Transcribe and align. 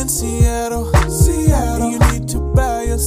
in 0.00 0.08
Seattle, 0.08 0.92
Seattle. 1.10 1.90
You 1.90 1.98
need 1.98 2.28
to 2.28 2.38
buy 2.54 2.84
or 2.84 2.98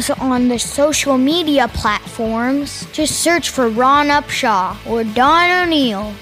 Follow 0.00 0.20
on 0.20 0.48
the 0.48 0.58
social 0.58 1.18
media 1.18 1.66
platforms. 1.68 2.86
Just 2.92 3.20
search 3.20 3.50
for 3.50 3.68
Ron 3.68 4.08
Upshaw 4.08 4.76
or 4.86 5.02
Don 5.02 5.66
O'Neill. 5.66 6.12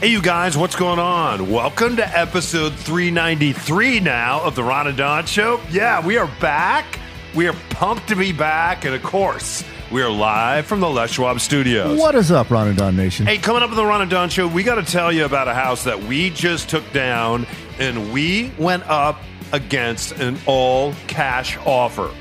Hey, 0.00 0.08
you 0.08 0.22
guys, 0.22 0.56
what's 0.56 0.76
going 0.76 1.00
on? 1.00 1.50
Welcome 1.50 1.96
to 1.96 2.06
episode 2.16 2.74
393 2.74 4.00
now 4.00 4.40
of 4.42 4.54
the 4.54 4.62
Ron 4.62 4.86
and 4.86 4.96
Don 4.96 5.26
Show. 5.26 5.60
Yeah, 5.70 6.04
we 6.04 6.16
are 6.16 6.30
back. 6.40 7.00
We 7.34 7.48
are 7.48 7.56
pumped 7.70 8.06
to 8.08 8.16
be 8.16 8.32
back. 8.32 8.84
And 8.84 8.94
of 8.94 9.02
course, 9.02 9.64
we 9.90 10.00
are 10.02 10.10
live 10.10 10.66
from 10.66 10.78
the 10.78 10.88
Les 10.88 11.10
Schwab 11.10 11.40
studios. 11.40 11.98
What 11.98 12.14
is 12.14 12.30
up, 12.30 12.50
Ron 12.50 12.68
and 12.68 12.78
Don 12.78 12.94
Nation? 12.94 13.26
Hey, 13.26 13.38
coming 13.38 13.64
up 13.64 13.70
on 13.70 13.76
the 13.76 13.84
Ron 13.84 14.02
and 14.02 14.10
Don 14.10 14.28
Show, 14.28 14.46
we 14.46 14.62
got 14.62 14.76
to 14.76 14.84
tell 14.84 15.10
you 15.10 15.24
about 15.24 15.48
a 15.48 15.54
house 15.54 15.82
that 15.84 16.00
we 16.04 16.30
just 16.30 16.68
took 16.68 16.88
down 16.92 17.48
and 17.80 18.12
we 18.12 18.52
went 18.58 18.88
up 18.88 19.20
against 19.52 20.12
an 20.12 20.38
all 20.46 20.94
cash 21.08 21.56
offer. 21.66 22.12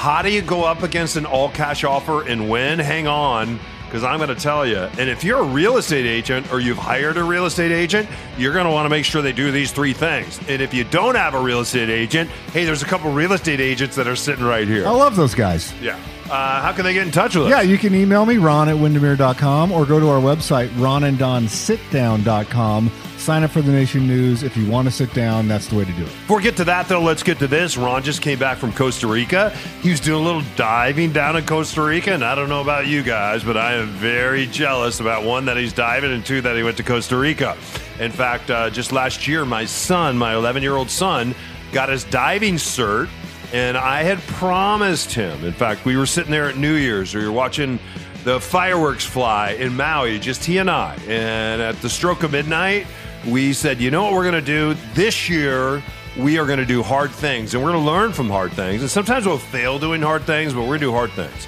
How 0.00 0.22
do 0.22 0.32
you 0.32 0.40
go 0.40 0.64
up 0.64 0.82
against 0.82 1.16
an 1.16 1.26
all 1.26 1.50
cash 1.50 1.84
offer 1.84 2.26
and 2.26 2.48
win? 2.48 2.78
Hang 2.78 3.06
on, 3.06 3.60
because 3.84 4.02
I'm 4.02 4.16
going 4.16 4.30
to 4.30 4.34
tell 4.34 4.66
you. 4.66 4.78
And 4.78 5.10
if 5.10 5.22
you're 5.22 5.40
a 5.40 5.44
real 5.44 5.76
estate 5.76 6.06
agent 6.06 6.50
or 6.50 6.58
you've 6.58 6.78
hired 6.78 7.18
a 7.18 7.22
real 7.22 7.44
estate 7.44 7.70
agent, 7.70 8.08
you're 8.38 8.54
going 8.54 8.64
to 8.64 8.70
want 8.70 8.86
to 8.86 8.88
make 8.88 9.04
sure 9.04 9.20
they 9.20 9.34
do 9.34 9.50
these 9.52 9.72
three 9.72 9.92
things. 9.92 10.40
And 10.48 10.62
if 10.62 10.72
you 10.72 10.84
don't 10.84 11.16
have 11.16 11.34
a 11.34 11.38
real 11.38 11.60
estate 11.60 11.90
agent, 11.90 12.30
hey, 12.54 12.64
there's 12.64 12.82
a 12.82 12.86
couple 12.86 13.12
real 13.12 13.34
estate 13.34 13.60
agents 13.60 13.94
that 13.96 14.08
are 14.08 14.16
sitting 14.16 14.42
right 14.42 14.66
here. 14.66 14.86
I 14.86 14.90
love 14.90 15.16
those 15.16 15.34
guys. 15.34 15.74
Yeah. 15.82 16.00
Uh, 16.30 16.62
how 16.62 16.72
can 16.72 16.84
they 16.84 16.94
get 16.94 17.04
in 17.04 17.12
touch 17.12 17.34
with 17.34 17.46
us? 17.46 17.50
Yeah, 17.50 17.62
you 17.62 17.76
can 17.76 17.92
email 17.94 18.24
me, 18.24 18.38
ron 18.38 18.68
at 18.68 18.76
windermere.com, 18.76 19.72
or 19.72 19.84
go 19.84 19.98
to 19.98 20.08
our 20.08 20.20
website, 20.20 20.68
ronanddonsitdown.com. 20.70 22.90
Sign 23.18 23.42
up 23.42 23.50
for 23.50 23.60
the 23.60 23.72
Nation 23.72 24.06
News. 24.06 24.42
If 24.42 24.56
you 24.56 24.66
want 24.70 24.88
to 24.88 24.92
sit 24.92 25.12
down, 25.12 25.46
that's 25.48 25.66
the 25.66 25.76
way 25.76 25.84
to 25.84 25.92
do 25.92 26.02
it. 26.02 26.06
Before 26.06 26.38
we 26.38 26.42
get 26.42 26.56
to 26.56 26.64
that, 26.64 26.88
though, 26.88 27.02
let's 27.02 27.22
get 27.22 27.38
to 27.40 27.46
this. 27.46 27.76
Ron 27.76 28.02
just 28.02 28.22
came 28.22 28.38
back 28.38 28.56
from 28.56 28.72
Costa 28.72 29.06
Rica. 29.06 29.50
He 29.82 29.90
was 29.90 30.00
doing 30.00 30.22
a 30.22 30.24
little 30.24 30.42
diving 30.56 31.12
down 31.12 31.36
in 31.36 31.44
Costa 31.44 31.82
Rica, 31.82 32.12
and 32.12 32.24
I 32.24 32.34
don't 32.34 32.48
know 32.48 32.62
about 32.62 32.86
you 32.86 33.02
guys, 33.02 33.44
but 33.44 33.58
I 33.58 33.74
am 33.74 33.88
very 33.88 34.46
jealous 34.46 35.00
about 35.00 35.24
one 35.24 35.44
that 35.46 35.58
he's 35.58 35.74
diving 35.74 36.12
and 36.12 36.24
two 36.24 36.40
that 36.40 36.56
he 36.56 36.62
went 36.62 36.78
to 36.78 36.82
Costa 36.82 37.16
Rica. 37.16 37.56
In 37.98 38.10
fact, 38.10 38.50
uh, 38.50 38.70
just 38.70 38.92
last 38.92 39.28
year, 39.28 39.44
my 39.44 39.66
son, 39.66 40.16
my 40.16 40.34
11 40.34 40.62
year 40.62 40.76
old 40.76 40.88
son, 40.90 41.34
got 41.72 41.90
his 41.90 42.04
diving 42.04 42.54
cert, 42.54 43.10
and 43.52 43.76
I 43.76 44.02
had 44.02 44.18
promised 44.20 45.12
him. 45.12 45.44
In 45.44 45.52
fact, 45.52 45.84
we 45.84 45.96
were 45.96 46.06
sitting 46.06 46.30
there 46.30 46.48
at 46.48 46.56
New 46.56 46.74
Year's, 46.74 47.14
we 47.14 47.24
were 47.24 47.32
watching 47.32 47.78
the 48.24 48.40
fireworks 48.40 49.04
fly 49.04 49.52
in 49.52 49.76
Maui, 49.76 50.18
just 50.18 50.44
he 50.44 50.58
and 50.58 50.70
I. 50.70 50.94
And 51.08 51.62
at 51.62 51.80
the 51.80 51.88
stroke 51.88 52.22
of 52.22 52.32
midnight, 52.32 52.86
we 53.26 53.52
said, 53.52 53.80
you 53.80 53.90
know 53.90 54.04
what 54.04 54.12
we're 54.12 54.30
going 54.30 54.34
to 54.34 54.40
do 54.40 54.74
this 54.94 55.28
year? 55.28 55.82
We 56.18 56.38
are 56.38 56.46
going 56.46 56.58
to 56.58 56.66
do 56.66 56.82
hard 56.82 57.10
things 57.10 57.54
and 57.54 57.62
we're 57.62 57.72
going 57.72 57.84
to 57.84 57.90
learn 57.90 58.12
from 58.12 58.28
hard 58.28 58.52
things. 58.52 58.82
And 58.82 58.90
sometimes 58.90 59.26
we'll 59.26 59.38
fail 59.38 59.78
doing 59.78 60.02
hard 60.02 60.22
things, 60.22 60.52
but 60.52 60.60
we're 60.60 60.78
going 60.78 60.80
to 60.80 60.86
do 60.86 60.92
hard 60.92 61.10
things. 61.12 61.46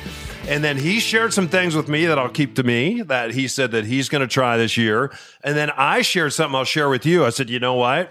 And 0.49 0.65
then 0.65 0.77
he 0.77 0.99
shared 0.99 1.33
some 1.33 1.47
things 1.49 1.77
with 1.77 1.89
me 1.89 2.07
that 2.07 2.19
I'll 2.19 2.29
keep 2.29 2.57
to 2.57 2.63
me 2.63 3.03
that 3.03 3.33
he 3.33 3.47
said 3.47 3.71
that 3.73 3.85
he's 3.85 4.09
going 4.09 4.23
to 4.23 4.27
try 4.27 4.57
this 4.57 4.77
year. 4.77 5.13
And 5.45 5.57
then 5.57 5.71
I 5.71 6.03
shared 6.03 6.33
something 6.33 6.57
I'll 6.57 6.65
share 6.65 6.89
with 6.89 7.07
you. 7.07 7.25
I 7.25 7.31
said, 7.31 7.49
you 7.49 7.61
know 7.61 7.75
what? 7.75 8.11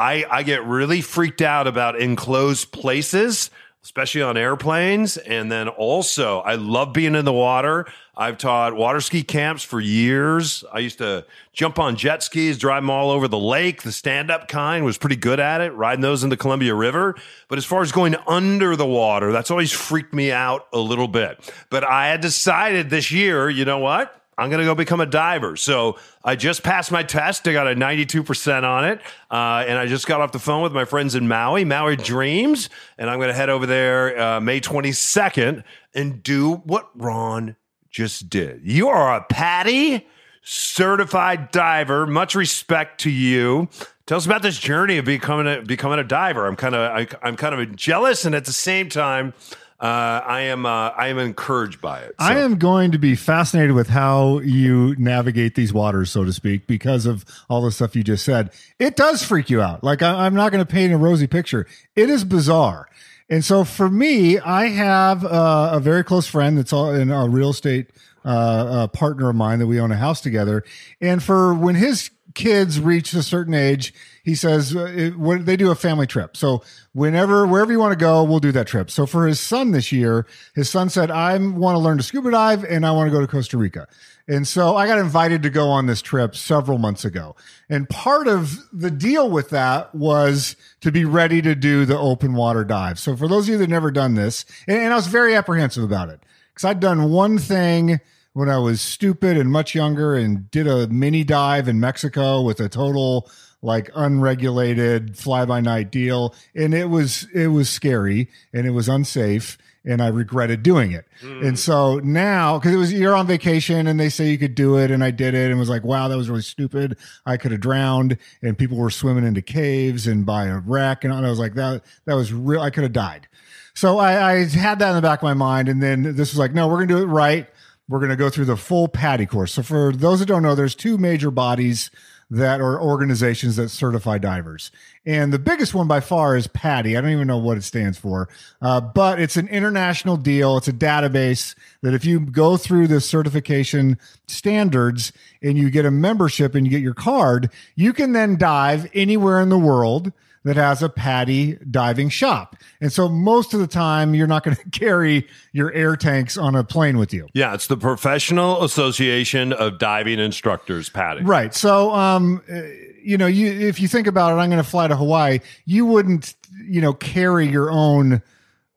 I, 0.00 0.24
I 0.30 0.42
get 0.44 0.64
really 0.64 1.02
freaked 1.02 1.42
out 1.42 1.66
about 1.66 2.00
enclosed 2.00 2.72
places, 2.72 3.50
especially 3.82 4.22
on 4.22 4.38
airplanes. 4.38 5.18
And 5.18 5.52
then 5.52 5.68
also, 5.68 6.38
I 6.40 6.54
love 6.54 6.94
being 6.94 7.14
in 7.14 7.26
the 7.26 7.34
water. 7.34 7.86
I've 8.16 8.38
taught 8.38 8.74
water 8.74 9.02
ski 9.02 9.22
camps 9.22 9.62
for 9.62 9.78
years. 9.78 10.64
I 10.72 10.78
used 10.78 10.96
to 10.98 11.26
jump 11.52 11.78
on 11.78 11.96
jet 11.96 12.22
skis, 12.22 12.56
drive 12.56 12.82
them 12.82 12.88
all 12.88 13.10
over 13.10 13.28
the 13.28 13.38
lake. 13.38 13.82
The 13.82 13.92
stand 13.92 14.30
up 14.30 14.48
kind 14.48 14.86
was 14.86 14.96
pretty 14.96 15.16
good 15.16 15.38
at 15.38 15.60
it, 15.60 15.74
riding 15.74 16.00
those 16.00 16.24
in 16.24 16.30
the 16.30 16.36
Columbia 16.38 16.74
River. 16.74 17.14
But 17.48 17.58
as 17.58 17.66
far 17.66 17.82
as 17.82 17.92
going 17.92 18.16
under 18.26 18.76
the 18.76 18.86
water, 18.86 19.32
that's 19.32 19.50
always 19.50 19.70
freaked 19.70 20.14
me 20.14 20.32
out 20.32 20.66
a 20.72 20.78
little 20.78 21.08
bit. 21.08 21.52
But 21.68 21.84
I 21.84 22.08
had 22.08 22.22
decided 22.22 22.88
this 22.88 23.10
year, 23.10 23.50
you 23.50 23.66
know 23.66 23.78
what? 23.78 24.19
I'm 24.40 24.48
going 24.48 24.60
to 24.60 24.64
go 24.64 24.74
become 24.74 25.00
a 25.00 25.06
diver. 25.06 25.54
So 25.56 25.98
I 26.24 26.34
just 26.34 26.62
passed 26.62 26.90
my 26.90 27.02
test. 27.02 27.46
I 27.46 27.52
got 27.52 27.66
a 27.66 27.74
92% 27.74 28.62
on 28.62 28.86
it. 28.86 29.00
Uh, 29.30 29.64
and 29.68 29.78
I 29.78 29.86
just 29.86 30.06
got 30.06 30.22
off 30.22 30.32
the 30.32 30.38
phone 30.38 30.62
with 30.62 30.72
my 30.72 30.86
friends 30.86 31.14
in 31.14 31.28
Maui, 31.28 31.64
Maui 31.66 31.96
Dreams. 31.96 32.70
And 32.96 33.10
I'm 33.10 33.18
going 33.18 33.28
to 33.28 33.34
head 33.34 33.50
over 33.50 33.66
there 33.66 34.18
uh, 34.18 34.40
May 34.40 34.60
22nd 34.60 35.62
and 35.94 36.22
do 36.22 36.54
what 36.54 36.90
Ron 36.94 37.56
just 37.90 38.30
did. 38.30 38.62
You 38.64 38.88
are 38.88 39.14
a 39.14 39.22
PADI 39.24 40.06
certified 40.42 41.50
diver. 41.50 42.06
Much 42.06 42.34
respect 42.34 43.00
to 43.02 43.10
you. 43.10 43.68
Tell 44.06 44.16
us 44.16 44.26
about 44.26 44.42
this 44.42 44.58
journey 44.58 44.98
of 44.98 45.04
becoming 45.04 45.46
a, 45.46 45.62
becoming 45.62 45.98
a 45.98 46.04
diver. 46.04 46.46
I'm 46.46 46.56
kind 46.56 46.74
of 46.74 47.16
I'm 47.22 47.36
kind 47.36 47.54
of 47.54 47.76
jealous, 47.76 48.24
and 48.24 48.34
at 48.34 48.44
the 48.44 48.52
same 48.52 48.88
time, 48.88 49.34
uh, 49.80 50.20
I 50.26 50.40
am 50.42 50.66
uh, 50.66 50.90
I 50.90 51.08
am 51.08 51.18
encouraged 51.18 51.80
by 51.80 52.00
it. 52.00 52.14
I 52.18 52.38
am 52.40 52.58
going 52.58 52.92
to 52.92 52.98
be 52.98 53.14
fascinated 53.16 53.72
with 53.72 53.88
how 53.88 54.40
you 54.40 54.94
navigate 54.98 55.54
these 55.54 55.72
waters, 55.72 56.10
so 56.10 56.24
to 56.24 56.32
speak, 56.34 56.66
because 56.66 57.06
of 57.06 57.24
all 57.48 57.62
the 57.62 57.72
stuff 57.72 57.96
you 57.96 58.04
just 58.04 58.24
said. 58.24 58.50
It 58.78 58.94
does 58.96 59.22
freak 59.22 59.48
you 59.48 59.62
out. 59.62 59.82
Like, 59.82 60.02
I, 60.02 60.26
I'm 60.26 60.34
not 60.34 60.52
going 60.52 60.64
to 60.64 60.70
paint 60.70 60.92
a 60.92 60.98
rosy 60.98 61.26
picture. 61.26 61.66
It 61.96 62.10
is 62.10 62.24
bizarre. 62.24 62.88
And 63.30 63.44
so 63.44 63.64
for 63.64 63.88
me, 63.88 64.38
I 64.38 64.66
have 64.66 65.24
uh, 65.24 65.70
a 65.72 65.80
very 65.80 66.04
close 66.04 66.26
friend 66.26 66.58
that's 66.58 66.72
all 66.72 66.92
in 66.92 67.10
a 67.10 67.28
real 67.28 67.50
estate 67.50 67.88
uh, 68.24 68.28
uh, 68.28 68.86
partner 68.88 69.30
of 69.30 69.36
mine 69.36 69.60
that 69.60 69.66
we 69.66 69.80
own 69.80 69.92
a 69.92 69.96
house 69.96 70.20
together. 70.20 70.62
And 71.00 71.22
for 71.22 71.54
when 71.54 71.76
his 71.76 72.10
kids 72.34 72.80
reach 72.80 73.12
a 73.12 73.22
certain 73.22 73.54
age, 73.54 73.92
he 74.22 74.34
says 74.34 74.74
uh, 74.74 74.84
it, 74.84 75.18
when 75.18 75.44
they 75.44 75.56
do 75.56 75.70
a 75.70 75.74
family 75.74 76.06
trip. 76.06 76.36
So 76.36 76.62
whenever, 76.92 77.46
wherever 77.46 77.72
you 77.72 77.78
want 77.78 77.92
to 77.92 77.98
go, 77.98 78.22
we'll 78.22 78.40
do 78.40 78.52
that 78.52 78.66
trip. 78.66 78.90
So 78.90 79.06
for 79.06 79.26
his 79.26 79.40
son 79.40 79.72
this 79.72 79.92
year, 79.92 80.26
his 80.54 80.68
son 80.68 80.88
said, 80.90 81.10
I 81.10 81.36
want 81.38 81.74
to 81.74 81.78
learn 81.78 81.96
to 81.96 82.02
scuba 82.02 82.30
dive 82.30 82.64
and 82.64 82.86
I 82.86 82.92
want 82.92 83.08
to 83.08 83.12
go 83.12 83.20
to 83.20 83.26
Costa 83.26 83.56
Rica. 83.56 83.88
And 84.28 84.46
so 84.46 84.76
I 84.76 84.86
got 84.86 84.98
invited 84.98 85.42
to 85.42 85.50
go 85.50 85.68
on 85.68 85.86
this 85.86 86.00
trip 86.00 86.36
several 86.36 86.78
months 86.78 87.04
ago. 87.04 87.34
And 87.68 87.88
part 87.88 88.28
of 88.28 88.58
the 88.72 88.90
deal 88.90 89.28
with 89.28 89.50
that 89.50 89.92
was 89.92 90.54
to 90.82 90.92
be 90.92 91.04
ready 91.04 91.42
to 91.42 91.56
do 91.56 91.84
the 91.84 91.98
open 91.98 92.34
water 92.34 92.64
dive. 92.64 92.98
So 93.00 93.16
for 93.16 93.26
those 93.26 93.48
of 93.48 93.52
you 93.52 93.58
that 93.58 93.68
never 93.68 93.90
done 93.90 94.14
this, 94.14 94.44
and, 94.68 94.78
and 94.78 94.92
I 94.92 94.96
was 94.96 95.08
very 95.08 95.34
apprehensive 95.34 95.82
about 95.82 96.10
it 96.10 96.20
because 96.54 96.64
I'd 96.64 96.80
done 96.80 97.10
one 97.10 97.38
thing 97.38 98.00
when 98.32 98.48
I 98.48 98.58
was 98.58 98.80
stupid 98.80 99.36
and 99.36 99.50
much 99.50 99.74
younger 99.74 100.14
and 100.14 100.50
did 100.50 100.66
a 100.66 100.88
mini 100.88 101.24
dive 101.24 101.68
in 101.68 101.80
Mexico 101.80 102.42
with 102.42 102.60
a 102.60 102.68
total 102.68 103.30
like 103.62 103.90
unregulated 103.94 105.18
fly 105.18 105.44
by 105.44 105.60
night 105.60 105.90
deal. 105.90 106.34
And 106.54 106.72
it 106.72 106.88
was, 106.88 107.26
it 107.34 107.48
was 107.48 107.68
scary 107.68 108.28
and 108.52 108.66
it 108.66 108.70
was 108.70 108.88
unsafe 108.88 109.58
and 109.84 110.02
I 110.02 110.08
regretted 110.08 110.62
doing 110.62 110.92
it. 110.92 111.06
Hmm. 111.20 111.42
And 111.44 111.58
so 111.58 111.98
now, 112.00 112.58
because 112.58 112.74
it 112.74 112.78
was 112.78 112.92
you're 112.92 113.14
on 113.14 113.26
vacation 113.26 113.86
and 113.86 113.98
they 113.98 114.08
say 114.08 114.28
you 114.28 114.38
could 114.38 114.54
do 114.54 114.76
it, 114.76 114.90
and 114.90 115.02
I 115.02 115.10
did 115.10 115.34
it 115.34 115.50
and 115.50 115.58
was 115.58 115.70
like, 115.70 115.84
wow, 115.84 116.08
that 116.08 116.16
was 116.16 116.28
really 116.28 116.42
stupid. 116.42 116.96
I 117.24 117.36
could 117.36 117.52
have 117.52 117.60
drowned, 117.60 118.18
and 118.42 118.58
people 118.58 118.76
were 118.76 118.90
swimming 118.90 119.24
into 119.24 119.42
caves 119.42 120.06
and 120.06 120.26
by 120.26 120.46
a 120.46 120.58
wreck, 120.58 121.04
and 121.04 121.12
I 121.12 121.20
was 121.28 121.38
like, 121.38 121.54
that 121.54 121.82
that 122.04 122.14
was 122.14 122.32
real. 122.32 122.60
I 122.60 122.70
could 122.70 122.82
have 122.82 122.92
died. 122.92 123.28
So 123.74 123.98
I, 123.98 124.32
I 124.32 124.44
had 124.46 124.80
that 124.80 124.90
in 124.90 124.96
the 124.96 125.02
back 125.02 125.20
of 125.20 125.22
my 125.22 125.34
mind, 125.34 125.68
and 125.68 125.82
then 125.82 126.02
this 126.02 126.32
was 126.32 126.38
like, 126.38 126.52
no, 126.52 126.68
we're 126.68 126.84
gonna 126.84 126.88
do 126.88 127.02
it 127.02 127.06
right. 127.06 127.48
We're 127.90 127.98
going 127.98 128.10
to 128.10 128.16
go 128.16 128.30
through 128.30 128.44
the 128.44 128.56
full 128.56 128.86
PADI 128.86 129.26
course. 129.26 129.52
So 129.52 129.64
for 129.64 129.92
those 129.92 130.20
that 130.20 130.26
don't 130.26 130.44
know, 130.44 130.54
there's 130.54 130.76
two 130.76 130.96
major 130.96 131.32
bodies 131.32 131.90
that 132.30 132.60
are 132.60 132.80
organizations 132.80 133.56
that 133.56 133.68
certify 133.70 134.16
divers. 134.16 134.70
And 135.04 135.32
the 135.32 135.40
biggest 135.40 135.74
one 135.74 135.88
by 135.88 135.98
far 135.98 136.36
is 136.36 136.46
PADI. 136.46 136.96
I 136.96 137.00
don't 137.00 137.10
even 137.10 137.26
know 137.26 137.38
what 137.38 137.56
it 137.58 137.62
stands 137.62 137.98
for, 137.98 138.28
uh, 138.62 138.80
but 138.80 139.20
it's 139.20 139.36
an 139.36 139.48
international 139.48 140.16
deal. 140.16 140.56
It's 140.56 140.68
a 140.68 140.72
database 140.72 141.56
that 141.82 141.92
if 141.92 142.04
you 142.04 142.20
go 142.20 142.56
through 142.56 142.86
the 142.86 143.00
certification 143.00 143.98
standards 144.28 145.12
and 145.42 145.58
you 145.58 145.68
get 145.68 145.84
a 145.84 145.90
membership 145.90 146.54
and 146.54 146.64
you 146.64 146.70
get 146.70 146.82
your 146.82 146.94
card, 146.94 147.50
you 147.74 147.92
can 147.92 148.12
then 148.12 148.36
dive 148.36 148.88
anywhere 148.94 149.40
in 149.40 149.48
the 149.48 149.58
world 149.58 150.12
that 150.44 150.56
has 150.56 150.82
a 150.82 150.88
PADI 150.88 151.58
diving 151.70 152.08
shop. 152.08 152.56
And 152.80 152.92
so 152.92 153.08
most 153.08 153.52
of 153.52 153.60
the 153.60 153.66
time, 153.66 154.14
you're 154.14 154.26
not 154.26 154.42
going 154.42 154.56
to 154.70 154.70
carry 154.70 155.28
your 155.52 155.72
air 155.72 155.96
tanks 155.96 156.38
on 156.38 156.54
a 156.54 156.64
plane 156.64 156.98
with 156.98 157.12
you. 157.12 157.28
Yeah, 157.34 157.54
it's 157.54 157.66
the 157.66 157.76
Professional 157.76 158.62
Association 158.64 159.52
of 159.52 159.78
Diving 159.78 160.18
Instructors, 160.18 160.88
PADI. 160.88 161.22
Right. 161.22 161.54
So, 161.54 161.92
um, 161.92 162.42
uh, 162.50 162.62
you 163.02 163.16
know, 163.16 163.26
you 163.26 163.46
if 163.46 163.80
you 163.80 163.88
think 163.88 164.06
about 164.06 164.32
it, 164.32 164.36
I'm 164.40 164.50
going 164.50 164.62
to 164.62 164.68
fly 164.68 164.88
to 164.88 164.96
Hawaii. 164.96 165.40
You 165.64 165.86
wouldn't, 165.86 166.34
you 166.64 166.80
know, 166.80 166.92
carry 166.92 167.48
your 167.48 167.70
own 167.70 168.22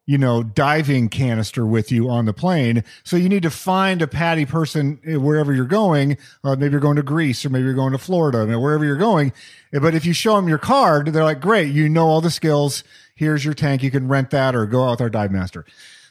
you 0.05 0.17
know, 0.17 0.43
diving 0.43 1.07
canister 1.07 1.65
with 1.65 1.91
you 1.91 2.09
on 2.09 2.25
the 2.25 2.33
plane. 2.33 2.83
So 3.03 3.15
you 3.15 3.29
need 3.29 3.43
to 3.43 3.49
find 3.49 4.01
a 4.01 4.07
PADI 4.07 4.45
person 4.45 4.99
eh, 5.05 5.15
wherever 5.15 5.53
you're 5.53 5.65
going. 5.65 6.17
Uh, 6.43 6.55
maybe 6.55 6.71
you're 6.71 6.81
going 6.81 6.97
to 6.97 7.03
Greece 7.03 7.45
or 7.45 7.49
maybe 7.49 7.63
you're 7.63 7.73
going 7.73 7.93
to 7.93 7.97
Florida, 7.97 8.45
wherever 8.59 8.83
you're 8.83 8.97
going. 8.97 9.31
Eh, 9.73 9.79
But 9.79 9.95
if 9.95 10.05
you 10.05 10.13
show 10.13 10.35
them 10.35 10.49
your 10.49 10.57
card, 10.57 11.07
they're 11.07 11.23
like, 11.23 11.39
great, 11.39 11.71
you 11.73 11.87
know 11.87 12.07
all 12.07 12.21
the 12.21 12.31
skills. 12.31 12.83
Here's 13.15 13.45
your 13.45 13.53
tank. 13.53 13.81
You 13.81 13.91
can 13.91 14.07
rent 14.07 14.31
that 14.31 14.55
or 14.55 14.65
go 14.65 14.83
out 14.83 14.91
with 14.91 15.01
our 15.01 15.09
dive 15.09 15.31
master. 15.31 15.65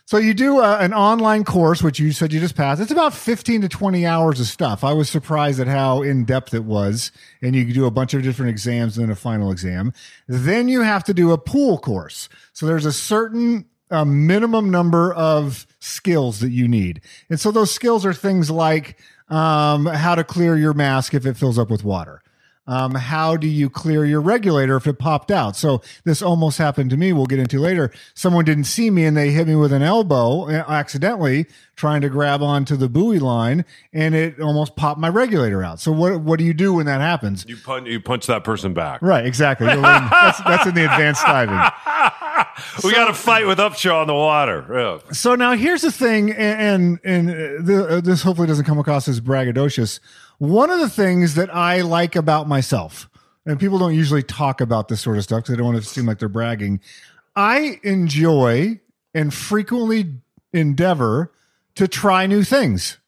So 0.04 0.18
you 0.18 0.34
do 0.34 0.58
uh, 0.58 0.78
an 0.80 0.92
online 0.92 1.44
course, 1.44 1.82
which 1.82 1.98
you 1.98 2.12
said 2.12 2.32
you 2.32 2.40
just 2.40 2.56
passed. 2.56 2.80
It's 2.80 2.90
about 2.90 3.14
15 3.14 3.62
to 3.62 3.68
20 3.68 4.04
hours 4.04 4.40
of 4.40 4.46
stuff. 4.46 4.84
I 4.84 4.92
was 4.92 5.08
surprised 5.08 5.60
at 5.60 5.68
how 5.68 6.02
in 6.02 6.24
depth 6.24 6.54
it 6.54 6.64
was. 6.64 7.12
And 7.40 7.54
you 7.54 7.72
do 7.72 7.86
a 7.86 7.90
bunch 7.90 8.12
of 8.12 8.22
different 8.22 8.50
exams 8.50 8.98
and 8.98 9.06
then 9.06 9.12
a 9.12 9.16
final 9.16 9.50
exam. 9.50 9.92
Then 10.28 10.68
you 10.68 10.82
have 10.82 11.04
to 11.04 11.14
do 11.14 11.30
a 11.30 11.38
pool 11.38 11.78
course. 11.78 12.28
So 12.52 12.66
there's 12.66 12.84
a 12.84 12.92
certain 12.92 13.64
uh, 13.92 14.04
minimum 14.04 14.70
number 14.70 15.12
of 15.12 15.66
skills 15.78 16.40
that 16.40 16.50
you 16.50 16.66
need. 16.66 17.00
And 17.30 17.38
so 17.38 17.50
those 17.50 17.70
skills 17.70 18.04
are 18.06 18.14
things 18.14 18.50
like 18.50 18.98
um, 19.28 19.86
how 19.86 20.14
to 20.14 20.24
clear 20.24 20.56
your 20.56 20.74
mask 20.74 21.14
if 21.14 21.26
it 21.26 21.36
fills 21.36 21.58
up 21.58 21.70
with 21.70 21.84
water. 21.84 22.22
Um, 22.64 22.94
how 22.94 23.36
do 23.36 23.48
you 23.48 23.68
clear 23.68 24.04
your 24.04 24.20
regulator 24.20 24.76
if 24.76 24.86
it 24.86 24.98
popped 24.98 25.32
out? 25.32 25.56
So 25.56 25.82
this 26.04 26.22
almost 26.22 26.58
happened 26.58 26.90
to 26.90 26.96
me. 26.96 27.12
We'll 27.12 27.26
get 27.26 27.40
into 27.40 27.58
later. 27.58 27.90
Someone 28.14 28.44
didn't 28.44 28.64
see 28.64 28.88
me 28.88 29.04
and 29.04 29.16
they 29.16 29.30
hit 29.30 29.48
me 29.48 29.56
with 29.56 29.72
an 29.72 29.82
elbow 29.82 30.48
uh, 30.48 30.64
accidentally 30.68 31.46
trying 31.74 32.02
to 32.02 32.08
grab 32.08 32.40
onto 32.40 32.76
the 32.76 32.88
buoy 32.88 33.18
line 33.18 33.64
and 33.92 34.14
it 34.14 34.40
almost 34.40 34.76
popped 34.76 35.00
my 35.00 35.08
regulator 35.08 35.64
out. 35.64 35.80
So 35.80 35.90
what, 35.90 36.20
what 36.20 36.38
do 36.38 36.44
you 36.44 36.54
do 36.54 36.74
when 36.74 36.86
that 36.86 37.00
happens? 37.00 37.44
You 37.48 37.56
punch, 37.56 37.88
you 37.88 38.00
punch 38.00 38.26
that 38.26 38.44
person 38.44 38.74
back. 38.74 39.02
Right, 39.02 39.26
exactly. 39.26 39.66
That's, 39.66 40.40
that's 40.42 40.66
in 40.66 40.76
the 40.76 40.84
advanced 40.84 41.24
diving. 41.26 41.58
We 42.84 42.92
got 42.92 43.06
to 43.06 43.14
fight 43.14 43.46
with 43.46 43.58
Upshaw 43.58 44.02
on 44.02 44.06
the 44.06 44.14
water. 44.14 44.66
Yeah. 44.72 45.12
So 45.12 45.34
now 45.34 45.52
here's 45.52 45.82
the 45.82 45.92
thing, 45.92 46.30
and 46.32 47.00
and, 47.04 47.28
and 47.28 47.30
uh, 47.30 47.62
the, 47.62 47.86
uh, 47.88 48.00
this 48.00 48.22
hopefully 48.22 48.48
doesn't 48.48 48.64
come 48.64 48.78
across 48.78 49.08
as 49.08 49.20
braggadocious. 49.20 50.00
One 50.38 50.70
of 50.70 50.80
the 50.80 50.88
things 50.88 51.34
that 51.34 51.54
I 51.54 51.82
like 51.82 52.16
about 52.16 52.48
myself, 52.48 53.08
and 53.46 53.60
people 53.60 53.78
don't 53.78 53.94
usually 53.94 54.22
talk 54.22 54.60
about 54.60 54.88
this 54.88 55.00
sort 55.00 55.18
of 55.18 55.24
stuff 55.24 55.38
because 55.40 55.50
they 55.50 55.56
don't 55.56 55.72
want 55.72 55.82
to 55.82 55.88
seem 55.88 56.06
like 56.06 56.18
they're 56.18 56.28
bragging. 56.28 56.80
I 57.36 57.80
enjoy 57.82 58.80
and 59.14 59.32
frequently 59.32 60.14
endeavor 60.52 61.32
to 61.76 61.88
try 61.88 62.26
new 62.26 62.44
things. 62.44 62.98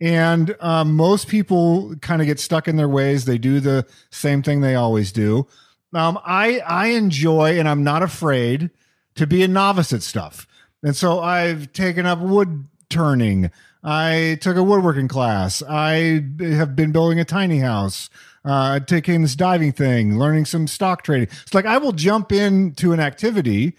And 0.00 0.54
um, 0.60 0.94
most 0.94 1.28
people 1.28 1.96
kind 2.02 2.20
of 2.20 2.26
get 2.26 2.38
stuck 2.38 2.68
in 2.68 2.76
their 2.76 2.88
ways. 2.88 3.24
They 3.24 3.38
do 3.38 3.60
the 3.60 3.86
same 4.10 4.42
thing 4.42 4.60
they 4.60 4.74
always 4.74 5.10
do. 5.10 5.46
Um, 5.96 6.18
I 6.24 6.58
I 6.60 6.88
enjoy 6.88 7.58
and 7.58 7.66
I'm 7.66 7.82
not 7.82 8.02
afraid 8.02 8.70
to 9.14 9.26
be 9.26 9.42
a 9.42 9.48
novice 9.48 9.94
at 9.94 10.02
stuff. 10.02 10.46
And 10.82 10.94
so 10.94 11.20
I've 11.20 11.72
taken 11.72 12.04
up 12.04 12.18
wood 12.18 12.68
turning. 12.90 13.50
I 13.82 14.36
took 14.42 14.56
a 14.56 14.62
woodworking 14.62 15.08
class. 15.08 15.62
I 15.62 16.22
have 16.40 16.76
been 16.76 16.92
building 16.92 17.18
a 17.18 17.24
tiny 17.24 17.60
house, 17.60 18.10
uh, 18.44 18.80
taking 18.80 19.22
this 19.22 19.34
diving 19.36 19.72
thing, 19.72 20.18
learning 20.18 20.44
some 20.44 20.66
stock 20.66 21.02
trading. 21.02 21.28
It's 21.42 21.54
like 21.54 21.64
I 21.64 21.78
will 21.78 21.92
jump 21.92 22.30
into 22.30 22.92
an 22.92 23.00
activity 23.00 23.76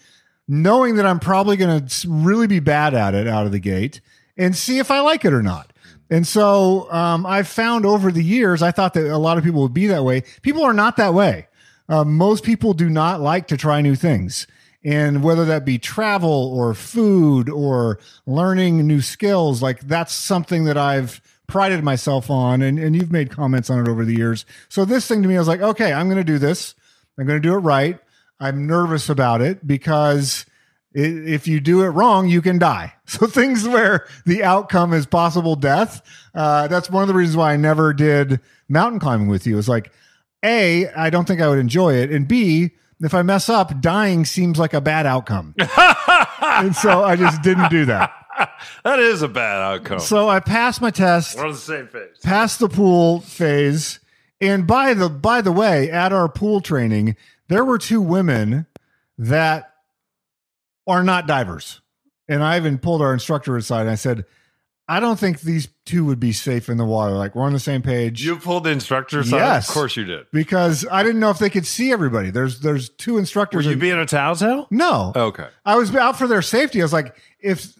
knowing 0.47 0.95
that 0.95 1.05
I'm 1.05 1.19
probably 1.19 1.55
going 1.55 1.85
to 1.85 2.09
really 2.09 2.47
be 2.47 2.59
bad 2.59 2.95
at 2.95 3.13
it 3.13 3.27
out 3.27 3.45
of 3.45 3.51
the 3.51 3.59
gate 3.59 4.01
and 4.37 4.55
see 4.55 4.79
if 4.79 4.89
I 4.89 5.01
like 5.01 5.23
it 5.23 5.33
or 5.33 5.43
not. 5.43 5.71
And 6.09 6.25
so 6.25 6.91
um, 6.91 7.25
I've 7.25 7.49
found 7.49 7.85
over 7.85 8.11
the 8.11 8.23
years, 8.23 8.63
I 8.63 8.71
thought 8.71 8.93
that 8.95 9.05
a 9.05 9.17
lot 9.17 9.37
of 9.37 9.43
people 9.43 9.61
would 9.61 9.73
be 9.73 9.87
that 9.87 10.03
way. 10.03 10.23
People 10.41 10.63
are 10.63 10.73
not 10.73 10.97
that 10.97 11.13
way. 11.13 11.47
Uh, 11.89 12.04
most 12.04 12.44
people 12.44 12.74
do 12.74 12.89
not 12.89 13.22
like 13.22 13.48
to 13.48 13.57
try 13.57 13.81
new 13.81 13.95
things. 13.95 14.48
And 14.84 15.24
whether 15.24 15.45
that 15.45 15.66
be 15.66 15.78
travel 15.78 16.54
or 16.56 16.74
food 16.74 17.50
or 17.50 18.00
learning 18.25 18.86
new 18.86 19.01
skills, 19.01 19.62
like 19.62 19.81
that's 19.81 20.13
something 20.13 20.66
that 20.66 20.78
I've 20.78 21.22
prided 21.48 21.84
myself 21.84 22.30
on. 22.30 22.62
And, 22.62 22.78
and 22.78 22.95
you've 22.95 23.12
made 23.12 23.31
comments 23.31 23.69
on 23.69 23.80
it 23.80 23.89
over 23.89 24.06
the 24.06 24.16
years. 24.16 24.45
So 24.69 24.86
this 24.86 25.07
thing 25.07 25.22
to 25.24 25.28
me, 25.28 25.36
I 25.36 25.39
was 25.39 25.48
like, 25.48 25.62
okay, 25.62 25.94
I'm 25.94 26.07
going 26.07 26.18
to 26.18 26.24
do 26.24 26.38
this. 26.38 26.75
I'm 27.18 27.25
going 27.25 27.42
to 27.42 27.48
do 27.48 27.56
it 27.56 27.60
right. 27.60 28.00
I'm 28.39 28.68
nervous 28.68 29.10
about 29.10 29.42
it 29.42 29.66
because 29.66 30.45
if 30.94 31.48
you 31.48 31.60
do 31.60 31.81
it 31.81 31.89
wrong, 31.89 32.28
you 32.28 32.42
can 32.42 32.57
die. 32.57 32.94
So 33.10 33.25
things 33.25 33.66
where 33.66 34.06
the 34.25 34.44
outcome 34.44 34.92
is 34.92 35.06
possible 35.06 35.56
death. 35.56 36.01
Uh, 36.36 36.68
that's 36.68 36.89
one 36.89 37.04
of 37.04 37.07
the 37.07 37.13
reasons 37.13 37.38
why 37.38 37.54
I 37.54 37.56
never 37.56 37.94
did 37.94 38.42
mountain 38.68 39.00
climbing 39.00 39.30
with 39.30 39.48
you. 39.48 39.57
It's 39.57 39.69
like, 39.69 39.94
A, 40.47 40.88
I 40.89 41.09
don't 41.09 41.27
think 41.27 41.41
I 41.41 41.49
would 41.49 41.59
enjoy 41.59 41.95
it. 41.95 42.09
And 42.11 42.27
B, 42.27 42.71
if 43.01 43.13
I 43.13 43.21
mess 43.21 43.49
up, 43.49 43.81
dying 43.81 44.25
seems 44.25 44.57
like 44.57 44.73
a 44.73 44.81
bad 44.81 45.05
outcome. 45.05 45.53
and 46.41 46.75
so 46.75 47.03
I 47.03 47.15
just 47.17 47.41
didn't 47.41 47.69
do 47.69 47.85
that. 47.85 48.13
That 48.83 48.99
is 48.99 49.21
a 49.21 49.27
bad 49.27 49.61
outcome. 49.61 49.99
So 49.99 50.29
I 50.29 50.39
passed 50.39 50.81
my 50.81 50.91
test 50.91 51.38
We're 51.38 51.45
on 51.47 51.51
the 51.51 51.57
same 51.57 51.88
page. 51.88 52.21
past 52.23 52.59
the 52.59 52.69
pool 52.69 53.19
phase. 53.21 53.99
And 54.39 54.65
by 54.67 54.94
the 54.94 55.09
by 55.09 55.41
the 55.41 55.51
way, 55.51 55.89
at 55.89 56.13
our 56.13 56.29
pool 56.29 56.61
training, 56.61 57.15
there 57.50 57.65
were 57.65 57.77
two 57.77 58.01
women 58.01 58.67
that 59.17 59.73
are 60.85 61.03
not 61.03 61.27
divers. 61.27 61.81
And 62.29 62.43
I 62.43 62.57
even 62.57 62.77
pulled 62.77 63.01
our 63.01 63.13
instructor 63.13 63.57
aside 63.57 63.81
and 63.81 63.89
I 63.89 63.95
said, 63.95 64.25
I 64.89 65.00
don't 65.01 65.19
think 65.19 65.42
these 65.42 65.68
two 65.86 66.06
would 66.06 66.19
be 66.19 66.31
safe 66.31 66.69
in 66.69 66.78
the 66.78 66.86
water. 66.86 67.12
Like 67.13 67.36
we're 67.36 67.44
on 67.44 67.54
the 67.54 67.60
same 67.60 67.81
page. 67.81 68.24
You 68.24 68.38
pulled 68.38 68.63
the 68.63 68.69
instructor 68.69 69.19
aside? 69.19 69.38
Yes. 69.38 69.68
Of 69.68 69.74
course 69.74 69.98
you 69.98 70.06
did. 70.06 70.28
because 70.31 70.86
I 70.89 71.04
didn't 71.04 71.19
know 71.19 71.30
if 71.30 71.39
they 71.39 71.50
could 71.50 71.66
see 71.66 71.92
everybody. 71.92 72.30
There's 72.30 72.62
there's 72.62 72.89
two 72.89 73.18
instructors. 73.18 73.66
Were 73.66 73.72
you 73.72 73.74
in- 73.74 73.80
being 73.80 73.98
a 74.00 74.06
tattletale? 74.06 74.68
no. 74.72 75.12
Okay. 75.16 75.48
I 75.66 75.75
was 75.75 75.94
out 75.95 76.18
for 76.18 76.28
their 76.28 76.42
safety. 76.42 76.81
I 76.81 76.86
was 76.86 76.94
like, 76.94 77.16
if 77.39 77.74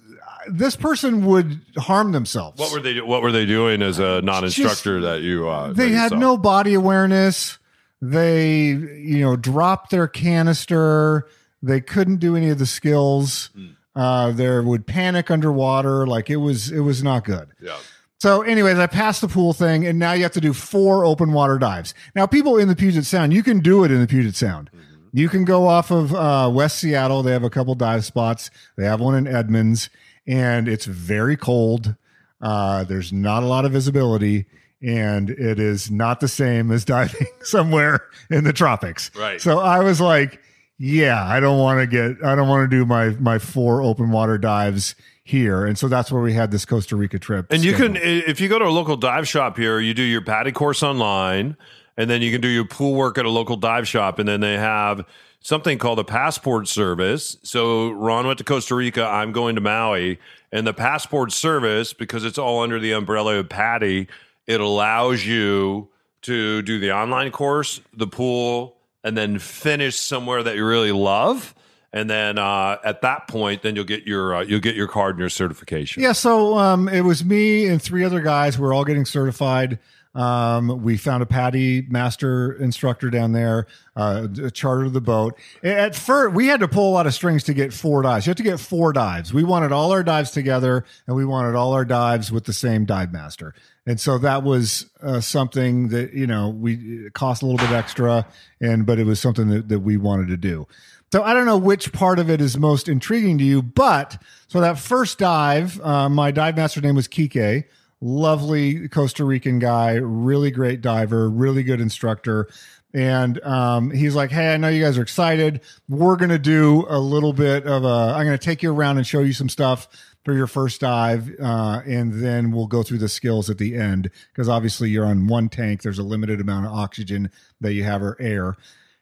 this 0.50 0.75
person 0.75 1.25
would 1.25 1.62
harm 1.77 2.12
themselves. 2.12 2.59
What 2.59 2.71
were 2.71 2.80
they? 2.80 3.00
What 3.01 3.21
were 3.21 3.31
they 3.31 3.45
doing 3.45 3.81
as 3.81 4.00
a 4.00 4.21
non-instructor 4.21 5.01
that 5.01 5.21
you? 5.21 5.48
Uh, 5.48 5.68
they 5.74 5.86
that 5.86 5.89
you 5.89 5.95
had 5.95 6.09
saw? 6.09 6.18
no 6.18 6.38
body 6.38 6.74
awareness. 6.74 7.57
They, 8.01 8.68
you 8.68 9.19
know, 9.19 9.36
dropped 9.36 9.89
their 9.92 10.07
canister. 10.07 11.27
They 11.63 11.81
couldn't 11.81 12.18
do 12.18 12.36
any 12.36 12.50
of 12.50 12.59
the 12.59 12.65
skills. 12.65 13.50
Hmm. 13.56 13.68
Uh, 13.97 14.31
they 14.31 14.59
would 14.59 14.85
panic 14.85 15.31
underwater. 15.31 16.05
Like 16.05 16.29
it 16.29 16.38
was, 16.38 16.71
it 16.71 16.81
was 16.81 17.01
not 17.03 17.25
good. 17.25 17.49
Yeah. 17.61 17.77
So, 18.19 18.41
anyways, 18.41 18.79
I 18.79 18.88
passed 18.88 19.21
the 19.21 19.27
pool 19.27 19.53
thing, 19.53 19.85
and 19.85 19.99
now 19.99 20.13
you 20.13 20.23
have 20.23 20.31
to 20.33 20.41
do 20.41 20.51
four 20.51 21.05
open 21.05 21.33
water 21.33 21.59
dives. 21.59 21.94
Now, 22.15 22.25
people 22.25 22.57
in 22.57 22.67
the 22.67 22.75
Puget 22.75 23.05
Sound, 23.05 23.31
you 23.31 23.44
can 23.44 23.59
do 23.59 23.83
it 23.83 23.91
in 23.91 24.01
the 24.01 24.07
Puget 24.07 24.35
Sound. 24.35 24.71
You 25.13 25.29
can 25.29 25.45
go 25.45 25.67
off 25.67 25.91
of 25.91 26.13
uh, 26.13 26.49
West 26.51 26.79
Seattle. 26.79 27.21
They 27.21 27.31
have 27.31 27.44
a 27.44 27.49
couple 27.49 27.75
dive 27.75 28.05
spots. 28.05 28.49
They 28.75 28.85
have 28.85 28.99
one 28.99 29.15
in 29.15 29.27
Edmonds, 29.27 29.89
and 30.25 30.67
it's 30.67 30.85
very 30.85 31.38
cold. 31.38 31.95
Uh, 32.41 32.83
there's 32.83 33.13
not 33.13 33.44
a 33.44 33.45
lot 33.45 33.66
of 33.66 33.71
visibility, 33.71 34.45
and 34.81 35.30
it 35.30 35.59
is 35.59 35.92
not 35.92 36.19
the 36.19 36.27
same 36.27 36.71
as 36.71 36.85
diving 36.85 37.27
somewhere 37.44 38.01
in 38.31 38.44
the 38.44 38.54
tropics. 38.54 39.11
Right. 39.16 39.39
So 39.39 39.59
I 39.59 39.80
was 39.81 40.01
like, 40.01 40.42
yeah, 40.79 41.25
I 41.25 41.39
don't 41.39 41.57
want 41.57 41.79
to 41.79 41.87
get, 41.87 42.23
I 42.23 42.35
don't 42.35 42.47
want 42.47 42.69
to 42.69 42.75
do 42.77 42.85
my 42.85 43.09
my 43.09 43.39
four 43.39 43.81
open 43.81 44.11
water 44.11 44.37
dives 44.37 44.95
here, 45.23 45.65
and 45.65 45.77
so 45.77 45.87
that's 45.87 46.11
where 46.11 46.21
we 46.21 46.33
had 46.33 46.51
this 46.51 46.65
Costa 46.65 46.95
Rica 46.95 47.17
trip. 47.19 47.47
And 47.51 47.63
you 47.63 47.73
can, 47.73 47.97
if 47.97 48.39
you 48.39 48.47
go 48.47 48.59
to 48.59 48.65
a 48.65 48.69
local 48.69 48.95
dive 48.95 49.27
shop 49.27 49.57
here, 49.57 49.79
you 49.79 49.93
do 49.93 50.03
your 50.03 50.21
PADI 50.21 50.51
course 50.51 50.83
online, 50.83 51.57
and 51.97 52.09
then 52.09 52.21
you 52.21 52.31
can 52.31 52.41
do 52.41 52.47
your 52.47 52.65
pool 52.65 52.93
work 52.93 53.17
at 53.17 53.25
a 53.25 53.29
local 53.29 53.57
dive 53.57 53.87
shop, 53.87 54.19
and 54.19 54.29
then 54.29 54.39
they 54.39 54.53
have 54.53 55.03
something 55.39 55.79
called 55.79 55.97
a 55.97 56.03
passport 56.03 56.67
service. 56.67 57.37
So 57.41 57.89
Ron 57.89 58.27
went 58.27 58.37
to 58.37 58.43
Costa 58.43 58.75
Rica. 58.75 59.03
I'm 59.03 59.31
going 59.31 59.55
to 59.55 59.61
Maui, 59.61 60.19
and 60.51 60.67
the 60.67 60.73
passport 60.73 61.31
service 61.31 61.91
because 61.91 62.23
it's 62.23 62.37
all 62.37 62.61
under 62.61 62.79
the 62.79 62.91
umbrella 62.91 63.35
of 63.35 63.49
PADI, 63.49 64.07
it 64.45 64.61
allows 64.61 65.25
you 65.25 65.89
to 66.21 66.61
do 66.61 66.79
the 66.79 66.91
online 66.91 67.31
course, 67.31 67.81
the 67.93 68.07
pool, 68.07 68.76
and 69.07 69.18
then 69.18 69.40
finish 69.40 69.95
somewhere 69.95 70.44
that 70.44 70.56
you 70.56 70.66
really 70.66 70.92
love. 70.92 71.56
And 71.94 72.09
then 72.09 72.37
uh, 72.37 72.78
at 72.83 73.02
that 73.02 73.28
point, 73.30 73.61
then 73.61 73.76
you'll 73.76 73.85
get 73.85 74.06
your 74.06 74.35
uh, 74.35 74.42
you'll 74.42 74.59
get 74.59 74.76
your 74.76 74.90
card 74.90 75.16
and 75.16 75.19
your 75.19 75.30
certification. 75.30 76.04
Yeah, 76.04 76.11
so 76.11 76.57
um, 76.57 76.90
it 76.90 77.02
was 77.02 77.23
me 77.23 77.66
and 77.66 77.81
three 77.81 78.04
other 78.04 78.19
guys. 78.19 78.59
We're 78.59 78.73
all 78.73 78.83
getting 78.83 79.06
certified. 79.06 79.80
Um, 80.14 80.81
we 80.81 80.97
found 80.97 81.21
a 81.21 81.28
PADI 81.28 81.83
master 81.90 82.54
instructor 82.54 83.11
down 83.11 83.33
there, 83.33 83.68
uh, 83.95 84.28
chartered 84.52 84.94
the 84.94 85.02
boat. 85.02 85.37
At 85.61 85.95
first, 85.95 86.33
we 86.33 86.47
had 86.47 86.59
to 86.61 86.68
pull 86.68 86.90
a 86.90 86.94
lot 86.94 87.06
of 87.06 87.14
strings 87.14 87.44
to 87.44 87.54
get 87.54 87.71
four 87.71 88.02
dives. 88.02 88.26
You 88.26 88.31
have 88.31 88.37
to 88.37 88.44
get 88.44 88.59
four 88.59 88.94
dives. 88.94 89.31
We 89.31 89.44
wanted 89.44 89.71
all 89.71 89.92
our 89.92 90.04
dives 90.04 90.31
together, 90.31 90.85
and 91.06 91.16
we 91.16 91.23
wanted 91.23 91.56
all 91.56 91.73
our 91.73 91.85
dives 91.85 92.31
with 92.31 92.45
the 92.45 92.54
same 92.54 92.85
dive 92.85 93.14
master. 93.14 93.54
And 93.87 94.01
so 94.01 94.17
that 94.17 94.44
was 94.44 94.85
uh, 95.01 95.21
something 95.21 95.87
that 95.87 96.13
you 96.13 96.27
know 96.27 96.49
we 96.49 97.09
cost 97.11 97.41
a 97.41 97.45
little 97.45 97.65
bit 97.65 97.73
extra, 97.73 98.27
and 98.59 98.85
but 98.85 98.99
it 98.99 99.06
was 99.06 99.19
something 99.19 99.47
that, 99.47 99.69
that 99.69 99.79
we 99.79 99.95
wanted 99.95 100.27
to 100.27 100.37
do. 100.37 100.67
So 101.13 101.23
I 101.23 101.33
don't 101.33 101.45
know 101.45 101.57
which 101.57 101.94
part 101.94 102.19
of 102.19 102.29
it 102.29 102.41
is 102.41 102.57
most 102.57 102.89
intriguing 102.89 103.37
to 103.37 103.45
you, 103.45 103.61
but 103.61 104.21
so 104.49 104.59
that 104.59 104.77
first 104.77 105.17
dive, 105.17 105.79
uh, 105.81 106.09
my 106.09 106.31
dive 106.31 106.57
master 106.57 106.81
name 106.81 106.95
was 106.95 107.07
Kike, 107.07 107.63
lovely 108.01 108.89
Costa 108.89 109.23
Rican 109.23 109.57
guy, 109.57 109.94
really 109.94 110.51
great 110.51 110.81
diver, 110.81 111.29
really 111.29 111.63
good 111.63 111.79
instructor. 111.79 112.49
And 112.94 113.41
um, 113.45 113.91
he's 113.91 114.15
like, 114.15 114.31
"Hey, 114.31 114.53
I 114.53 114.57
know 114.57 114.67
you 114.67 114.83
guys 114.83 114.97
are 114.97 115.01
excited. 115.01 115.61
We're 115.87 116.17
gonna 116.17 116.37
do 116.37 116.85
a 116.89 116.99
little 116.99 117.31
bit 117.31 117.65
of 117.65 117.85
a. 117.85 118.15
I'm 118.17 118.25
gonna 118.25 118.37
take 118.37 118.61
you 118.61 118.73
around 118.73 118.97
and 118.97 119.07
show 119.07 119.21
you 119.21 119.31
some 119.31 119.47
stuff 119.47 119.87
for 120.27 120.33
your 120.33 120.45
first 120.45 120.81
dive, 120.81 121.33
uh, 121.39 121.79
and 121.85 122.21
then 122.21 122.51
we'll 122.51 122.67
go 122.67 122.83
through 122.83 122.97
the 122.97 123.07
skills 123.07 123.49
at 123.49 123.59
the 123.59 123.77
end 123.77 124.11
because 124.33 124.49
obviously 124.49 124.89
you're 124.89 125.05
on 125.05 125.25
one 125.27 125.47
tank. 125.47 125.81
There's 125.81 125.99
a 125.99 126.03
limited 126.03 126.41
amount 126.41 126.65
of 126.65 126.73
oxygen 126.73 127.31
that 127.61 127.71
you 127.71 127.85
have 127.85 128.03
or 128.03 128.17
air, 128.19 128.57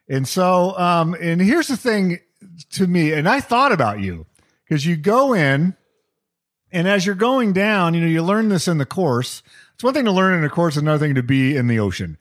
and 0.08 0.28
so 0.28 0.78
um, 0.78 1.16
and 1.20 1.40
here's 1.40 1.66
the 1.66 1.76
thing 1.76 2.20
to 2.70 2.86
me, 2.86 3.12
and 3.12 3.28
I 3.28 3.40
thought 3.40 3.72
about 3.72 3.98
you 3.98 4.26
because 4.62 4.86
you 4.86 4.94
go 4.94 5.32
in, 5.32 5.74
and 6.70 6.86
as 6.86 7.04
you're 7.04 7.16
going 7.16 7.52
down, 7.52 7.94
you 7.94 8.02
know 8.02 8.06
you 8.06 8.22
learn 8.22 8.48
this 8.48 8.68
in 8.68 8.78
the 8.78 8.86
course. 8.86 9.42
It's 9.74 9.82
one 9.82 9.94
thing 9.94 10.04
to 10.04 10.12
learn 10.12 10.38
in 10.38 10.44
a 10.44 10.48
course, 10.48 10.76
another 10.76 11.04
thing 11.04 11.16
to 11.16 11.24
be 11.24 11.56
in 11.56 11.66
the 11.66 11.80
ocean. 11.80 12.18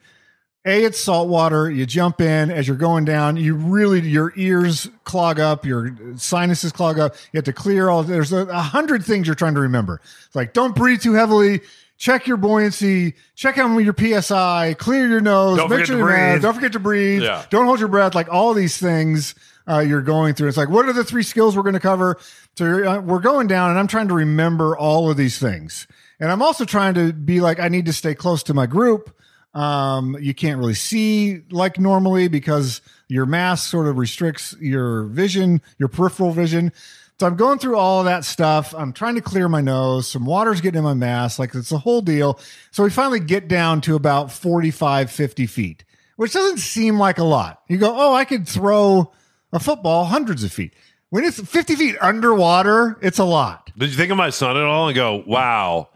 A, 0.66 0.84
it's 0.84 1.00
salt 1.00 1.30
water. 1.30 1.70
You 1.70 1.86
jump 1.86 2.20
in 2.20 2.50
as 2.50 2.68
you're 2.68 2.76
going 2.76 3.06
down. 3.06 3.38
You 3.38 3.56
really, 3.56 4.02
your 4.02 4.34
ears 4.36 4.90
clog 5.04 5.40
up, 5.40 5.64
your 5.64 5.96
sinuses 6.18 6.72
clog 6.72 6.98
up. 6.98 7.14
You 7.32 7.38
have 7.38 7.46
to 7.46 7.54
clear 7.54 7.90
all. 7.90 8.02
There's 8.02 8.34
a, 8.34 8.48
a 8.48 8.60
hundred 8.60 9.06
things 9.06 9.28
you're 9.28 9.36
trying 9.36 9.54
to 9.54 9.62
remember. 9.62 10.02
It's 10.26 10.36
like 10.36 10.54
don't 10.54 10.76
breathe 10.76 11.02
too 11.02 11.14
heavily. 11.14 11.62
Check 11.98 12.28
your 12.28 12.38
buoyancy. 12.38 13.14
Check 13.36 13.58
out 13.58 13.78
your 13.78 14.22
psi. 14.22 14.76
Clear 14.78 15.08
your 15.08 15.22
nose. 15.22 15.58
Don't 15.58 15.70
make 15.70 15.78
forget 15.78 15.88
sure 15.88 15.96
to 15.98 16.00
you're 16.00 16.10
mad. 16.10 16.42
Don't 16.42 16.54
forget 16.54 16.74
to 16.74 16.80
breathe. 16.80 17.22
Yeah. 17.22 17.46
Don't 17.50 17.66
hold 17.68 17.80
your 17.80 17.88
breath. 17.88 18.16
Like 18.16 18.28
all 18.30 18.54
these 18.54 18.78
things 18.78 19.36
uh, 19.68 19.80
you're 19.80 20.02
going 20.02 20.34
through. 20.34 20.48
It's 20.48 20.58
like 20.58 20.70
what 20.70 20.88
are 20.88 20.94
the 20.94 21.04
three 21.04 21.24
skills 21.24 21.56
we're 21.56 21.64
going 21.64 21.74
to 21.74 21.80
cover? 21.80 22.18
So 22.56 22.66
uh, 22.66 23.02
we're 23.02 23.20
going 23.20 23.48
down, 23.48 23.70
and 23.70 23.80
I'm 23.80 23.88
trying 23.88 24.08
to 24.08 24.14
remember 24.16 24.76
all 24.76 25.12
of 25.12 25.18
these 25.18 25.38
things. 25.38 25.88
And 26.20 26.32
I'm 26.32 26.42
also 26.42 26.66
trying 26.66 26.96
to 26.96 27.14
be 27.14 27.40
like 27.40 27.60
I 27.60 27.68
need 27.68 27.86
to 27.86 27.94
stay 27.94 28.16
close 28.16 28.42
to 28.44 28.54
my 28.54 28.66
group. 28.66 29.16
Um, 29.56 30.18
you 30.20 30.34
can't 30.34 30.60
really 30.60 30.74
see 30.74 31.42
like 31.50 31.80
normally 31.80 32.28
because 32.28 32.82
your 33.08 33.26
mask 33.26 33.70
sort 33.70 33.88
of 33.88 33.98
restricts 33.98 34.54
your 34.60 35.06
vision, 35.06 35.62
your 35.80 35.88
peripheral 35.88 36.32
vision. 36.32 36.74
So 37.18 37.26
I'm 37.26 37.38
going 37.38 37.60
through 37.60 37.78
all 37.78 38.00
of 38.00 38.06
that 38.06 38.26
stuff. 38.26 38.76
I'm 38.76 38.92
trying 38.92 39.16
to 39.16 39.22
clear 39.22 39.48
my 39.48 39.62
nose. 39.62 40.10
Some 40.10 40.26
water's 40.26 40.60
getting 40.60 40.80
in 40.80 40.84
my 40.84 40.94
mask. 40.94 41.40
Like 41.40 41.56
it's 41.56 41.72
a 41.72 41.78
whole 41.78 42.02
deal. 42.02 42.38
So 42.72 42.84
we 42.84 42.90
finally 42.90 43.22
get 43.22 43.48
down 43.48 43.80
to 43.82 43.96
about 43.96 44.30
45, 44.30 45.10
50 45.10 45.48
feet, 45.48 45.86
which 46.18 46.34
doesn't 46.34 46.58
seem 46.58 47.00
like 47.00 47.18
a 47.18 47.24
lot. 47.24 47.62
You 47.70 47.78
go, 47.78 47.96
oh, 47.96 48.14
I 48.14 48.26
could 48.26 48.46
throw 48.46 49.14
a 49.54 49.60
football 49.60 50.04
hundreds 50.04 50.44
of 50.44 50.52
feet. 50.52 50.74
When 51.12 51.24
it's 51.24 51.40
50 51.40 51.76
feet 51.78 51.96
underwater, 52.02 52.98
it's 53.02 53.20
a 53.20 53.24
lot. 53.24 53.72
Did 53.78 53.90
you 53.92 53.96
think 53.96 54.12
of 54.12 54.18
my 54.18 54.32
son 54.32 54.58
at 54.58 54.64
all 54.64 54.90
and 54.90 54.96
go, 54.96 55.24
wow, 55.26 55.88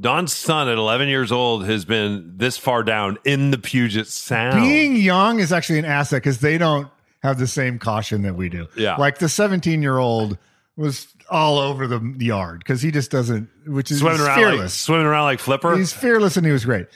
Don's 0.00 0.32
son 0.32 0.68
at 0.68 0.76
11 0.76 1.08
years 1.08 1.30
old 1.30 1.64
has 1.66 1.84
been 1.84 2.32
this 2.36 2.56
far 2.56 2.82
down 2.82 3.18
in 3.24 3.50
the 3.50 3.58
Puget 3.58 4.06
Sound? 4.08 4.60
being 4.60 4.96
young 4.96 5.38
is 5.38 5.52
actually 5.52 5.78
an 5.78 5.84
asset 5.84 6.22
because 6.22 6.40
they 6.40 6.58
don't 6.58 6.88
have 7.22 7.38
the 7.38 7.46
same 7.46 7.78
caution 7.78 8.22
that 8.22 8.34
we 8.34 8.48
do. 8.48 8.66
Yeah. 8.76 8.96
Like 8.96 9.18
the 9.18 9.28
17 9.28 9.82
year 9.82 9.98
old 9.98 10.36
was 10.76 11.06
all 11.30 11.58
over 11.58 11.86
the 11.86 12.00
yard 12.18 12.58
because 12.58 12.82
he 12.82 12.90
just 12.90 13.10
doesn't, 13.10 13.48
which 13.66 13.90
is 13.90 14.00
swimming 14.00 14.20
around, 14.20 14.40
like, 14.42 14.50
fearless. 14.52 14.74
swimming 14.74 15.06
around 15.06 15.24
like 15.24 15.38
Flipper. 15.38 15.76
He's 15.76 15.92
fearless 15.92 16.36
and 16.36 16.44
he 16.44 16.52
was 16.52 16.64
great. 16.64 16.86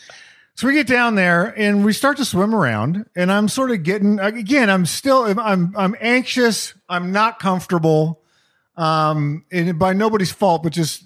So 0.56 0.66
we 0.66 0.74
get 0.74 0.88
down 0.88 1.14
there 1.14 1.54
and 1.56 1.84
we 1.84 1.92
start 1.92 2.16
to 2.16 2.24
swim 2.24 2.52
around 2.52 3.06
and 3.14 3.30
I'm 3.30 3.46
sort 3.46 3.70
of 3.70 3.84
getting 3.84 4.18
again 4.18 4.68
I'm 4.68 4.86
still 4.86 5.22
I'm 5.38 5.74
I'm 5.76 5.94
anxious 6.00 6.74
I'm 6.88 7.12
not 7.12 7.38
comfortable 7.38 8.20
um 8.76 9.44
and 9.52 9.78
by 9.78 9.92
nobody's 9.92 10.32
fault 10.32 10.64
but 10.64 10.72
just 10.72 11.04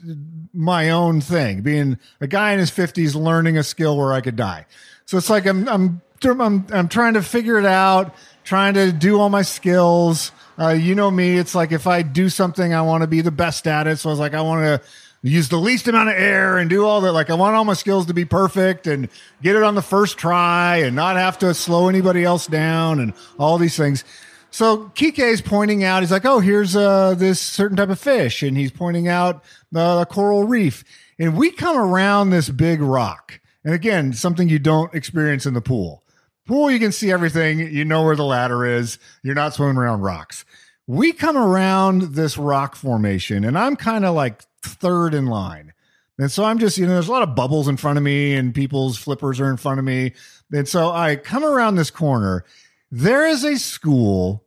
my 0.53 0.91
own 0.91 1.21
thing 1.21 1.63
being 1.63 1.99
a 2.21 2.27
guy 2.27 2.53
in 2.53 2.59
his 2.59 2.71
50s 2.71 3.15
learning 3.15 3.57
a 3.57 3.63
skill 3.63 3.97
where 3.97 4.13
I 4.13 4.21
could 4.21 4.37
die. 4.37 4.67
So 5.07 5.17
it's 5.17 5.31
like 5.31 5.47
I'm 5.47 5.69
I'm 5.69 6.03
I'm 6.23 6.67
I'm 6.73 6.89
trying 6.89 7.15
to 7.15 7.23
figure 7.23 7.59
it 7.59 7.67
out, 7.67 8.15
trying 8.45 8.75
to 8.75 8.93
do 8.93 9.21
all 9.21 9.29
my 9.29 9.43
skills. 9.43 10.33
Uh, 10.59 10.69
you 10.69 10.95
know 10.95 11.11
me, 11.11 11.39
it's 11.39 11.55
like 11.55 11.73
if 11.73 11.87
I 11.87 12.03
do 12.03 12.29
something, 12.29 12.75
I 12.75 12.83
want 12.83 13.03
to 13.03 13.07
be 13.07 13.21
the 13.21 13.31
best 13.31 13.67
at 13.67 13.87
it. 13.87 13.99
So 13.99 14.11
I 14.11 14.13
was 14.13 14.21
like, 14.21 14.35
I 14.35 14.43
want 14.43 14.63
to 14.63 14.89
use 15.23 15.49
the 15.49 15.57
least 15.57 15.89
amount 15.89 16.09
of 16.09 16.17
air 16.17 16.59
and 16.59 16.69
do 16.69 16.85
all 16.85 17.01
that. 17.01 17.13
Like 17.13 17.31
I 17.31 17.35
want 17.35 17.57
all 17.57 17.65
my 17.65 17.75
skills 17.75 18.07
to 18.07 18.15
be 18.15 18.25
perfect 18.25 18.87
and 18.87 19.09
get 19.43 19.57
it 19.57 19.63
on 19.63 19.75
the 19.75 19.83
first 19.83 20.19
try 20.19 20.79
and 20.79 20.97
not 20.97 21.17
have 21.17 21.39
to 21.39 21.55
slow 21.55 21.89
anybody 21.89 22.25
else 22.25 22.47
down 22.47 23.01
and 23.01 23.15
all 23.39 23.59
these 23.59 23.77
things. 23.77 24.05
So 24.53 24.91
Kike 24.95 25.19
is 25.19 25.41
pointing 25.41 25.83
out, 25.83 26.03
he's 26.03 26.13
like, 26.13 26.27
oh, 26.27 26.39
here's 26.39 26.77
uh, 26.77 27.15
this 27.15 27.41
certain 27.41 27.77
type 27.77 27.89
of 27.89 27.99
fish. 27.99 28.43
And 28.43 28.55
he's 28.55 28.71
pointing 28.71 29.09
out 29.09 29.43
uh, 29.75 30.01
the 30.01 30.05
coral 30.05 30.45
reef. 30.45 30.85
And 31.19 31.37
we 31.39 31.51
come 31.51 31.77
around 31.77 32.31
this 32.31 32.51
big 32.51 32.83
rock. 32.83 33.41
And 33.65 33.73
again, 33.73 34.13
something 34.13 34.51
you 34.51 34.59
don't 34.59 34.95
experience 34.95 35.47
in 35.47 35.55
the 35.55 35.63
pool. 35.63 36.05
Pool, 36.47 36.71
you 36.71 36.79
can 36.79 36.93
see 36.93 37.11
everything. 37.11 37.61
You 37.61 37.87
know 37.87 38.03
where 38.03 38.15
the 38.15 38.25
ladder 38.25 38.67
is. 38.67 38.99
You're 39.23 39.35
not 39.35 39.55
swimming 39.55 39.79
around 39.79 40.03
rocks. 40.03 40.45
We 40.87 41.13
come 41.15 41.37
around 41.37 42.15
this 42.15 42.37
rock 42.37 42.77
formation, 42.77 43.45
and 43.45 43.57
I'm 43.57 43.77
kind 43.77 44.05
of 44.05 44.15
like 44.15 44.43
third 44.61 45.15
in 45.15 45.27
line. 45.27 45.73
And 46.19 46.31
so 46.31 46.45
I'm 46.45 46.59
just, 46.59 46.77
you 46.77 46.87
know, 46.87 46.93
there's 46.93 47.09
a 47.09 47.13
lot 47.13 47.23
of 47.23 47.35
bubbles 47.35 47.69
in 47.69 47.79
front 47.79 47.97
of 47.97 48.05
me, 48.05 48.35
and 48.35 48.55
people's 48.55 48.99
flippers 48.99 49.41
are 49.41 49.51
in 49.51 49.57
front 49.57 49.79
of 49.79 49.87
me. 49.87 50.13
And 50.53 50.69
so 50.69 50.91
I 50.91 51.17
come 51.17 51.45
around 51.45 51.77
this 51.77 51.91
corner. 51.91 52.45
There 52.91 53.27
is 53.27 53.45
a 53.45 53.57
school 53.57 54.42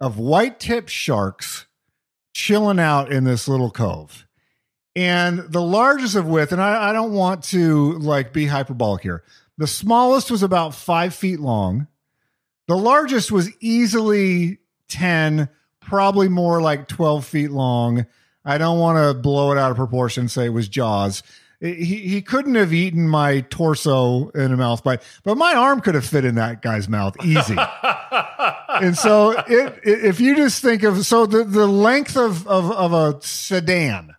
of 0.00 0.18
white 0.18 0.58
tip 0.58 0.88
sharks 0.88 1.66
chilling 2.32 2.78
out 2.78 3.12
in 3.12 3.24
this 3.24 3.48
little 3.48 3.70
cove. 3.70 4.26
And 4.96 5.40
the 5.40 5.62
largest 5.62 6.16
of 6.16 6.26
width, 6.26 6.52
and 6.52 6.60
I, 6.60 6.90
I 6.90 6.92
don't 6.92 7.12
want 7.12 7.44
to 7.44 7.92
like 7.98 8.32
be 8.32 8.46
hyperbolic 8.46 9.02
here. 9.02 9.22
The 9.58 9.66
smallest 9.66 10.30
was 10.30 10.42
about 10.42 10.74
five 10.74 11.14
feet 11.14 11.38
long. 11.38 11.86
The 12.66 12.76
largest 12.76 13.30
was 13.30 13.50
easily 13.60 14.58
10, 14.88 15.48
probably 15.80 16.28
more 16.28 16.60
like 16.62 16.88
12 16.88 17.24
feet 17.24 17.50
long. 17.50 18.06
I 18.44 18.58
don't 18.58 18.78
want 18.78 18.98
to 18.98 19.20
blow 19.20 19.52
it 19.52 19.58
out 19.58 19.70
of 19.70 19.76
proportion, 19.76 20.28
say 20.28 20.46
it 20.46 20.50
was 20.50 20.68
Jaws. 20.68 21.22
He, 21.60 22.08
he 22.08 22.22
couldn't 22.22 22.54
have 22.54 22.72
eaten 22.72 23.06
my 23.06 23.42
torso 23.50 24.30
in 24.30 24.50
a 24.50 24.56
mouth 24.56 24.82
bite, 24.82 25.02
but 25.24 25.36
my 25.36 25.54
arm 25.54 25.82
could 25.82 25.94
have 25.94 26.06
fit 26.06 26.24
in 26.24 26.36
that 26.36 26.62
guy's 26.62 26.88
mouth 26.88 27.14
easy. 27.22 27.56
and 28.68 28.96
so 28.96 29.32
it, 29.32 29.78
it, 29.84 30.04
if 30.06 30.20
you 30.20 30.34
just 30.36 30.62
think 30.62 30.82
of, 30.84 31.04
so 31.04 31.26
the, 31.26 31.44
the 31.44 31.66
length 31.66 32.16
of, 32.16 32.46
of, 32.48 32.70
of 32.72 32.94
a 32.94 33.20
sedan, 33.22 34.16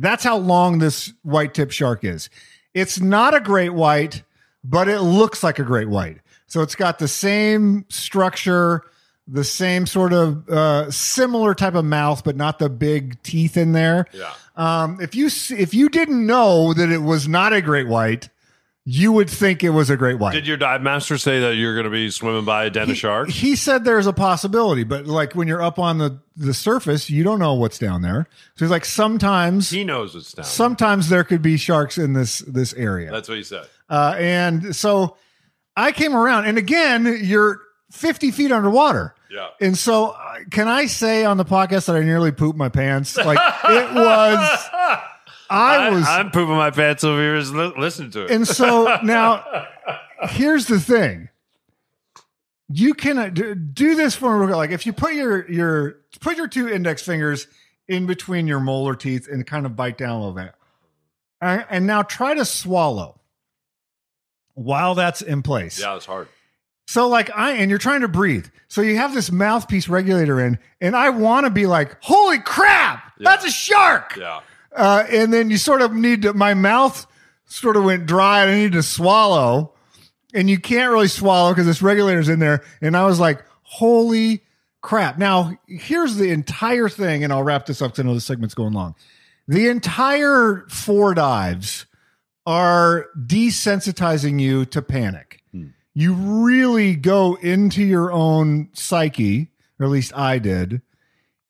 that's 0.00 0.24
how 0.24 0.38
long 0.38 0.80
this 0.80 1.12
white 1.22 1.54
tip 1.54 1.70
shark 1.70 2.02
is. 2.02 2.28
It's 2.74 3.00
not 3.00 3.32
a 3.32 3.40
great 3.40 3.72
white, 3.72 4.24
but 4.64 4.88
it 4.88 5.00
looks 5.00 5.44
like 5.44 5.60
a 5.60 5.64
great 5.64 5.88
white. 5.88 6.18
So 6.48 6.62
it's 6.62 6.74
got 6.74 6.98
the 6.98 7.08
same 7.08 7.84
structure, 7.88 8.82
the 9.28 9.44
same 9.44 9.86
sort 9.86 10.12
of 10.12 10.48
uh, 10.48 10.90
similar 10.90 11.54
type 11.54 11.74
of 11.74 11.84
mouth, 11.84 12.24
but 12.24 12.36
not 12.36 12.58
the 12.58 12.68
big 12.68 13.22
teeth 13.22 13.56
in 13.56 13.72
there. 13.72 14.06
Yeah. 14.12 14.32
Um, 14.56 14.98
if 15.00 15.14
you 15.14 15.26
if 15.26 15.74
you 15.74 15.88
didn't 15.88 16.26
know 16.26 16.72
that 16.72 16.90
it 16.90 17.02
was 17.02 17.28
not 17.28 17.52
a 17.52 17.60
great 17.60 17.86
white, 17.88 18.30
you 18.88 19.10
would 19.12 19.28
think 19.28 19.64
it 19.64 19.70
was 19.70 19.90
a 19.90 19.96
great 19.96 20.18
white. 20.18 20.32
Did 20.32 20.46
your 20.46 20.56
dive 20.56 20.80
master 20.80 21.18
say 21.18 21.40
that 21.40 21.56
you're 21.56 21.74
going 21.74 21.84
to 21.84 21.90
be 21.90 22.08
swimming 22.08 22.44
by 22.44 22.64
a 22.66 22.70
den 22.70 22.88
of 22.88 22.96
sharks? 22.96 23.34
He 23.34 23.56
said 23.56 23.84
there's 23.84 24.06
a 24.06 24.12
possibility, 24.12 24.84
but 24.84 25.06
like 25.06 25.34
when 25.34 25.48
you're 25.48 25.60
up 25.62 25.78
on 25.78 25.98
the 25.98 26.20
the 26.36 26.54
surface, 26.54 27.10
you 27.10 27.24
don't 27.24 27.38
know 27.38 27.54
what's 27.54 27.78
down 27.78 28.02
there. 28.02 28.28
So 28.54 28.64
he's 28.64 28.70
like 28.70 28.84
sometimes 28.84 29.70
He 29.70 29.82
knows 29.84 30.14
what's 30.14 30.32
down. 30.32 30.44
there. 30.44 30.50
sometimes 30.50 31.08
there 31.08 31.24
could 31.24 31.42
be 31.42 31.56
sharks 31.56 31.98
in 31.98 32.12
this 32.12 32.38
this 32.40 32.72
area. 32.74 33.10
That's 33.10 33.28
what 33.28 33.38
he 33.38 33.44
said. 33.44 33.66
Uh, 33.90 34.14
and 34.18 34.74
so 34.76 35.16
I 35.76 35.92
came 35.92 36.14
around, 36.16 36.46
and 36.46 36.56
again, 36.56 37.18
you're 37.22 37.60
50 37.90 38.30
feet 38.30 38.52
underwater. 38.52 39.14
Yeah. 39.30 39.48
And 39.60 39.76
so, 39.76 40.10
uh, 40.10 40.38
can 40.50 40.68
I 40.68 40.86
say 40.86 41.24
on 41.24 41.36
the 41.36 41.44
podcast 41.44 41.86
that 41.86 41.96
I 41.96 42.00
nearly 42.00 42.32
pooped 42.32 42.58
my 42.58 42.68
pants? 42.68 43.16
Like 43.16 43.38
it 43.38 43.94
was, 43.94 44.68
I 45.50 45.90
was, 45.90 46.06
I, 46.06 46.20
am 46.20 46.30
pooping 46.30 46.56
my 46.56 46.70
pants 46.70 47.04
over 47.04 47.20
here 47.20 47.34
as 47.34 47.52
li- 47.52 47.72
listening 47.76 48.10
to 48.12 48.24
it. 48.24 48.30
and 48.30 48.46
so 48.46 48.98
now 49.02 49.66
here's 50.30 50.66
the 50.66 50.80
thing. 50.80 51.28
You 52.68 52.94
can 52.94 53.18
uh, 53.18 53.28
do, 53.28 53.54
do 53.54 53.94
this 53.94 54.16
for 54.16 54.48
like 54.54 54.70
if 54.70 54.86
you 54.86 54.92
put 54.92 55.14
your 55.14 55.48
your 55.50 56.00
put 56.20 56.36
your 56.36 56.48
two 56.48 56.68
index 56.68 57.02
fingers 57.02 57.46
in 57.88 58.06
between 58.06 58.48
your 58.48 58.58
molar 58.58 58.96
teeth 58.96 59.28
and 59.28 59.46
kind 59.46 59.66
of 59.66 59.76
bite 59.76 59.96
down 59.98 60.10
a 60.10 60.18
little 60.18 60.34
bit, 60.34 60.52
and, 61.40 61.64
and 61.70 61.86
now 61.86 62.02
try 62.02 62.34
to 62.34 62.44
swallow 62.44 63.20
while 64.54 64.94
that's 64.96 65.22
in 65.22 65.42
place. 65.42 65.78
yeah, 65.78 65.94
it's 65.94 66.06
hard. 66.06 66.26
So 66.86 67.08
like 67.08 67.30
I 67.36 67.52
and 67.52 67.68
you're 67.68 67.78
trying 67.78 68.02
to 68.02 68.08
breathe. 68.08 68.46
So 68.68 68.80
you 68.80 68.96
have 68.96 69.12
this 69.12 69.30
mouthpiece 69.30 69.88
regulator 69.88 70.40
in, 70.40 70.58
and 70.80 70.96
I 70.96 71.10
want 71.10 71.44
to 71.44 71.50
be 71.50 71.66
like, 71.66 71.96
"Holy 72.02 72.38
crap, 72.38 73.12
that's 73.18 73.44
a 73.44 73.50
shark!" 73.50 74.16
Yeah. 74.16 74.40
Uh, 74.74 75.04
and 75.10 75.32
then 75.32 75.50
you 75.50 75.56
sort 75.56 75.82
of 75.82 75.92
need 75.92 76.22
to. 76.22 76.32
My 76.34 76.54
mouth 76.54 77.06
sort 77.46 77.76
of 77.76 77.84
went 77.84 78.06
dry, 78.06 78.42
and 78.42 78.50
I 78.50 78.54
need 78.56 78.72
to 78.72 78.82
swallow, 78.82 79.72
and 80.32 80.48
you 80.48 80.58
can't 80.58 80.92
really 80.92 81.08
swallow 81.08 81.52
because 81.52 81.66
this 81.66 81.82
regulator's 81.82 82.28
in 82.28 82.38
there. 82.38 82.62
And 82.80 82.96
I 82.96 83.04
was 83.04 83.18
like, 83.18 83.44
"Holy 83.62 84.44
crap!" 84.80 85.18
Now 85.18 85.58
here's 85.66 86.16
the 86.16 86.30
entire 86.30 86.88
thing, 86.88 87.24
and 87.24 87.32
I'll 87.32 87.42
wrap 87.42 87.66
this 87.66 87.82
up 87.82 87.92
because 87.92 88.04
I 88.04 88.06
know 88.06 88.14
the 88.14 88.20
segment's 88.20 88.54
going 88.54 88.72
long. 88.72 88.94
The 89.48 89.68
entire 89.68 90.66
four 90.68 91.14
dives 91.14 91.86
are 92.46 93.06
desensitizing 93.16 94.40
you 94.40 94.64
to 94.66 94.82
panic. 94.82 95.42
You 95.98 96.12
really 96.12 96.94
go 96.94 97.36
into 97.36 97.82
your 97.82 98.12
own 98.12 98.68
psyche, 98.74 99.48
or 99.80 99.86
at 99.86 99.90
least 99.90 100.14
I 100.14 100.38
did. 100.38 100.82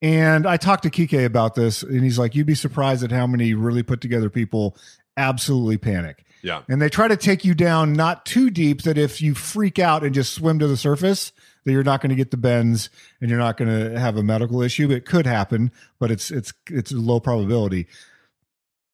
And 0.00 0.46
I 0.46 0.56
talked 0.56 0.84
to 0.84 0.90
Kike 0.90 1.24
about 1.24 1.56
this, 1.56 1.82
and 1.82 2.04
he's 2.04 2.16
like, 2.16 2.36
You'd 2.36 2.46
be 2.46 2.54
surprised 2.54 3.02
at 3.02 3.10
how 3.10 3.26
many 3.26 3.54
really 3.54 3.82
put 3.82 4.00
together 4.00 4.30
people 4.30 4.76
absolutely 5.16 5.78
panic. 5.78 6.24
Yeah. 6.44 6.62
And 6.68 6.80
they 6.80 6.88
try 6.88 7.08
to 7.08 7.16
take 7.16 7.44
you 7.44 7.54
down 7.54 7.94
not 7.94 8.24
too 8.24 8.50
deep 8.50 8.82
that 8.82 8.96
if 8.96 9.20
you 9.20 9.34
freak 9.34 9.80
out 9.80 10.04
and 10.04 10.14
just 10.14 10.32
swim 10.32 10.60
to 10.60 10.68
the 10.68 10.76
surface, 10.76 11.32
that 11.64 11.72
you're 11.72 11.82
not 11.82 12.00
going 12.00 12.10
to 12.10 12.16
get 12.16 12.30
the 12.30 12.36
bends 12.36 12.88
and 13.20 13.28
you're 13.28 13.40
not 13.40 13.56
going 13.56 13.68
to 13.68 13.98
have 13.98 14.16
a 14.16 14.22
medical 14.22 14.62
issue. 14.62 14.92
It 14.92 15.06
could 15.06 15.26
happen, 15.26 15.72
but 15.98 16.12
it's 16.12 16.30
it's 16.30 16.52
it's 16.70 16.92
a 16.92 16.96
low 16.96 17.18
probability. 17.18 17.88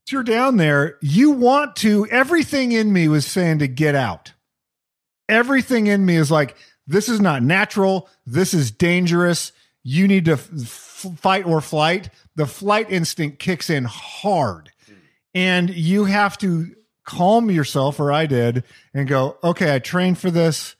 So 0.06 0.16
you're 0.16 0.22
down 0.22 0.56
there, 0.56 0.96
you 1.02 1.32
want 1.32 1.76
to 1.76 2.06
everything 2.06 2.72
in 2.72 2.90
me 2.90 3.06
was 3.06 3.26
saying 3.26 3.58
to 3.58 3.68
get 3.68 3.94
out. 3.94 4.32
Everything 5.32 5.86
in 5.86 6.04
me 6.04 6.16
is 6.16 6.30
like 6.30 6.56
this 6.86 7.08
is 7.08 7.20
not 7.20 7.42
natural. 7.42 8.08
This 8.26 8.52
is 8.52 8.70
dangerous. 8.70 9.52
You 9.82 10.06
need 10.06 10.26
to 10.26 10.32
f- 10.32 11.06
fight 11.16 11.46
or 11.46 11.62
flight. 11.62 12.10
The 12.36 12.46
flight 12.46 12.90
instinct 12.90 13.38
kicks 13.38 13.70
in 13.70 13.84
hard. 13.84 14.70
And 15.34 15.70
you 15.70 16.04
have 16.04 16.36
to 16.38 16.74
calm 17.04 17.50
yourself, 17.50 17.98
or 17.98 18.12
I 18.12 18.26
did, 18.26 18.64
and 18.92 19.08
go, 19.08 19.38
okay, 19.42 19.74
I 19.74 19.78
trained 19.78 20.18
for 20.18 20.30
this. 20.30 20.76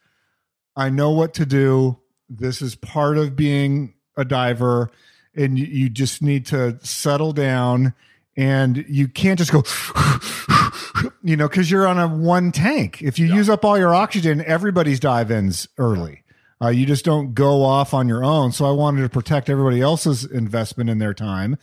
I 0.76 0.90
know 0.90 1.11
what 1.11 1.32
to 1.35 1.47
do. 1.47 1.99
This 2.28 2.61
is 2.61 2.75
part 2.75 3.16
of 3.16 3.35
being 3.35 3.94
a 4.18 4.25
diver. 4.26 4.90
And 5.35 5.59
you, 5.59 5.64
you 5.64 5.88
just 5.88 6.21
need 6.21 6.44
to 6.47 6.78
settle 6.82 7.32
down. 7.32 7.94
And 8.36 8.84
you 8.88 9.08
can't 9.08 9.38
just 9.38 9.52
go, 9.52 9.62
you 11.22 11.36
know, 11.36 11.48
because 11.48 11.70
you're 11.70 11.86
on 11.86 11.98
a 11.98 12.08
one 12.08 12.50
tank. 12.52 13.02
If 13.02 13.18
you 13.18 13.26
use 13.26 13.50
up 13.50 13.64
all 13.64 13.78
your 13.78 13.94
oxygen, 13.94 14.42
everybody's 14.46 15.00
dive 15.00 15.30
ends 15.30 15.68
early. 15.76 16.22
Uh, 16.62 16.68
you 16.68 16.86
just 16.86 17.04
don't 17.04 17.34
go 17.34 17.64
off 17.64 17.92
on 17.92 18.08
your 18.08 18.24
own. 18.24 18.52
So 18.52 18.64
I 18.64 18.70
wanted 18.70 19.02
to 19.02 19.08
protect 19.08 19.50
everybody 19.50 19.80
else's 19.80 20.24
investment 20.24 20.88
in 20.88 20.98
their 20.98 21.12
time. 21.12 21.58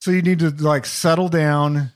So 0.00 0.10
you 0.10 0.22
need 0.22 0.38
to 0.40 0.50
like 0.50 0.86
settle 0.86 1.28
down, 1.28 1.92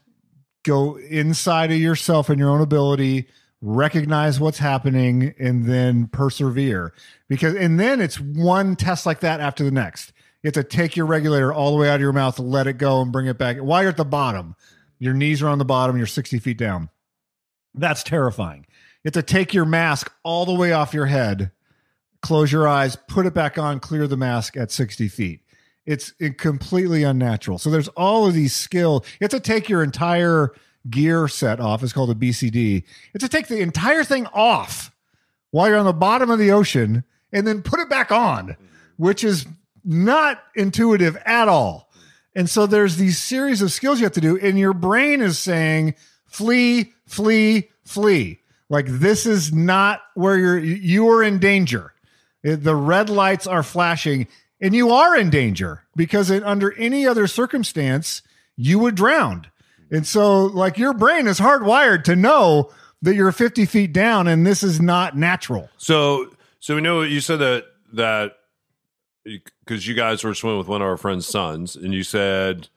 go 0.65 0.97
inside 0.99 1.73
of 1.73 1.79
yourself 1.79 2.29
and 2.29 2.39
your 2.39 2.51
own 2.51 2.61
ability, 2.61 3.27
recognize 3.63 4.39
what's 4.39 4.59
happening, 4.59 5.35
and 5.39 5.65
then 5.65 6.09
persevere. 6.09 6.93
Because 7.29 7.55
and 7.55 7.81
then 7.81 8.01
it's 8.01 8.21
one 8.21 8.77
test 8.77 9.07
like 9.07 9.21
that 9.21 9.41
after 9.41 9.65
the 9.65 9.71
next. 9.71 10.13
You 10.43 10.49
have 10.49 10.55
to 10.55 10.65
take 10.65 10.97
your 10.97 11.07
regulator 11.07 11.53
all 11.53 11.73
the 11.73 11.79
way 11.79 11.89
out 11.89 11.97
of 11.97 12.01
your 12.01 12.13
mouth, 12.13 12.39
let 12.39 12.67
it 12.67 12.79
go, 12.79 13.01
and 13.01 13.11
bring 13.11 13.27
it 13.27 13.39
back. 13.39 13.57
While 13.59 13.83
you're 13.83 13.91
at 13.91 13.97
the 13.97 14.05
bottom, 14.05 14.55
your 14.99 15.15
knees 15.15 15.43
are 15.43 15.49
on 15.49 15.59
the 15.59 15.65
bottom, 15.65 15.97
you're 15.97 16.07
60 16.07 16.39
feet 16.39 16.59
down. 16.59 16.89
That's 17.75 18.03
terrifying. 18.03 18.67
You 19.03 19.09
have 19.09 19.15
to 19.15 19.23
take 19.23 19.53
your 19.53 19.65
mask 19.65 20.13
all 20.23 20.47
the 20.47 20.55
way 20.55 20.73
off 20.73 20.95
your 20.95 21.07
head, 21.07 21.51
close 22.23 22.51
your 22.51 22.67
eyes, 22.67 22.97
put 23.09 23.27
it 23.27 23.35
back 23.35 23.59
on, 23.59 23.81
clear 23.81 24.07
the 24.07 24.17
mask 24.17 24.57
at 24.57 24.71
60 24.71 25.09
feet. 25.09 25.41
It's 25.85 26.13
completely 26.39 27.03
unnatural. 27.05 27.59
So 27.59 27.71
there's 27.71 27.89
all 27.89 28.27
of 28.27 28.35
these 28.35 28.55
skills. 28.55 29.07
You 29.21 29.25
have 29.25 29.31
to 29.31 29.41
take 29.41 29.69
your 29.69 29.83
entire 29.85 30.53
gear 30.91 31.29
set 31.29 31.61
off. 31.61 31.83
It's 31.83 31.93
called 31.93 32.11
a 32.11 32.15
BCD. 32.15 32.83
Have 33.13 33.21
to 33.21 33.29
take 33.29 33.47
the 33.49 33.61
entire 33.61 34.03
thing 34.03 34.27
off 34.35 34.91
while 35.53 35.69
you're 35.69 35.79
on 35.79 35.85
the 35.85 35.93
bottom 35.93 36.29
of 36.31 36.39
the 36.39 36.51
ocean 36.51 37.05
and 37.33 37.47
then 37.47 37.63
put 37.63 37.79
it 37.79 37.89
back 37.89 38.11
on, 38.11 38.57
which 38.97 39.23
is 39.23 39.47
not 39.87 40.43
intuitive 40.55 41.17
at 41.25 41.49
all. 41.49 41.91
And 42.35 42.51
so 42.51 42.67
there's 42.67 42.97
these 42.97 43.19
series 43.19 43.63
of 43.63 43.73
skills 43.73 43.99
you 43.99 44.05
have 44.05 44.13
to 44.13 44.21
do, 44.21 44.37
and 44.37 44.59
your 44.59 44.75
brain 44.75 45.23
is 45.23 45.39
saying, 45.39 45.95
flee, 46.27 46.93
flee, 47.07 47.71
flee. 47.85 48.41
Like 48.69 48.87
this 48.87 49.25
is 49.27 49.53
not 49.53 50.03
where 50.15 50.37
you're 50.37 50.59
you 50.59 51.09
are 51.09 51.23
in 51.23 51.39
danger. 51.39 51.95
Uh, 52.47 52.57
the 52.57 52.75
red 52.75 53.09
lights 53.09 53.47
are 53.47 53.63
flashing, 53.63 54.27
and 54.61 54.75
you 54.75 54.91
are 54.91 55.17
in 55.17 55.31
danger 55.31 55.85
because 55.95 56.31
in, 56.31 56.43
under 56.43 56.73
any 56.77 57.07
other 57.07 57.27
circumstance, 57.27 58.23
you 58.57 58.79
would 58.81 58.97
drown. 58.97 59.47
And 59.91 60.07
so, 60.07 60.47
like 60.47 60.79
your 60.79 60.93
brain 60.93 61.29
is 61.29 61.39
hardwired 61.39 62.05
to 62.05 62.17
know 62.17 62.71
that 63.03 63.15
you're 63.15 63.31
50 63.31 63.67
feet 63.67 63.93
down, 63.93 64.27
and 64.27 64.45
this 64.45 64.63
is 64.63 64.81
not 64.81 65.17
natural. 65.17 65.69
So, 65.77 66.35
so 66.59 66.75
we 66.75 66.81
know 66.81 67.03
you 67.03 67.21
said 67.21 67.39
that 67.39 67.67
that 67.93 68.33
because 69.65 69.87
you 69.87 69.95
guys 69.95 70.23
were 70.25 70.35
swimming 70.35 70.59
with 70.59 70.69
one 70.69 70.83
of 70.83 70.89
our 70.89 70.97
friends' 70.97 71.27
sons, 71.27 71.77
and 71.77 71.93
you 71.93 72.03
said 72.03 72.69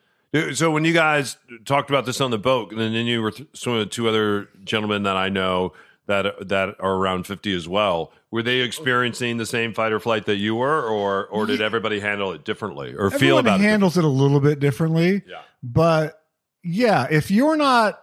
so 0.53 0.69
when 0.69 0.85
you 0.85 0.93
guys 0.93 1.37
talked 1.65 1.89
about 1.89 2.05
this 2.05 2.21
on 2.21 2.29
the 2.29 2.37
boat, 2.37 2.71
and 2.71 2.79
then 2.79 2.93
you 2.93 3.21
were 3.21 3.33
swimming 3.53 3.79
with 3.79 3.89
two 3.89 4.07
other 4.07 4.47
gentlemen 4.63 5.03
that 5.03 5.17
I 5.17 5.29
know 5.29 5.73
that 6.05 6.49
that 6.49 6.75
are 6.79 6.93
around 6.93 7.25
fifty 7.25 7.55
as 7.55 7.67
well. 7.67 8.11
Were 8.29 8.43
they 8.43 8.59
experiencing 8.59 9.37
the 9.37 9.45
same 9.45 9.73
fight 9.73 9.91
or 9.91 9.99
flight 9.99 10.27
that 10.27 10.35
you 10.35 10.55
were, 10.55 10.83
or 10.83 11.25
or 11.27 11.47
did 11.47 11.61
everybody 11.61 11.99
handle 11.99 12.31
it 12.31 12.45
differently, 12.45 12.93
or 12.93 13.09
feel 13.09 13.39
Everyone 13.39 13.45
about 13.45 13.59
handles 13.59 13.97
it 13.97 14.03
a 14.03 14.09
little 14.09 14.39
bit 14.39 14.59
differently. 14.59 15.23
Yeah. 15.27 15.41
But 15.63 16.21
yeah, 16.63 17.07
if 17.09 17.31
you're 17.31 17.57
not 17.57 17.99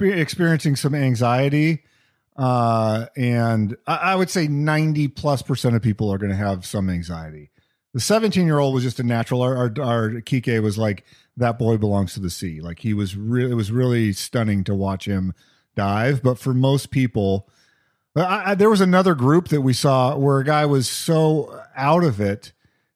experiencing 0.00 0.76
some 0.76 0.94
anxiety, 0.94 1.82
uh, 2.36 3.06
and 3.16 3.76
I, 3.88 3.96
I 3.96 4.14
would 4.14 4.30
say 4.30 4.46
90 4.46 5.08
plus 5.08 5.42
percent 5.42 5.74
of 5.74 5.82
people 5.82 6.12
are 6.12 6.18
going 6.18 6.30
to 6.30 6.36
have 6.36 6.64
some 6.64 6.88
anxiety. 6.88 7.49
The 7.92 8.00
17 8.00 8.46
year 8.46 8.58
old 8.58 8.74
was 8.74 8.84
just 8.84 9.00
a 9.00 9.02
natural. 9.02 9.42
Our, 9.42 9.56
our, 9.56 9.72
our 9.82 10.10
Kike 10.20 10.62
was 10.62 10.78
like, 10.78 11.04
that 11.36 11.58
boy 11.58 11.76
belongs 11.76 12.14
to 12.14 12.20
the 12.20 12.30
sea. 12.30 12.60
Like 12.60 12.80
he 12.80 12.94
was 12.94 13.16
really, 13.16 13.50
it 13.50 13.54
was 13.54 13.72
really 13.72 14.12
stunning 14.12 14.62
to 14.64 14.74
watch 14.74 15.06
him 15.06 15.34
dive. 15.74 16.22
But 16.22 16.38
for 16.38 16.54
most 16.54 16.90
people, 16.90 17.48
I, 18.14 18.52
I, 18.52 18.54
there 18.54 18.70
was 18.70 18.80
another 18.80 19.14
group 19.14 19.48
that 19.48 19.62
we 19.62 19.72
saw 19.72 20.16
where 20.16 20.38
a 20.38 20.44
guy 20.44 20.66
was 20.66 20.88
so 20.88 21.62
out 21.76 22.04
of 22.04 22.20
it 22.20 22.52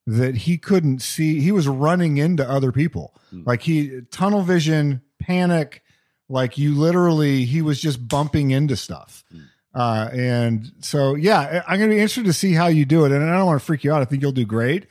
that 0.07 0.37
he 0.37 0.59
couldn't 0.59 1.01
see. 1.01 1.41
He 1.41 1.53
was 1.53 1.67
running 1.67 2.19
into 2.19 2.49
other 2.49 2.73
people. 2.73 3.15
Hmm. 3.31 3.43
Like 3.47 3.63
he 3.63 4.03
tunnel 4.11 4.43
vision, 4.43 5.03
panic. 5.19 5.83
Like 6.29 6.59
you 6.59 6.75
literally, 6.75 7.45
he 7.45 7.63
was 7.63 7.81
just 7.81 8.09
bumping 8.09 8.51
into 8.51 8.77
stuff. 8.77 9.25
Hmm. 9.31 9.41
Uh, 9.75 10.09
and 10.13 10.73
so, 10.81 11.15
yeah, 11.17 11.63
I'm 11.67 11.79
going 11.79 11.91
to 11.91 11.97
be 11.97 12.01
interested 12.01 12.27
to 12.27 12.33
see 12.33 12.53
how 12.53 12.69
you 12.69 12.85
do 12.85 13.05
it. 13.05 13.13
And 13.13 13.29
I 13.29 13.37
don't 13.37 13.47
want 13.47 13.61
to 13.61 13.65
freak 13.65 13.83
you 13.83 13.93
out. 13.93 14.03
I 14.03 14.05
think 14.05 14.23
you'll 14.23 14.33
do 14.33 14.47
great. 14.47 14.87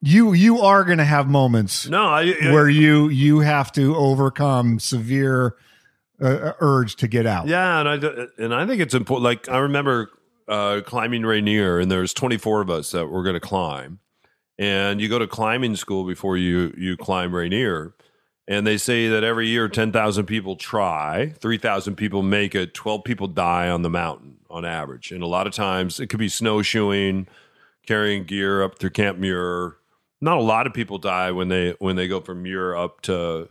You 0.00 0.32
you 0.32 0.60
are 0.60 0.84
going 0.84 0.98
to 0.98 1.04
have 1.04 1.28
moments 1.28 1.88
No, 1.88 2.04
I, 2.04 2.26
where 2.52 2.68
you 2.68 3.08
you 3.08 3.40
have 3.40 3.72
to 3.72 3.96
overcome 3.96 4.78
severe 4.78 5.56
uh, 6.22 6.52
urge 6.60 6.94
to 6.96 7.08
get 7.08 7.26
out. 7.26 7.48
Yeah, 7.48 7.80
and 7.80 7.88
I 7.88 8.26
and 8.38 8.54
I 8.54 8.64
think 8.64 8.80
it's 8.80 8.94
important. 8.94 9.24
Like 9.24 9.48
I 9.48 9.58
remember 9.58 10.10
uh, 10.46 10.82
climbing 10.86 11.26
Rainier, 11.26 11.80
and 11.80 11.90
there's 11.90 12.14
24 12.14 12.60
of 12.60 12.70
us 12.70 12.92
that 12.92 13.06
were 13.08 13.24
going 13.24 13.34
to 13.34 13.40
climb, 13.40 13.98
and 14.56 15.00
you 15.00 15.08
go 15.08 15.18
to 15.18 15.26
climbing 15.26 15.74
school 15.74 16.04
before 16.04 16.36
you 16.36 16.72
you 16.78 16.96
climb 16.96 17.34
Rainier, 17.34 17.92
and 18.48 18.66
they 18.66 18.78
say 18.78 19.08
that 19.08 19.22
every 19.22 19.46
year 19.46 19.68
10,000 19.68 20.24
people 20.24 20.56
try, 20.56 21.34
3,000 21.38 21.96
people 21.96 22.22
make 22.22 22.54
it, 22.54 22.72
12 22.72 23.04
people 23.04 23.28
die 23.28 23.68
on 23.68 23.82
the 23.82 23.90
mountain 23.90 24.38
on 24.48 24.64
average, 24.64 25.12
and 25.12 25.22
a 25.22 25.26
lot 25.26 25.46
of 25.46 25.52
times 25.52 26.00
it 26.00 26.06
could 26.06 26.18
be 26.18 26.30
snowshoeing, 26.30 27.28
carrying 27.86 28.24
gear 28.24 28.62
up 28.62 28.78
through 28.78 28.90
Camp 28.90 29.18
Muir. 29.18 29.76
Not 30.22 30.38
a 30.38 30.42
lot 30.42 30.66
of 30.66 30.72
people 30.72 30.96
die 30.98 31.30
when 31.30 31.48
they 31.48 31.74
when 31.78 31.94
they 31.94 32.08
go 32.08 32.20
from 32.20 32.42
Muir 32.42 32.74
up 32.74 33.02
to 33.02 33.50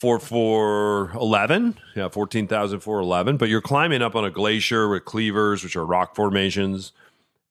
four 0.00 0.20
four 0.20 1.10
eleven, 1.10 1.76
yeah, 1.96 2.08
fourteen 2.08 2.46
thousand 2.46 2.80
four 2.80 3.00
eleven. 3.00 3.36
But 3.36 3.48
you're 3.48 3.60
climbing 3.60 4.00
up 4.00 4.14
on 4.14 4.24
a 4.24 4.30
glacier 4.30 4.88
with 4.88 5.04
cleavers, 5.04 5.64
which 5.64 5.76
are 5.76 5.84
rock 5.84 6.14
formations. 6.14 6.92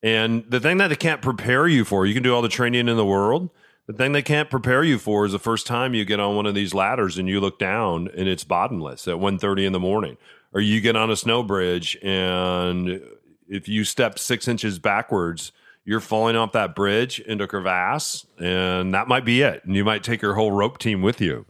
And 0.01 0.45
the 0.49 0.59
thing 0.59 0.77
that 0.77 0.87
they 0.87 0.95
can't 0.95 1.21
prepare 1.21 1.67
you 1.67 1.83
for, 1.83 2.05
you 2.05 2.13
can 2.13 2.23
do 2.23 2.33
all 2.33 2.41
the 2.41 2.49
training 2.49 2.87
in 2.87 2.95
the 2.95 3.05
world. 3.05 3.49
The 3.87 3.93
thing 3.93 4.13
they 4.13 4.21
can't 4.21 4.49
prepare 4.49 4.83
you 4.83 4.97
for 4.97 5.25
is 5.25 5.31
the 5.31 5.39
first 5.39 5.67
time 5.67 5.93
you 5.93 6.05
get 6.05 6.19
on 6.19 6.35
one 6.35 6.45
of 6.45 6.55
these 6.55 6.73
ladders 6.73 7.17
and 7.17 7.29
you 7.29 7.39
look 7.39 7.59
down 7.59 8.09
and 8.15 8.27
it's 8.27 8.43
bottomless 8.43 9.07
at 9.07 9.15
1.30 9.15 9.65
in 9.65 9.73
the 9.73 9.79
morning. 9.79 10.17
Or 10.53 10.61
you 10.61 10.81
get 10.81 10.95
on 10.95 11.11
a 11.11 11.15
snow 11.15 11.43
bridge 11.43 11.97
and 12.01 13.01
if 13.47 13.67
you 13.67 13.83
step 13.83 14.17
six 14.17 14.47
inches 14.47 14.79
backwards, 14.79 15.51
you're 15.83 15.99
falling 15.99 16.35
off 16.35 16.51
that 16.53 16.73
bridge 16.73 17.19
into 17.19 17.43
a 17.43 17.47
crevasse, 17.47 18.25
and 18.39 18.93
that 18.95 19.07
might 19.07 19.23
be 19.23 19.43
it. 19.43 19.63
And 19.65 19.75
you 19.75 19.85
might 19.85 20.03
take 20.03 20.21
your 20.21 20.33
whole 20.33 20.51
rope 20.51 20.79
team 20.79 21.03
with 21.03 21.21
you. 21.21 21.45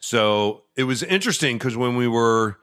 So 0.00 0.62
it 0.74 0.84
was 0.84 1.02
interesting 1.04 1.56
because 1.56 1.76
when 1.76 1.96
we 1.96 2.08
were 2.08 2.58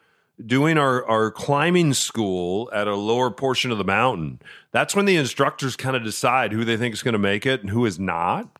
doing 0.46 0.78
our, 0.78 1.06
our 1.06 1.32
climbing 1.32 1.94
school 1.94 2.70
at 2.74 2.88
a 2.88 2.96
lower 2.96 3.32
portion 3.32 3.72
of 3.72 3.78
the 3.78 3.84
mountain, 3.86 4.42
that's 4.72 4.96
when 4.96 5.06
the 5.06 5.16
instructors 5.16 5.78
kind 5.78 5.96
of 5.96 6.04
decide 6.04 6.52
who 6.52 6.66
they 6.66 6.76
think 6.76 6.94
is 6.94 7.04
going 7.04 7.14
to 7.14 7.20
make 7.20 7.46
it 7.46 7.62
and 7.62 7.70
who 7.70 7.86
is 7.86 7.98
not. 7.98 8.60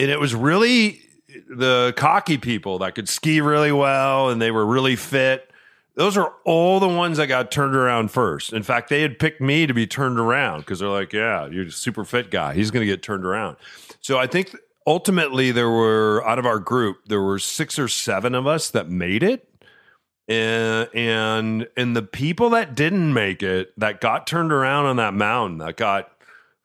And 0.00 0.10
it 0.10 0.18
was 0.18 0.34
really 0.34 1.02
the 1.48 1.92
cocky 1.94 2.38
people 2.38 2.78
that 2.78 2.94
could 2.94 3.06
ski 3.06 3.42
really 3.42 3.70
well 3.70 4.30
and 4.30 4.40
they 4.40 4.50
were 4.50 4.64
really 4.64 4.96
fit. 4.96 5.50
Those 5.94 6.16
are 6.16 6.32
all 6.46 6.80
the 6.80 6.88
ones 6.88 7.18
that 7.18 7.26
got 7.26 7.50
turned 7.50 7.76
around 7.76 8.10
first. 8.10 8.54
In 8.54 8.62
fact, 8.62 8.88
they 8.88 9.02
had 9.02 9.18
picked 9.18 9.42
me 9.42 9.66
to 9.66 9.74
be 9.74 9.86
turned 9.86 10.18
around 10.18 10.60
because 10.60 10.78
they're 10.78 10.88
like, 10.88 11.12
yeah, 11.12 11.46
you're 11.48 11.66
a 11.66 11.70
super 11.70 12.06
fit 12.06 12.30
guy. 12.30 12.54
He's 12.54 12.70
going 12.70 12.80
to 12.80 12.86
get 12.86 13.02
turned 13.02 13.26
around. 13.26 13.58
So 14.00 14.18
I 14.18 14.26
think 14.26 14.56
ultimately 14.86 15.52
there 15.52 15.68
were 15.68 16.26
out 16.26 16.38
of 16.38 16.46
our 16.46 16.58
group 16.58 17.06
there 17.06 17.20
were 17.20 17.38
six 17.38 17.78
or 17.78 17.86
seven 17.86 18.34
of 18.34 18.46
us 18.46 18.70
that 18.70 18.88
made 18.88 19.22
it 19.22 19.46
and 20.26 20.88
and 20.94 21.68
and 21.76 21.94
the 21.94 22.02
people 22.02 22.50
that 22.50 22.74
didn't 22.74 23.12
make 23.12 23.42
it 23.42 23.78
that 23.78 24.00
got 24.00 24.26
turned 24.26 24.50
around 24.50 24.86
on 24.86 24.96
that 24.96 25.12
mountain 25.12 25.58
that 25.58 25.76
got 25.76 26.10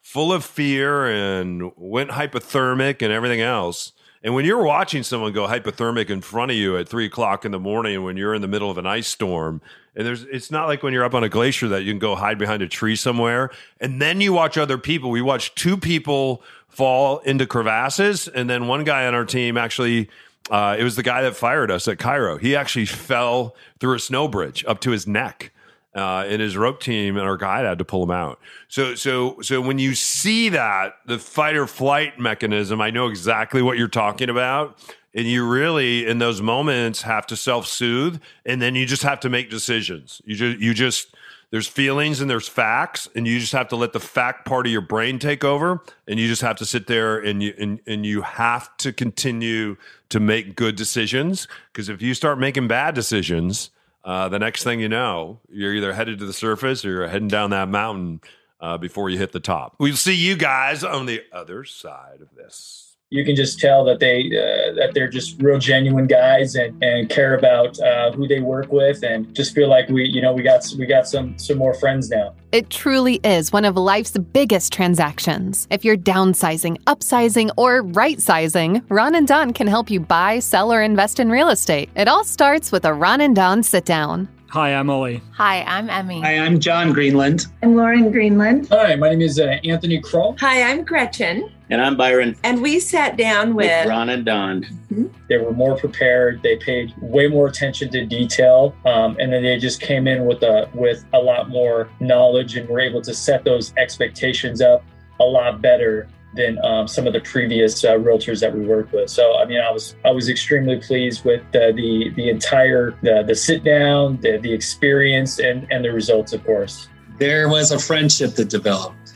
full 0.05 0.31
of 0.31 0.45
fear 0.45 1.07
and 1.07 1.71
went 1.75 2.11
hypothermic 2.11 3.01
and 3.01 3.11
everything 3.11 3.41
else 3.41 3.91
and 4.21 4.35
when 4.35 4.45
you're 4.45 4.63
watching 4.63 5.01
someone 5.01 5.33
go 5.33 5.47
hypothermic 5.47 6.11
in 6.11 6.21
front 6.21 6.51
of 6.51 6.55
you 6.55 6.77
at 6.77 6.87
three 6.87 7.07
o'clock 7.07 7.43
in 7.43 7.51
the 7.51 7.59
morning 7.59 8.03
when 8.03 8.15
you're 8.15 8.35
in 8.35 8.41
the 8.43 8.47
middle 8.47 8.69
of 8.69 8.77
an 8.77 8.85
ice 8.85 9.07
storm 9.07 9.59
and 9.95 10.05
there's 10.05 10.21
it's 10.25 10.51
not 10.51 10.67
like 10.67 10.83
when 10.83 10.93
you're 10.93 11.03
up 11.03 11.15
on 11.15 11.23
a 11.23 11.27
glacier 11.27 11.67
that 11.67 11.81
you 11.81 11.91
can 11.91 11.97
go 11.97 12.15
hide 12.15 12.37
behind 12.37 12.61
a 12.61 12.67
tree 12.67 12.95
somewhere 12.95 13.49
and 13.81 13.99
then 13.99 14.21
you 14.21 14.31
watch 14.31 14.59
other 14.59 14.77
people 14.77 15.09
we 15.09 15.23
watched 15.23 15.55
two 15.55 15.75
people 15.75 16.43
fall 16.69 17.17
into 17.19 17.47
crevasses 17.47 18.27
and 18.27 18.47
then 18.47 18.67
one 18.67 18.83
guy 18.83 19.07
on 19.07 19.15
our 19.15 19.25
team 19.25 19.57
actually 19.57 20.07
uh, 20.51 20.75
it 20.77 20.83
was 20.83 20.95
the 20.95 21.03
guy 21.03 21.23
that 21.23 21.35
fired 21.35 21.71
us 21.71 21.87
at 21.87 21.97
Cairo. 21.97 22.37
He 22.37 22.55
actually 22.55 22.85
fell 22.85 23.55
through 23.79 23.95
a 23.95 23.99
snow 23.99 24.27
bridge 24.27 24.63
up 24.67 24.79
to 24.81 24.91
his 24.91 25.07
neck. 25.07 25.51
Uh, 25.95 26.25
and 26.27 26.41
his 26.41 26.57
rope 26.57 26.81
team 26.81 27.15
and 27.15 27.25
our 27.25 27.37
guide 27.37 27.63
had 27.63 27.77
to 27.77 27.85
pull 27.85 28.03
him 28.03 28.11
out. 28.11 28.37
So, 28.67 28.95
so, 28.95 29.39
so 29.41 29.61
when 29.61 29.79
you 29.79 29.95
see 29.95 30.49
that 30.49 30.95
the 31.05 31.17
fight 31.17 31.55
or 31.55 31.67
flight 31.67 32.19
mechanism, 32.19 32.81
I 32.81 32.91
know 32.91 33.07
exactly 33.07 33.61
what 33.61 33.77
you're 33.77 33.87
talking 33.87 34.29
about, 34.29 34.77
and 35.13 35.25
you 35.25 35.47
really 35.47 36.05
in 36.05 36.19
those 36.19 36.41
moments 36.41 37.03
have 37.03 37.25
to 37.27 37.37
self 37.37 37.65
soothe, 37.65 38.21
and 38.45 38.61
then 38.61 38.75
you 38.75 38.85
just 38.85 39.03
have 39.03 39.21
to 39.21 39.29
make 39.29 39.49
decisions. 39.49 40.21
You 40.25 40.35
just, 40.35 40.59
you 40.59 40.73
just 40.73 41.15
there's 41.51 41.67
feelings 41.67 42.19
and 42.19 42.29
there's 42.29 42.47
facts 42.47 43.07
and 43.15 43.27
you 43.27 43.39
just 43.39 43.53
have 43.53 43.69
to 43.69 43.77
let 43.77 43.93
the 43.93 43.99
fact 43.99 44.45
part 44.45 44.65
of 44.65 44.71
your 44.73 44.81
brain 44.81 45.19
take 45.19 45.43
over 45.45 45.81
and 46.07 46.19
you 46.19 46.27
just 46.27 46.41
have 46.41 46.57
to 46.57 46.65
sit 46.65 46.87
there 46.87 47.17
and 47.17 47.41
you 47.41 47.53
and, 47.57 47.79
and 47.87 48.05
you 48.05 48.21
have 48.23 48.75
to 48.77 48.91
continue 48.91 49.77
to 50.09 50.19
make 50.19 50.55
good 50.55 50.75
decisions 50.75 51.47
because 51.71 51.87
if 51.87 52.01
you 52.01 52.13
start 52.13 52.39
making 52.39 52.67
bad 52.67 52.93
decisions 52.93 53.69
uh, 54.05 54.29
the 54.29 54.39
next 54.39 54.63
thing 54.63 54.79
you 54.79 54.87
know 54.87 55.39
you're 55.49 55.73
either 55.73 55.93
headed 55.93 56.19
to 56.19 56.25
the 56.25 56.33
surface 56.33 56.85
or 56.85 56.89
you're 56.91 57.07
heading 57.07 57.27
down 57.27 57.49
that 57.49 57.67
mountain 57.67 58.21
uh, 58.61 58.77
before 58.77 59.09
you 59.09 59.17
hit 59.17 59.31
the 59.31 59.39
top. 59.39 59.75
We'll 59.79 59.95
see 59.95 60.15
you 60.15 60.37
guys 60.37 60.83
on 60.83 61.07
the 61.07 61.23
other 61.33 61.65
side 61.65 62.21
of 62.21 62.33
this 62.35 62.84
you 63.15 63.23
can 63.23 63.35
just 63.35 63.59
tell 63.59 63.85
that 63.85 63.99
they 63.99 64.25
uh, 64.25 64.73
that 64.75 64.91
they're 64.93 65.07
just 65.07 65.41
real 65.41 65.57
genuine 65.57 66.05
guys 66.05 66.55
and, 66.55 66.83
and 66.83 67.09
care 67.09 67.35
about 67.35 67.79
uh, 67.79 68.11
who 68.11 68.27
they 68.27 68.41
work 68.41 68.71
with 68.71 69.03
and 69.03 69.33
just 69.33 69.55
feel 69.55 69.69
like 69.69 69.87
we 69.89 70.05
you 70.05 70.21
know 70.21 70.33
we 70.33 70.43
got 70.43 70.65
we 70.77 70.85
got 70.85 71.07
some 71.07 71.37
some 71.39 71.57
more 71.57 71.73
friends 71.73 72.09
now 72.09 72.35
it 72.51 72.69
truly 72.69 73.15
is 73.23 73.53
one 73.53 73.63
of 73.63 73.77
life's 73.77 74.11
biggest 74.11 74.73
transactions 74.73 75.67
if 75.71 75.85
you're 75.85 75.97
downsizing 75.97 76.77
upsizing 76.83 77.49
or 77.55 77.81
right 77.81 78.21
sizing 78.21 78.83
ron 78.89 79.15
and 79.15 79.27
don 79.27 79.53
can 79.53 79.67
help 79.67 79.89
you 79.89 79.99
buy 79.99 80.39
sell 80.39 80.71
or 80.71 80.81
invest 80.81 81.19
in 81.19 81.29
real 81.29 81.49
estate 81.49 81.89
it 81.95 82.07
all 82.07 82.23
starts 82.23 82.71
with 82.71 82.83
a 82.83 82.93
ron 82.93 83.21
and 83.21 83.35
don 83.35 83.63
sit 83.63 83.85
down 83.85 84.27
Hi, 84.49 84.73
I'm 84.73 84.89
Ollie. 84.89 85.21
Hi, 85.33 85.63
I'm 85.63 85.89
Emmy. 85.89 86.21
Hi, 86.21 86.37
I'm 86.37 86.61
John 86.61 86.93
Greenland. 86.93 87.47
I'm 87.61 87.75
Lauren 87.75 88.09
Greenland. 88.09 88.69
Hi, 88.69 88.95
my 88.95 89.09
name 89.09 89.21
is 89.21 89.37
uh, 89.37 89.57
Anthony 89.65 89.99
Kroll. 89.99 90.37
Hi, 90.39 90.71
I'm 90.71 90.85
Gretchen. 90.85 91.51
And 91.69 91.81
I'm 91.81 91.97
Byron. 91.97 92.35
And 92.43 92.61
we 92.61 92.79
sat 92.79 93.17
down 93.17 93.55
with, 93.55 93.67
with 93.67 93.87
Ron 93.87 94.09
and 94.09 94.23
Don. 94.23 94.63
Mm-hmm. 94.63 95.07
They 95.29 95.37
were 95.37 95.51
more 95.51 95.75
prepared. 95.77 96.43
They 96.43 96.57
paid 96.57 96.93
way 97.01 97.27
more 97.27 97.47
attention 97.47 97.89
to 97.91 98.05
detail, 98.05 98.75
um, 98.85 99.17
and 99.19 99.33
then 99.33 99.43
they 99.43 99.57
just 99.57 99.81
came 99.81 100.07
in 100.07 100.25
with 100.25 100.43
a 100.43 100.69
with 100.73 101.05
a 101.13 101.19
lot 101.19 101.49
more 101.49 101.89
knowledge 101.99 102.55
and 102.55 102.69
were 102.69 102.79
able 102.79 103.01
to 103.01 103.13
set 103.13 103.43
those 103.43 103.73
expectations 103.77 104.61
up 104.61 104.83
a 105.19 105.23
lot 105.23 105.61
better 105.61 106.07
than 106.35 106.63
um, 106.65 106.87
some 106.87 107.07
of 107.07 107.13
the 107.13 107.21
previous 107.21 107.83
uh, 107.83 107.93
realtors 107.93 108.41
that 108.41 108.53
we 108.53 108.65
worked 108.65 108.93
with. 108.93 109.09
So 109.09 109.37
I 109.37 109.45
mean, 109.45 109.59
I 109.59 109.71
was 109.71 109.95
I 110.05 110.11
was 110.11 110.29
extremely 110.29 110.77
pleased 110.77 111.25
with 111.25 111.41
uh, 111.55 111.71
the 111.71 112.11
the 112.15 112.29
entire 112.29 112.91
the, 113.01 113.23
the 113.25 113.33
sit 113.33 113.63
down, 113.63 114.17
the, 114.21 114.37
the 114.37 114.53
experience, 114.53 115.39
and 115.39 115.65
and 115.71 115.83
the 115.83 115.91
results, 115.91 116.33
of 116.33 116.43
course. 116.43 116.89
There 117.17 117.49
was 117.49 117.71
a 117.71 117.79
friendship 117.79 118.35
that 118.35 118.49
developed, 118.49 119.13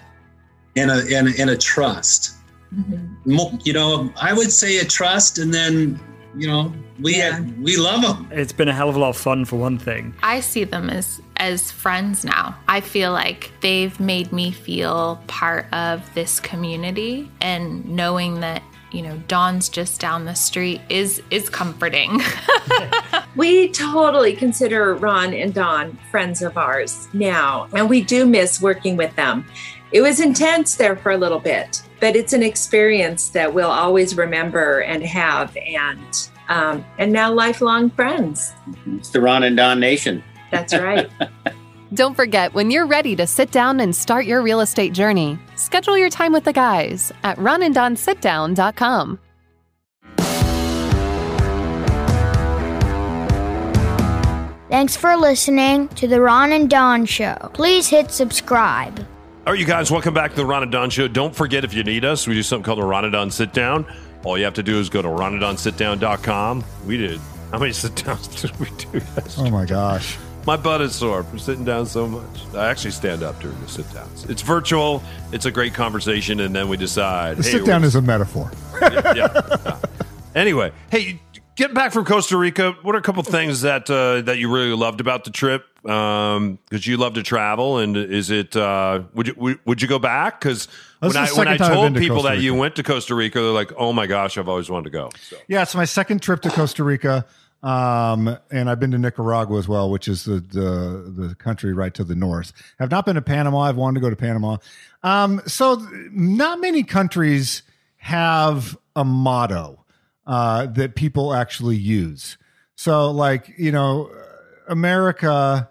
and 0.75 0.89
a 0.89 1.15
and, 1.15 1.27
and 1.37 1.49
a 1.51 1.57
trust. 1.57 2.37
Mm-hmm. 2.73 3.57
You 3.63 3.73
know, 3.73 4.13
I 4.21 4.33
would 4.33 4.51
say 4.51 4.77
a 4.77 4.85
trust, 4.85 5.39
and 5.39 5.53
then 5.53 5.99
you 6.35 6.47
know 6.47 6.73
we 6.99 7.17
yeah. 7.17 7.41
we 7.61 7.77
love 7.77 8.01
them. 8.01 8.27
It's 8.31 8.53
been 8.53 8.67
a 8.67 8.73
hell 8.73 8.89
of 8.89 8.95
a 8.95 8.99
lot 8.99 9.09
of 9.09 9.17
fun 9.17 9.45
for 9.45 9.57
one 9.57 9.77
thing. 9.77 10.13
I 10.21 10.39
see 10.41 10.63
them 10.63 10.89
as 10.89 11.21
as 11.37 11.71
friends 11.71 12.23
now. 12.23 12.55
I 12.67 12.81
feel 12.81 13.11
like 13.11 13.51
they've 13.61 13.97
made 13.99 14.31
me 14.31 14.51
feel 14.51 15.21
part 15.27 15.71
of 15.73 16.13
this 16.13 16.39
community 16.39 17.31
and 17.41 17.85
knowing 17.85 18.41
that 18.41 18.61
you 18.91 19.01
know 19.01 19.17
Don's 19.27 19.69
just 19.69 19.99
down 20.01 20.25
the 20.25 20.35
street 20.35 20.81
is 20.89 21.21
is 21.31 21.49
comforting. 21.49 22.21
we 23.35 23.69
totally 23.69 24.33
consider 24.33 24.95
Ron 24.95 25.33
and 25.33 25.53
Don 25.53 25.97
friends 26.11 26.41
of 26.41 26.57
ours 26.57 27.07
now 27.13 27.67
and 27.73 27.89
we 27.89 28.01
do 28.01 28.25
miss 28.25 28.61
working 28.61 28.97
with 28.97 29.15
them. 29.15 29.45
It 29.91 30.01
was 30.01 30.19
intense 30.19 30.75
there 30.75 30.95
for 30.95 31.11
a 31.11 31.17
little 31.17 31.39
bit, 31.39 31.81
but 31.99 32.15
it's 32.15 32.33
an 32.33 32.43
experience 32.43 33.29
that 33.29 33.53
we'll 33.53 33.71
always 33.71 34.15
remember 34.15 34.81
and 34.81 35.03
have 35.03 35.55
and 35.57 36.29
um, 36.49 36.85
and 36.97 37.11
now 37.11 37.31
lifelong 37.31 37.89
friends. 37.91 38.53
It's 38.87 39.09
the 39.09 39.21
Ron 39.21 39.43
and 39.43 39.55
Don 39.55 39.79
Nation. 39.79 40.23
That's 40.51 40.73
right. 40.73 41.09
Don't 41.93 42.15
forget, 42.15 42.53
when 42.53 42.69
you're 42.69 42.85
ready 42.85 43.15
to 43.15 43.25
sit 43.25 43.51
down 43.51 43.79
and 43.79 43.95
start 43.95 44.25
your 44.25 44.43
real 44.43 44.59
estate 44.59 44.93
journey, 44.93 45.39
schedule 45.55 45.97
your 45.97 46.09
time 46.09 46.31
with 46.31 46.43
the 46.43 46.53
guys 46.53 47.11
at 47.23 47.37
ronanddonsitdown.com. 47.37 49.19
Thanks 54.69 54.95
for 54.95 55.17
listening 55.17 55.87
to 55.89 56.07
the 56.07 56.21
Ron 56.21 56.51
and 56.51 56.69
Don 56.69 57.05
Show. 57.05 57.49
Please 57.53 57.87
hit 57.87 58.11
subscribe. 58.11 59.03
All 59.47 59.53
right, 59.53 59.59
you 59.59 59.65
guys, 59.65 59.89
welcome 59.89 60.13
back 60.13 60.31
to 60.31 60.35
the 60.35 60.45
Ron 60.45 60.63
and 60.63 60.71
Don 60.71 60.89
Show. 60.89 61.07
Don't 61.07 61.33
forget, 61.33 61.63
if 61.63 61.73
you 61.73 61.83
need 61.83 62.05
us, 62.05 62.27
we 62.27 62.35
do 62.35 62.43
something 62.43 62.63
called 62.63 62.77
the 62.77 62.83
Ron 62.83 63.05
and 63.05 63.13
Don 63.13 63.31
Sit 63.31 63.53
Down. 63.53 63.85
All 64.23 64.37
you 64.37 64.43
have 64.43 64.53
to 64.55 64.63
do 64.63 64.79
is 64.79 64.89
go 64.89 65.01
to 65.01 65.07
ronanddonsitdown.com. 65.07 66.63
We 66.85 66.97
did. 66.97 67.19
How 67.51 67.57
many 67.57 67.71
sit 67.71 67.95
downs 67.95 68.27
did 68.41 68.59
we 68.59 68.67
do 68.71 68.99
yesterday? 68.99 69.47
Oh 69.47 69.49
my 69.49 69.65
gosh. 69.65 70.17
My 70.45 70.55
butt 70.55 70.81
is 70.81 70.93
sore 70.93 71.23
from 71.23 71.39
sitting 71.39 71.63
down 71.63 71.85
so 71.85 72.07
much. 72.07 72.53
I 72.53 72.69
actually 72.69 72.91
stand 72.91 73.23
up 73.23 73.39
during 73.39 73.59
the 73.61 73.67
sit 73.69 73.91
downs. 73.93 74.25
It's 74.25 74.41
virtual. 74.41 75.01
It's 75.31 75.45
a 75.45 75.51
great 75.51 75.73
conversation, 75.73 76.41
and 76.41 76.55
then 76.55 76.69
we 76.69 76.77
decide. 76.77 77.37
The 77.37 77.43
hey, 77.43 77.51
sit 77.51 77.65
down 77.65 77.83
is 77.83 77.95
a 77.95 78.01
metaphor. 78.01 78.51
yeah, 78.81 79.13
yeah, 79.15 79.57
yeah. 79.65 79.79
Anyway, 80.35 80.71
hey, 80.91 81.21
getting 81.55 81.73
back 81.73 81.91
from 81.91 82.05
Costa 82.05 82.37
Rica, 82.37 82.73
what 82.83 82.93
are 82.93 82.99
a 82.99 83.01
couple 83.01 83.23
things 83.23 83.61
that 83.61 83.89
uh, 83.89 84.21
that 84.21 84.37
you 84.37 84.51
really 84.53 84.75
loved 84.75 85.01
about 85.01 85.23
the 85.23 85.31
trip? 85.31 85.65
Because 85.81 86.37
um, 86.37 86.59
you 86.71 86.97
love 86.97 87.13
to 87.13 87.23
travel, 87.23 87.77
and 87.77 87.95
is 87.95 88.29
it? 88.29 88.55
Uh, 88.55 89.03
would 89.13 89.27
you 89.27 89.59
would 89.65 89.81
you 89.81 89.87
go 89.87 89.99
back? 89.99 90.39
Because 90.39 90.67
when 90.99 91.15
I 91.15 91.27
when 91.29 91.47
I 91.47 91.57
told 91.57 91.95
people 91.95 92.23
that 92.23 92.39
you 92.39 92.53
went 92.53 92.75
to 92.75 92.83
Costa 92.83 93.15
Rica, 93.15 93.39
they're 93.39 93.51
like, 93.51 93.71
"Oh 93.77 93.93
my 93.93 94.07
gosh, 94.07 94.37
I've 94.37 94.49
always 94.49 94.69
wanted 94.69 94.85
to 94.85 94.89
go." 94.89 95.09
So. 95.21 95.37
Yeah, 95.47 95.61
it's 95.61 95.75
my 95.75 95.85
second 95.85 96.21
trip 96.21 96.41
to 96.41 96.49
Costa 96.49 96.83
Rica. 96.83 97.25
Um, 97.61 98.37
and 98.51 98.69
I've 98.69 98.79
been 98.79 98.91
to 98.91 98.97
Nicaragua 98.97 99.59
as 99.59 99.67
well, 99.67 99.91
which 99.91 100.07
is 100.07 100.23
the, 100.23 100.39
the, 100.39 101.25
the 101.27 101.35
country 101.35 101.73
right 101.73 101.93
to 101.93 102.05
the 102.05 102.15
north. 102.15 102.53
I've 102.79 102.89
not 102.89 103.05
been 103.05 103.15
to 103.15 103.21
Panama. 103.21 103.63
I've 103.63 103.75
wanted 103.75 103.95
to 103.95 104.01
go 104.01 104.09
to 104.09 104.15
Panama. 104.15 104.57
Um, 105.03 105.41
so 105.45 105.85
not 106.11 106.61
many 106.61 106.83
countries 106.83 107.63
have 107.97 108.77
a 108.95 109.03
motto 109.03 109.83
uh, 110.25 110.67
that 110.67 110.95
people 110.95 111.33
actually 111.33 111.75
use. 111.75 112.37
So, 112.75 113.11
like 113.11 113.53
you 113.57 113.73
know, 113.73 114.09
America. 114.69 115.69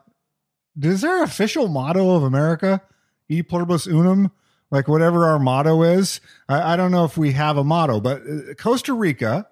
Is 0.81 1.01
there 1.01 1.19
an 1.19 1.25
official 1.25 1.69
motto 1.69 2.15
of 2.15 2.23
America? 2.23 2.83
E 3.29 3.43
pluribus 3.43 3.87
unum, 3.87 4.31
like 4.71 4.89
whatever 4.89 5.27
our 5.27 5.39
motto 5.39 5.83
is. 5.83 6.21
I, 6.49 6.75
I 6.75 6.77
don't 6.77 6.91
know 6.91 7.05
if 7.05 7.17
we 7.17 7.33
have 7.33 7.57
a 7.57 7.65
motto, 7.65 8.01
but 8.01 8.23
uh, 8.23 8.55
Costa 8.55 8.93
Rica 8.93 9.49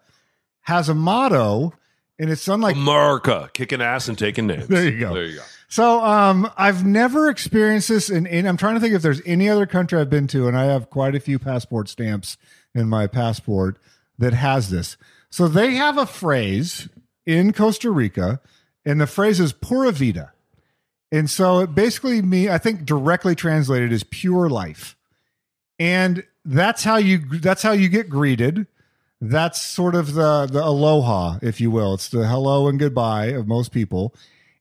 has 0.63 0.89
a 0.89 0.95
motto 0.95 1.73
and 2.19 2.31
it's 2.31 2.49
unlike 2.49 2.77
America 2.77 3.51
kicking 3.53 3.83
ass 3.83 4.09
and 4.09 4.19
taking 4.19 4.47
names. 4.47 4.69
there 4.69 4.85
you 4.85 4.99
go. 4.99 5.15
There 5.15 5.25
you 5.25 5.37
go. 5.37 5.43
So, 5.69 6.05
um, 6.05 6.51
I've 6.57 6.87
never 6.87 7.29
experienced 7.29 7.89
this 7.89 8.09
in, 8.09 8.25
in. 8.27 8.47
I'm 8.47 8.57
trying 8.57 8.75
to 8.75 8.81
think 8.81 8.95
if 8.95 9.03
there's 9.03 9.21
any 9.27 9.49
other 9.49 9.67
country 9.67 10.01
I've 10.01 10.09
been 10.09 10.29
to, 10.29 10.47
and 10.47 10.57
I 10.57 10.67
have 10.67 10.91
quite 10.91 11.15
a 11.17 11.21
few 11.21 11.39
passport 11.39 11.89
stamps 11.89 12.37
in 12.75 12.89
my 12.89 13.09
passport 13.09 13.79
that 14.19 14.33
has 14.33 14.71
this. 14.71 14.97
So 15.29 15.49
they 15.49 15.75
have 15.75 15.99
a 15.99 16.07
phrase 16.07 16.89
in 17.27 17.53
Costa 17.53 17.91
Rica, 17.91 18.41
and 18.87 18.99
the 18.99 19.07
phrase 19.07 19.39
is 19.41 19.53
"pura 19.53 19.93
vida," 19.93 20.33
and 21.13 21.29
so 21.29 21.61
it 21.61 21.75
basically 21.75 22.23
me, 22.23 22.49
I 22.49 22.57
think, 22.57 22.87
directly 22.87 23.35
translated 23.35 23.93
is 23.93 24.05
"pure 24.05 24.49
life," 24.49 24.97
and 25.79 26.25
that's 26.47 26.85
how 26.85 26.97
you 26.97 27.19
that's 27.41 27.63
how 27.63 27.73
you 27.73 27.91
get 27.91 28.09
greeted 28.09 28.67
that's 29.21 29.61
sort 29.61 29.95
of 29.95 30.15
the 30.15 30.47
the 30.47 30.63
aloha, 30.63 31.39
if 31.43 31.61
you 31.61 31.71
will. 31.71 31.95
It's 31.95 32.09
the 32.09 32.27
hello 32.27 32.69
and 32.69 32.79
goodbye 32.79 33.27
of 33.27 33.47
most 33.47 33.73
people, 33.73 34.15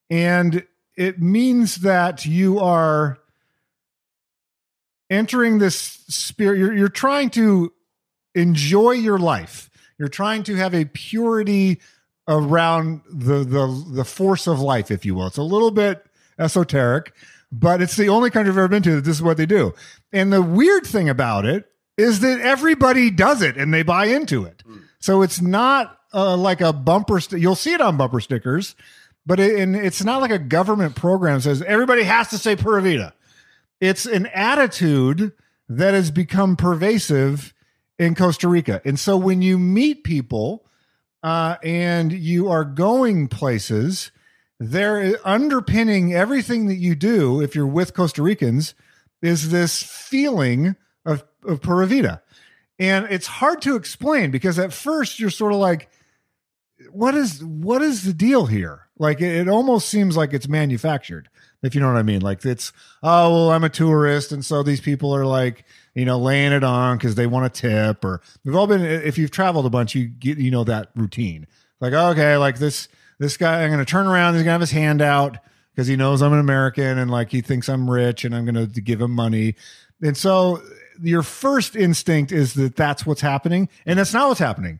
and 0.10 0.66
it 0.96 1.22
means 1.22 1.78
that 1.78 2.26
you 2.26 2.60
are 2.60 3.20
entering 5.10 5.60
this 5.60 5.76
spirit. 5.76 6.60
You're 6.60 6.74
you're 6.74 6.90
trying 6.90 7.30
to 7.32 7.74
enjoy 8.34 8.92
your 8.92 9.20
life. 9.20 9.70
You're 9.98 10.08
trying 10.08 10.44
to 10.44 10.56
have 10.56 10.74
a 10.74 10.86
purity 10.86 11.80
around 12.28 13.02
the 13.10 13.44
the 13.44 13.86
the 13.94 14.06
force 14.06 14.48
of 14.48 14.60
life, 14.60 14.92
if 14.92 15.06
you 15.06 15.16
will. 15.16 15.28
It's 15.28 15.38
a 15.38 15.44
little 15.44 15.72
bit 15.72 16.06
esoteric, 16.40 17.14
but 17.52 17.82
it's 17.82 17.96
the 17.96 18.10
only 18.10 18.30
country 18.30 18.52
I've 18.52 18.58
ever 18.58 18.68
been 18.68 18.84
to 18.84 18.96
that 18.96 19.02
this 19.06 19.18
is 19.18 19.22
what 19.24 19.38
they 19.38 19.46
do. 19.46 19.74
And 20.12 20.34
the 20.34 20.42
weird 20.42 20.86
thing 20.86 21.10
about 21.10 21.46
it 21.46 21.66
is 21.98 22.20
that 22.22 22.40
everybody 22.42 23.10
does 23.10 23.42
it 23.42 23.58
and 23.58 23.74
they 23.74 23.84
buy 23.84 24.06
into 24.06 24.44
it. 24.44 24.64
So 25.00 25.22
it's 25.22 25.40
not 25.40 25.98
uh, 26.14 26.36
like 26.36 26.62
a 26.62 26.74
bumper. 26.74 27.20
St- 27.20 27.42
You'll 27.42 27.56
see 27.56 27.74
it 27.74 27.82
on 27.82 27.96
bumper 27.96 28.20
stickers, 28.20 28.76
but 29.26 29.40
it, 29.40 29.60
and 29.60 29.76
it's 29.76 30.04
not 30.04 30.20
like 30.20 30.32
a 30.32 30.40
government 30.40 30.96
program 30.96 31.40
says 31.40 31.62
everybody 31.62 32.04
has 32.04 32.30
to 32.30 32.38
say 32.38 32.56
Pura 32.56 32.82
Vida. 32.82 33.14
It's 33.80 34.06
an 34.06 34.26
attitude 34.28 35.32
that 35.70 35.94
has 35.94 36.12
become 36.12 36.56
pervasive 36.56 37.54
in 37.98 38.16
Costa 38.16 38.48
Rica. 38.48 38.82
And 38.84 39.00
so 39.00 39.16
when 39.16 39.42
you 39.42 39.58
meet 39.58 40.04
people 40.04 40.65
uh, 41.26 41.58
and 41.64 42.14
you 42.14 42.50
are 42.50 42.64
going 42.64 43.28
places, 43.28 44.12
they're 44.60 45.18
underpinning 45.26 46.14
everything 46.14 46.68
that 46.68 46.76
you 46.76 46.94
do 46.94 47.42
if 47.42 47.56
you're 47.56 47.66
with 47.66 47.96
Costa 47.96 48.22
Ricans 48.22 48.76
is 49.24 49.50
this 49.50 49.82
feeling 49.82 50.76
of, 51.04 51.24
of 51.44 51.64
Pura 51.64 51.88
Vida. 51.88 52.22
And 52.78 53.08
it's 53.10 53.26
hard 53.26 53.64
to 53.64 53.76
explain 53.76 54.30
because 54.30 54.60
at 54.60 54.72
first 54.72 55.20
you're 55.20 55.32
sort 55.32 55.52
of 55.52 55.58
like, 55.58 55.90
what 56.92 57.16
is 57.16 57.44
what 57.44 57.82
is 57.82 58.04
the 58.04 58.14
deal 58.14 58.46
here? 58.46 58.82
Like 59.00 59.20
it, 59.20 59.36
it 59.36 59.48
almost 59.48 59.90
seems 59.90 60.16
like 60.16 60.32
it's 60.32 60.48
manufactured, 60.48 61.28
if 61.66 61.76
you 61.76 61.82
know 61.82 61.88
what 61.88 61.98
I 61.98 62.04
mean. 62.04 62.22
Like 62.22 62.46
it's 62.46 62.72
oh 63.04 63.32
well, 63.32 63.52
I'm 63.52 63.64
a 63.64 63.70
tourist, 63.70 64.32
and 64.32 64.46
so 64.46 64.64
these 64.64 64.82
people 64.82 65.16
are 65.16 65.26
like 65.26 65.66
you 65.94 66.06
know 66.06 66.18
laying 66.18 66.52
it 66.52 66.64
on 66.64 66.98
because 66.98 67.16
they 67.16 67.28
want 67.28 67.46
a 67.46 67.50
tip. 67.50 68.06
Or 68.06 68.22
we've 68.44 68.56
all 68.56 68.68
been 68.68 68.84
if 68.84 69.18
you've 69.18 69.32
traveled 69.32 69.66
a 69.66 69.70
bunch, 69.70 69.96
you 69.96 70.08
get 70.08 70.38
you 70.38 70.52
know 70.52 70.64
that 70.64 70.90
routine. 70.96 71.48
Like 71.82 71.94
okay, 71.94 72.38
like 72.38 72.60
this 72.60 72.88
this 73.20 73.38
guy, 73.38 73.64
I'm 73.64 73.78
to 73.78 73.86
turn 73.86 74.08
around. 74.08 74.36
He's 74.36 74.44
to 74.44 74.50
have 74.50 74.62
his 74.62 74.72
hand 74.72 75.02
out 75.02 75.38
because 75.74 75.88
he 75.88 75.96
knows 75.96 76.22
I'm 76.22 76.34
an 76.34 76.40
American 76.40 76.98
and 76.98 77.10
like 77.10 77.32
he 77.32 77.42
thinks 77.42 77.68
I'm 77.68 77.90
rich, 77.90 78.26
and 78.26 78.36
I'm 78.36 78.46
to 78.54 78.68
give 78.68 79.02
him 79.02 79.12
money. 79.12 79.56
And 80.02 80.16
so 80.16 80.62
your 81.02 81.24
first 81.24 81.76
instinct 81.76 82.32
is 82.32 82.54
that 82.54 82.76
that's 82.76 83.06
what's 83.06 83.22
happening, 83.22 83.70
and 83.86 84.00
that's 84.00 84.14
not 84.14 84.28
what's 84.28 84.40
happening. 84.40 84.80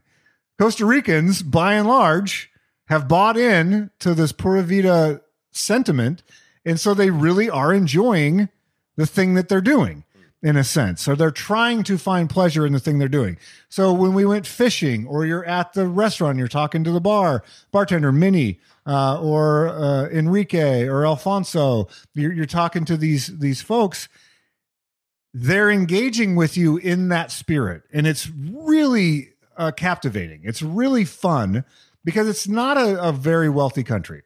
Costa 0.58 0.86
Ricans, 0.86 1.42
by 1.42 1.74
and 1.74 1.86
large, 1.86 2.50
have 2.88 3.08
bought 3.08 3.36
in 3.36 3.90
to 3.98 4.14
this 4.14 4.32
Pura 4.32 4.62
Vida 4.62 5.20
sentiment. 5.52 6.22
And 6.66 6.78
so 6.78 6.92
they 6.92 7.08
really 7.08 7.48
are 7.48 7.72
enjoying 7.72 8.50
the 8.96 9.06
thing 9.06 9.32
that 9.34 9.48
they're 9.48 9.62
doing 9.62 10.04
in 10.42 10.56
a 10.56 10.64
sense. 10.64 11.00
So 11.00 11.14
they're 11.14 11.30
trying 11.30 11.82
to 11.84 11.96
find 11.96 12.28
pleasure 12.28 12.66
in 12.66 12.74
the 12.74 12.80
thing 12.80 12.98
they're 12.98 13.08
doing. 13.08 13.38
So 13.70 13.92
when 13.92 14.12
we 14.12 14.26
went 14.26 14.46
fishing 14.46 15.06
or 15.06 15.24
you're 15.24 15.44
at 15.44 15.72
the 15.72 15.86
restaurant, 15.86 16.38
you're 16.38 16.48
talking 16.48 16.84
to 16.84 16.90
the 16.90 17.00
bar, 17.00 17.42
bartender, 17.72 18.12
Minnie, 18.12 18.60
uh, 18.86 19.18
or 19.20 19.68
uh, 19.68 20.08
Enrique 20.08 20.86
or 20.86 21.06
Alfonso, 21.06 21.88
you're, 22.14 22.32
you're 22.32 22.44
talking 22.44 22.84
to 22.84 22.98
these, 22.98 23.38
these 23.38 23.62
folks 23.62 24.08
they're 25.38 25.70
engaging 25.70 26.34
with 26.34 26.56
you 26.56 26.78
in 26.78 27.10
that 27.10 27.30
spirit 27.30 27.82
and 27.92 28.06
it's 28.06 28.30
really 28.30 29.34
uh, 29.58 29.70
captivating 29.70 30.40
it's 30.44 30.62
really 30.62 31.04
fun 31.04 31.62
because 32.06 32.26
it's 32.26 32.48
not 32.48 32.78
a, 32.78 33.02
a 33.02 33.12
very 33.12 33.50
wealthy 33.50 33.84
country 33.84 34.22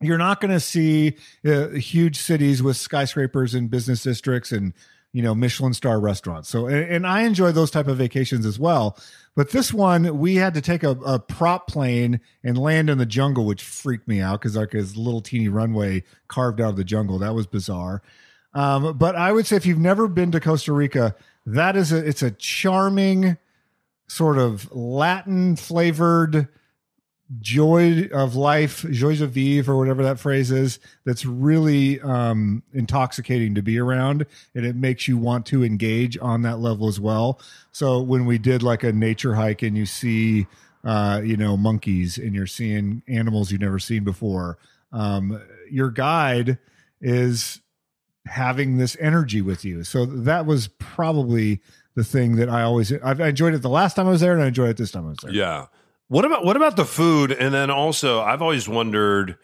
you're 0.00 0.18
not 0.18 0.40
going 0.40 0.52
to 0.52 0.60
see 0.60 1.16
uh, 1.46 1.68
huge 1.68 2.18
cities 2.18 2.62
with 2.62 2.76
skyscrapers 2.76 3.54
and 3.54 3.70
business 3.70 4.02
districts 4.02 4.52
and 4.52 4.72
you 5.12 5.22
know 5.22 5.34
michelin 5.34 5.74
star 5.74 5.98
restaurants. 5.98 6.48
So 6.48 6.66
and, 6.66 6.84
and 6.90 7.06
i 7.06 7.22
enjoy 7.22 7.52
those 7.52 7.70
type 7.70 7.88
of 7.88 7.96
vacations 7.96 8.46
as 8.46 8.58
well. 8.58 8.98
But 9.34 9.50
this 9.50 9.72
one 9.72 10.18
we 10.18 10.36
had 10.36 10.54
to 10.54 10.60
take 10.60 10.82
a, 10.82 10.90
a 10.90 11.18
prop 11.18 11.66
plane 11.68 12.20
and 12.44 12.58
land 12.58 12.90
in 12.90 12.98
the 12.98 13.06
jungle 13.06 13.44
which 13.44 13.62
freaked 13.62 14.06
me 14.06 14.20
out 14.20 14.40
because 14.40 14.56
like 14.56 14.72
his 14.72 14.96
little 14.96 15.20
teeny 15.20 15.48
runway 15.48 16.04
carved 16.28 16.60
out 16.60 16.70
of 16.70 16.76
the 16.76 16.84
jungle. 16.84 17.18
That 17.18 17.34
was 17.34 17.46
bizarre. 17.46 18.02
Um, 18.54 18.96
but 18.96 19.14
I 19.16 19.32
would 19.32 19.46
say 19.46 19.56
if 19.56 19.66
you've 19.66 19.78
never 19.78 20.08
been 20.08 20.32
to 20.32 20.40
Costa 20.40 20.72
Rica, 20.72 21.14
that 21.46 21.76
is 21.76 21.92
a 21.92 21.96
it's 21.96 22.22
a 22.22 22.30
charming 22.30 23.36
sort 24.08 24.38
of 24.38 24.74
Latin 24.74 25.56
flavored 25.56 26.48
joy 27.40 28.08
of 28.12 28.34
life, 28.34 28.84
joie 28.90 29.16
de 29.16 29.26
vivre, 29.26 29.74
or 29.74 29.78
whatever 29.78 30.02
that 30.02 30.18
phrase 30.18 30.50
is. 30.50 30.78
That's 31.04 31.26
really 31.26 32.00
um, 32.00 32.62
intoxicating 32.72 33.54
to 33.54 33.62
be 33.62 33.78
around, 33.78 34.26
and 34.54 34.64
it 34.64 34.76
makes 34.76 35.08
you 35.08 35.18
want 35.18 35.46
to 35.46 35.64
engage 35.64 36.16
on 36.18 36.42
that 36.42 36.58
level 36.58 36.88
as 36.88 36.98
well. 36.98 37.40
So 37.72 38.00
when 38.00 38.26
we 38.26 38.38
did 38.38 38.62
like 38.62 38.82
a 38.82 38.92
nature 38.92 39.34
hike, 39.34 39.62
and 39.62 39.76
you 39.76 39.86
see, 39.86 40.46
uh, 40.84 41.20
you 41.22 41.36
know, 41.36 41.56
monkeys, 41.56 42.18
and 42.18 42.34
you're 42.34 42.46
seeing 42.46 43.02
animals 43.08 43.52
you've 43.52 43.60
never 43.60 43.78
seen 43.78 44.04
before, 44.04 44.58
um, 44.92 45.40
your 45.70 45.90
guide 45.90 46.58
is 47.00 47.60
having 48.26 48.78
this 48.78 48.96
energy 49.00 49.42
with 49.42 49.64
you. 49.64 49.84
So 49.84 50.06
that 50.06 50.46
was 50.46 50.68
probably 50.78 51.60
the 51.94 52.04
thing 52.04 52.36
that 52.36 52.48
I 52.48 52.62
always 52.62 52.92
I've 52.92 53.20
I 53.20 53.28
enjoyed 53.28 53.54
it 53.54 53.62
the 53.62 53.68
last 53.68 53.96
time 53.96 54.06
I 54.06 54.10
was 54.10 54.20
there 54.20 54.32
and 54.32 54.42
I 54.42 54.46
enjoyed 54.46 54.70
it 54.70 54.76
this 54.76 54.92
time 54.92 55.06
I 55.06 55.08
was 55.10 55.18
there. 55.18 55.32
Yeah. 55.32 55.66
What 56.08 56.24
about 56.24 56.44
what 56.44 56.56
about 56.56 56.76
the 56.76 56.84
food? 56.84 57.32
And 57.32 57.52
then 57.52 57.70
also, 57.70 58.20
I've 58.22 58.42
always 58.42 58.68
wondered 58.68 59.36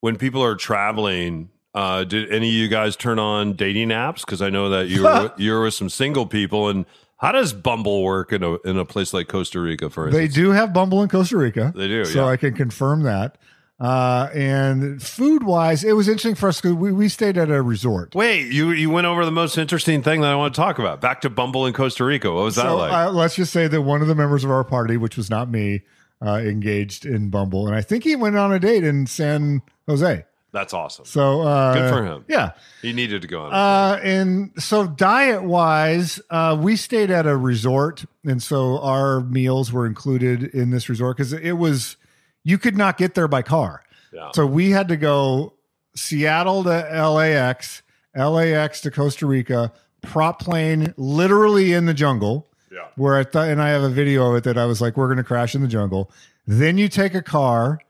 when 0.00 0.16
people 0.16 0.42
are 0.42 0.54
traveling. 0.54 1.50
Uh, 1.74 2.04
did 2.04 2.30
any 2.30 2.48
of 2.48 2.54
you 2.54 2.68
guys 2.68 2.96
turn 2.96 3.18
on 3.18 3.54
dating 3.54 3.88
apps? 3.88 4.20
Because 4.20 4.42
I 4.42 4.50
know 4.50 4.68
that 4.68 4.88
you 4.88 5.04
were 5.04 5.32
you're 5.38 5.62
with 5.62 5.74
some 5.74 5.88
single 5.88 6.26
people. 6.26 6.68
And 6.68 6.84
how 7.16 7.32
does 7.32 7.54
Bumble 7.54 8.02
work 8.02 8.30
in 8.32 8.42
a 8.42 8.56
in 8.60 8.76
a 8.76 8.84
place 8.84 9.14
like 9.14 9.28
Costa 9.28 9.58
Rica? 9.58 9.88
For 9.88 10.10
They 10.10 10.28
do 10.28 10.50
have 10.50 10.74
Bumble 10.74 11.02
in 11.02 11.08
Costa 11.08 11.38
Rica. 11.38 11.72
They 11.74 11.88
do, 11.88 12.04
So 12.04 12.26
yeah. 12.26 12.30
I 12.30 12.36
can 12.36 12.52
confirm 12.52 13.04
that. 13.04 13.38
Uh, 13.80 14.28
and 14.32 15.02
food 15.02 15.42
wise, 15.42 15.82
it 15.82 15.94
was 15.94 16.06
interesting 16.06 16.36
for 16.36 16.48
us 16.48 16.60
because 16.60 16.76
we, 16.76 16.92
we 16.92 17.08
stayed 17.08 17.36
at 17.36 17.50
a 17.50 17.62
resort. 17.62 18.14
Wait, 18.14 18.52
you 18.52 18.70
you 18.70 18.90
went 18.90 19.06
over 19.06 19.24
the 19.24 19.32
most 19.32 19.56
interesting 19.56 20.02
thing 20.02 20.20
that 20.20 20.30
I 20.30 20.36
want 20.36 20.54
to 20.54 20.60
talk 20.60 20.78
about. 20.78 21.00
Back 21.00 21.22
to 21.22 21.30
Bumble 21.30 21.66
in 21.66 21.72
Costa 21.72 22.04
Rica. 22.04 22.30
What 22.30 22.44
was 22.44 22.56
that 22.56 22.68
like? 22.70 22.92
uh, 22.92 23.10
let's 23.10 23.34
just 23.34 23.52
say 23.52 23.66
that 23.66 23.82
one 23.82 24.02
of 24.02 24.08
the 24.08 24.14
members 24.14 24.44
of 24.44 24.50
our 24.50 24.62
party, 24.62 24.96
which 24.96 25.16
was 25.16 25.30
not 25.30 25.50
me, 25.50 25.82
uh, 26.24 26.38
engaged 26.38 27.04
in 27.04 27.30
Bumble, 27.30 27.66
and 27.66 27.74
I 27.74 27.80
think 27.80 28.04
he 28.04 28.16
went 28.16 28.36
on 28.36 28.52
a 28.52 28.58
date 28.58 28.84
in 28.84 29.06
San 29.06 29.62
Jose. 29.88 30.24
That's 30.52 30.74
awesome. 30.74 31.06
So 31.06 31.40
uh, 31.40 31.72
Good 31.72 31.90
for 31.90 32.04
him. 32.04 32.24
Yeah. 32.28 32.52
He 32.82 32.92
needed 32.92 33.22
to 33.22 33.28
go 33.28 33.40
on. 33.40 33.52
Uh, 33.54 33.98
and 34.02 34.52
so 34.58 34.86
diet 34.86 35.42
wise, 35.42 36.20
uh, 36.28 36.58
we 36.60 36.76
stayed 36.76 37.10
at 37.10 37.26
a 37.26 37.34
resort, 37.34 38.04
and 38.24 38.42
so 38.42 38.78
our 38.80 39.22
meals 39.22 39.72
were 39.72 39.86
included 39.86 40.44
in 40.54 40.70
this 40.70 40.90
resort 40.90 41.16
because 41.16 41.32
it 41.32 41.52
was 41.52 41.96
you 42.44 42.58
could 42.58 42.76
not 42.76 42.98
get 42.98 43.14
there 43.14 43.28
by 43.28 43.40
car. 43.40 43.82
Yeah. 44.12 44.30
So 44.34 44.46
we 44.46 44.70
had 44.70 44.88
to 44.88 44.96
go 44.98 45.54
Seattle 45.96 46.64
to 46.64 46.70
LAX, 46.70 47.82
LAX 48.14 48.82
to 48.82 48.90
Costa 48.90 49.26
Rica, 49.26 49.72
prop 50.02 50.40
plane, 50.40 50.92
literally 50.98 51.72
in 51.72 51.86
the 51.86 51.94
jungle. 51.94 52.48
Yeah. 52.72 52.88
Where 52.96 53.16
I 53.16 53.24
thought, 53.24 53.48
and 53.48 53.60
I 53.60 53.68
have 53.68 53.82
a 53.82 53.90
video 53.90 54.30
of 54.30 54.36
it 54.36 54.44
that 54.44 54.56
I 54.56 54.64
was 54.64 54.80
like, 54.80 54.96
we're 54.96 55.08
going 55.08 55.18
to 55.18 55.24
crash 55.24 55.54
in 55.54 55.60
the 55.60 55.68
jungle. 55.68 56.10
Then 56.46 56.78
you 56.78 56.88
take 56.88 57.14
a 57.14 57.22
car. 57.22 57.80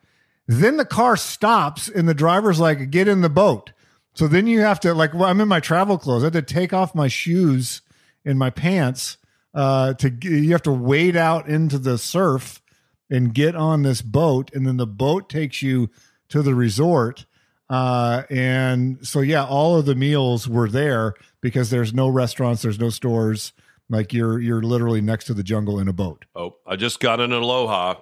Then 0.48 0.76
the 0.76 0.84
car 0.84 1.16
stops, 1.16 1.88
and 1.88 2.08
the 2.08 2.14
driver's 2.14 2.58
like, 2.58 2.90
get 2.90 3.06
in 3.06 3.20
the 3.20 3.30
boat. 3.30 3.72
So 4.14 4.26
then 4.26 4.48
you 4.48 4.60
have 4.60 4.80
to, 4.80 4.92
like, 4.92 5.14
well, 5.14 5.24
I'm 5.24 5.40
in 5.40 5.46
my 5.46 5.60
travel 5.60 5.98
clothes. 5.98 6.24
I 6.24 6.26
had 6.26 6.32
to 6.32 6.42
take 6.42 6.72
off 6.72 6.96
my 6.96 7.06
shoes 7.06 7.80
and 8.24 8.38
my 8.38 8.50
pants 8.50 9.18
uh, 9.54 9.94
to, 9.94 10.10
you 10.20 10.50
have 10.50 10.62
to 10.62 10.72
wade 10.72 11.16
out 11.16 11.48
into 11.48 11.78
the 11.78 11.96
surf 11.96 12.60
and 13.08 13.32
get 13.32 13.54
on 13.54 13.82
this 13.82 14.02
boat. 14.02 14.50
And 14.52 14.66
then 14.66 14.78
the 14.78 14.86
boat 14.86 15.28
takes 15.28 15.62
you 15.62 15.90
to 16.30 16.42
the 16.42 16.54
resort. 16.54 17.24
Uh, 17.70 18.24
and 18.28 19.06
so, 19.06 19.20
yeah, 19.20 19.44
all 19.44 19.78
of 19.78 19.86
the 19.86 19.94
meals 19.94 20.48
were 20.48 20.68
there 20.68 21.14
because 21.40 21.70
there's 21.70 21.94
no 21.94 22.08
restaurants, 22.08 22.62
there's 22.62 22.80
no 22.80 22.90
stores. 22.90 23.52
Like 23.92 24.14
you're, 24.14 24.40
you're 24.40 24.62
literally 24.62 25.02
next 25.02 25.26
to 25.26 25.34
the 25.34 25.42
jungle 25.42 25.78
in 25.78 25.86
a 25.86 25.92
boat. 25.92 26.24
Oh, 26.34 26.56
I 26.66 26.76
just 26.76 26.98
got 26.98 27.20
an 27.20 27.30
aloha. 27.30 27.96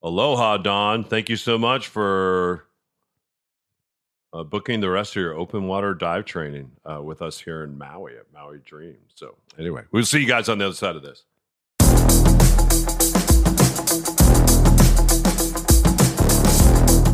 Aloha, 0.00 0.58
Don. 0.58 1.02
Thank 1.02 1.28
you 1.28 1.34
so 1.34 1.58
much 1.58 1.88
for 1.88 2.68
uh, 4.32 4.44
booking 4.44 4.78
the 4.78 4.88
rest 4.88 5.16
of 5.16 5.16
your 5.16 5.34
open 5.34 5.66
water 5.66 5.94
dive 5.94 6.26
training 6.26 6.70
uh, 6.84 7.02
with 7.02 7.22
us 7.22 7.40
here 7.40 7.64
in 7.64 7.76
Maui 7.76 8.12
at 8.16 8.32
Maui 8.32 8.60
Dream. 8.64 8.98
So, 9.16 9.34
anyway, 9.58 9.82
we'll 9.90 10.04
see 10.04 10.20
you 10.20 10.28
guys 10.28 10.48
on 10.48 10.58
the 10.58 10.66
other 10.66 10.74
side 10.74 10.94
of 10.94 11.02
this. 11.02 11.24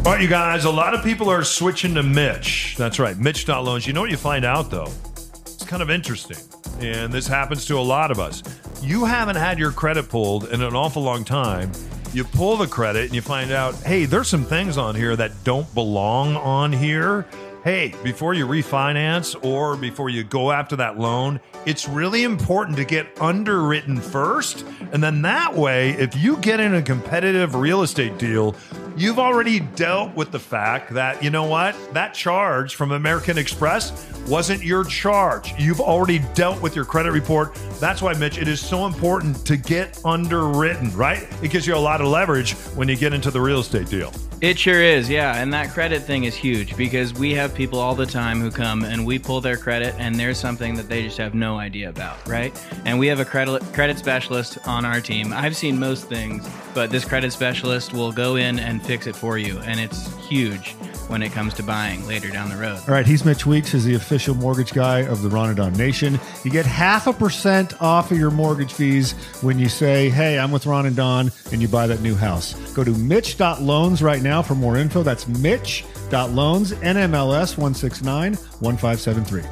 All 0.05 0.12
right, 0.12 0.20
you 0.20 0.29
guys, 0.29 0.66
a 0.66 0.70
lot 0.70 0.92
of 0.92 1.03
people 1.03 1.31
are 1.31 1.44
switching 1.44 1.94
to 1.94 2.03
Mitch. 2.03 2.75
That's 2.77 2.98
right, 2.98 3.16
Mitch.loans. 3.16 3.87
You 3.87 3.94
know 3.94 4.03
what 4.03 4.11
you 4.11 4.18
find 4.18 4.44
out, 4.44 4.70
though? 4.70 4.92
It's 5.14 5.64
kind 5.64 5.83
of 5.83 5.88
interesting. 5.88 6.37
And 6.81 7.13
this 7.13 7.27
happens 7.27 7.65
to 7.67 7.79
a 7.79 7.81
lot 7.81 8.11
of 8.11 8.19
us. 8.19 8.43
You 8.81 9.05
haven't 9.05 9.37
had 9.37 9.59
your 9.59 9.71
credit 9.71 10.09
pulled 10.09 10.49
in 10.49 10.63
an 10.63 10.75
awful 10.75 11.03
long 11.03 11.25
time. 11.25 11.71
You 12.13 12.25
pull 12.25 12.57
the 12.57 12.67
credit 12.67 13.07
and 13.07 13.15
you 13.15 13.23
find 13.23 13.53
out, 13.53 13.75
hey, 13.77 14.05
there's 14.05 14.29
some 14.29 14.45
things 14.45 14.77
on 14.77 14.95
here 14.95 15.17
that 15.17 15.45
don't 15.45 15.73
belong 15.75 16.37
on 16.37 16.73
here. 16.73 17.27
Hey, 17.64 17.94
before 18.03 18.35
you 18.35 18.46
refinance 18.46 19.37
or 19.44 19.77
before 19.77 20.11
you 20.11 20.25
go 20.25 20.51
after 20.51 20.75
that 20.77 20.98
loan, 20.98 21.40
it's 21.64 21.88
really 21.88 22.25
important 22.25 22.77
to 22.77 22.85
get 22.85 23.07
underwritten 23.20 24.01
first. 24.01 24.66
And 24.92 25.03
then 25.03 25.22
that 25.22 25.55
way, 25.55 25.90
if 25.90 26.16
you 26.16 26.37
get 26.38 26.59
in 26.59 26.75
a 26.75 26.83
competitive 26.83 27.55
real 27.55 27.83
estate 27.83 28.18
deal, 28.18 28.57
you've 28.96 29.20
already 29.20 29.61
dealt 29.61 30.14
with 30.16 30.33
the 30.33 30.38
fact 30.40 30.92
that, 30.94 31.22
you 31.22 31.31
know 31.31 31.44
what, 31.44 31.77
that 31.94 32.14
charge 32.14 32.75
from 32.75 32.90
American 32.90 33.38
Express 33.38 34.09
wasn't 34.27 34.62
your 34.62 34.85
charge. 34.85 35.55
You've 35.59 35.81
already 35.81 36.18
dealt 36.35 36.61
with 36.62 36.75
your 36.75 36.85
credit 36.85 37.12
report. 37.12 37.55
That's 37.79 38.03
why, 38.03 38.14
Mitch, 38.14 38.38
it 38.38 38.48
is 38.48 38.61
so 38.61 38.87
important 38.87 39.46
to 39.46 39.57
get 39.57 40.01
underwritten, 40.05 40.94
right? 40.96 41.29
It 41.42 41.53
gives 41.53 41.66
you 41.66 41.77
a 41.77 41.79
lot 41.79 42.01
of 42.01 42.09
leverage 42.09 42.55
when 42.75 42.88
you 42.88 42.96
get 42.96 43.12
into 43.12 43.31
the 43.31 43.40
real 43.40 43.61
estate 43.61 43.88
deal. 43.88 44.12
It 44.43 44.59
sure 44.59 44.83
is, 44.83 45.09
yeah. 45.09 45.41
And 45.41 45.53
that 45.55 45.71
credit 45.71 46.03
thing 46.03 46.25
is 46.25 46.35
huge 46.35 46.77
because 46.77 47.15
we 47.15 47.33
have 47.35 47.55
people 47.55 47.79
all 47.79 47.95
the 47.95 48.05
time 48.05 48.41
who 48.41 48.51
come 48.51 48.83
and 48.83 49.07
we 49.07 49.17
pull 49.17 49.41
their 49.41 49.57
credit 49.57 49.95
and 49.99 50.17
there's 50.17 50.37
something 50.37 50.75
that 50.75 50.89
they 50.89 51.05
just 51.05 51.17
have 51.19 51.33
no 51.33 51.59
idea 51.59 51.89
about, 51.89 52.27
right? 52.27 52.53
And 52.85 52.99
we 52.99 53.07
have 53.07 53.21
a 53.21 53.25
credit 53.25 53.63
credit 53.73 53.99
specialist 53.99 54.59
on 54.67 54.85
our 54.85 55.01
team. 55.01 55.33
I've 55.33 55.57
seen 55.57 55.79
most 55.79 56.09
things, 56.09 56.45
but 56.75 56.91
this 56.91 57.05
credit 57.05 57.33
specialist 57.33 57.93
will 57.93 58.11
go 58.11 58.35
in 58.35 58.59
and 58.59 58.85
fix 58.85 59.07
it 59.07 59.15
for 59.15 59.39
you 59.39 59.61
and 59.61 59.79
it's 59.79 60.13
huge 60.27 60.75
when 61.09 61.23
it 61.23 61.33
comes 61.33 61.55
to 61.55 61.62
buying 61.62 62.07
later 62.07 62.31
down 62.31 62.49
the 62.49 62.57
road. 62.57 62.81
All 62.87 62.95
right, 62.95 63.07
he's 63.07 63.25
Mitch 63.25 63.47
Weeks, 63.47 63.75
is 63.75 63.85
the 63.85 63.95
official 63.95 64.35
mortgage 64.35 64.73
guy 64.73 65.01
of 65.01 65.23
the 65.23 65.29
Ron 65.29 65.49
and 65.49 65.57
Don 65.57 65.73
Nation. 65.75 66.19
You 66.45 66.51
get 66.51 66.67
half 66.67 67.07
a 67.07 67.12
percent 67.12 67.81
off 67.81 68.11
of 68.11 68.19
your 68.19 68.31
mortgage 68.31 68.73
fees 68.73 69.12
when 69.43 69.59
you 69.59 69.69
say, 69.69 70.09
"Hey, 70.09 70.38
I'm 70.38 70.51
with 70.51 70.67
Ron 70.67 70.87
and 70.87 70.97
Don," 70.97 71.31
and 71.53 71.61
you 71.61 71.69
buy 71.69 71.87
that 71.87 72.01
new 72.01 72.15
house. 72.15 72.55
Go 72.73 72.85
to 72.85 72.93
Mitch.loans 72.93 74.03
right 74.03 74.23
now 74.23 74.43
for 74.43 74.55
more 74.55 74.77
info. 74.77 75.03
That's 75.03 75.27
Mitch.loans, 75.29 76.73
NMLS 76.73 77.57
169 77.57 78.35
1573. 78.61 79.43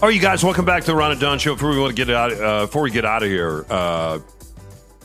All 0.00 0.08
right, 0.08 0.14
you 0.14 0.20
guys, 0.20 0.44
welcome 0.44 0.64
back 0.64 0.82
to 0.84 0.92
the 0.92 0.94
Ron 0.94 1.10
and 1.10 1.20
Don 1.20 1.38
Show. 1.40 1.54
Before 1.54 1.70
we 1.70 1.78
want 1.80 1.96
to 1.96 2.04
get 2.04 2.14
out, 2.14 2.32
uh, 2.32 2.66
before 2.66 2.82
we 2.82 2.90
get 2.92 3.04
out 3.04 3.24
of 3.24 3.28
here, 3.28 3.66
uh, 3.68 4.20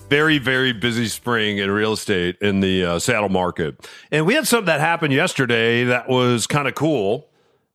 very 0.10 0.38
very 0.38 0.74
busy 0.74 1.08
spring 1.08 1.58
in 1.58 1.72
real 1.72 1.94
estate 1.94 2.38
in 2.42 2.60
the 2.60 2.84
uh, 2.86 3.00
Seattle 3.00 3.30
market, 3.30 3.90
and 4.12 4.26
we 4.26 4.34
had 4.34 4.48
something 4.48 4.66
that 4.66 4.80
happened 4.80 5.14
yesterday 5.14 5.84
that 5.86 6.08
was 6.08 6.48
kind 6.48 6.68
of 6.68 6.76
cool. 6.76 7.28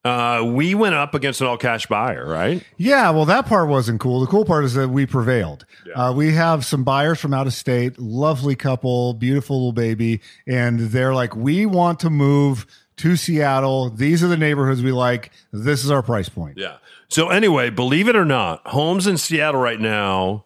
Uh, 0.05 0.43
we 0.43 0.75
went 0.75 0.95
up 0.95 1.13
against 1.13 1.41
an 1.41 1.49
all 1.49 1.59
cash 1.59 1.87
buyer, 1.87 2.27
right? 2.27 2.65
Yeah, 2.77 3.11
well, 3.11 3.25
that 3.27 3.47
part 3.47 3.69
wasn't 3.69 4.01
cool. 4.01 4.21
The 4.21 4.27
cool 4.27 4.45
part 4.45 4.65
is 4.65 4.75
that 4.75 4.89
we 4.89 5.05
prevailed. 5.07 5.67
Uh, 5.95 6.15
we 6.17 6.33
have 6.33 6.65
some 6.65 6.85
buyers 6.85 7.19
from 7.19 7.35
out 7.35 7.47
of 7.47 7.53
state, 7.53 7.99
lovely 7.99 8.55
couple, 8.55 9.13
beautiful 9.15 9.57
little 9.57 9.73
baby, 9.73 10.21
and 10.47 10.79
they're 10.79 11.15
like, 11.15 11.35
we 11.37 11.67
want 11.67 11.99
to 12.01 12.11
move 12.11 12.65
to 12.99 13.17
Seattle. 13.17 13.91
These 13.91 14.23
are 14.23 14.29
the 14.29 14.37
neighborhoods 14.37 14.83
we 14.83 14.93
like. 14.93 15.31
This 15.53 15.85
is 15.85 15.91
our 15.91 16.03
price 16.03 16.29
point. 16.29 16.59
Yeah. 16.59 16.77
So 17.09 17.29
anyway, 17.31 17.69
believe 17.69 18.09
it 18.09 18.17
or 18.17 18.25
not, 18.25 18.67
homes 18.69 19.07
in 19.07 19.19
Seattle 19.19 19.61
right 19.61 19.81
now, 19.81 20.45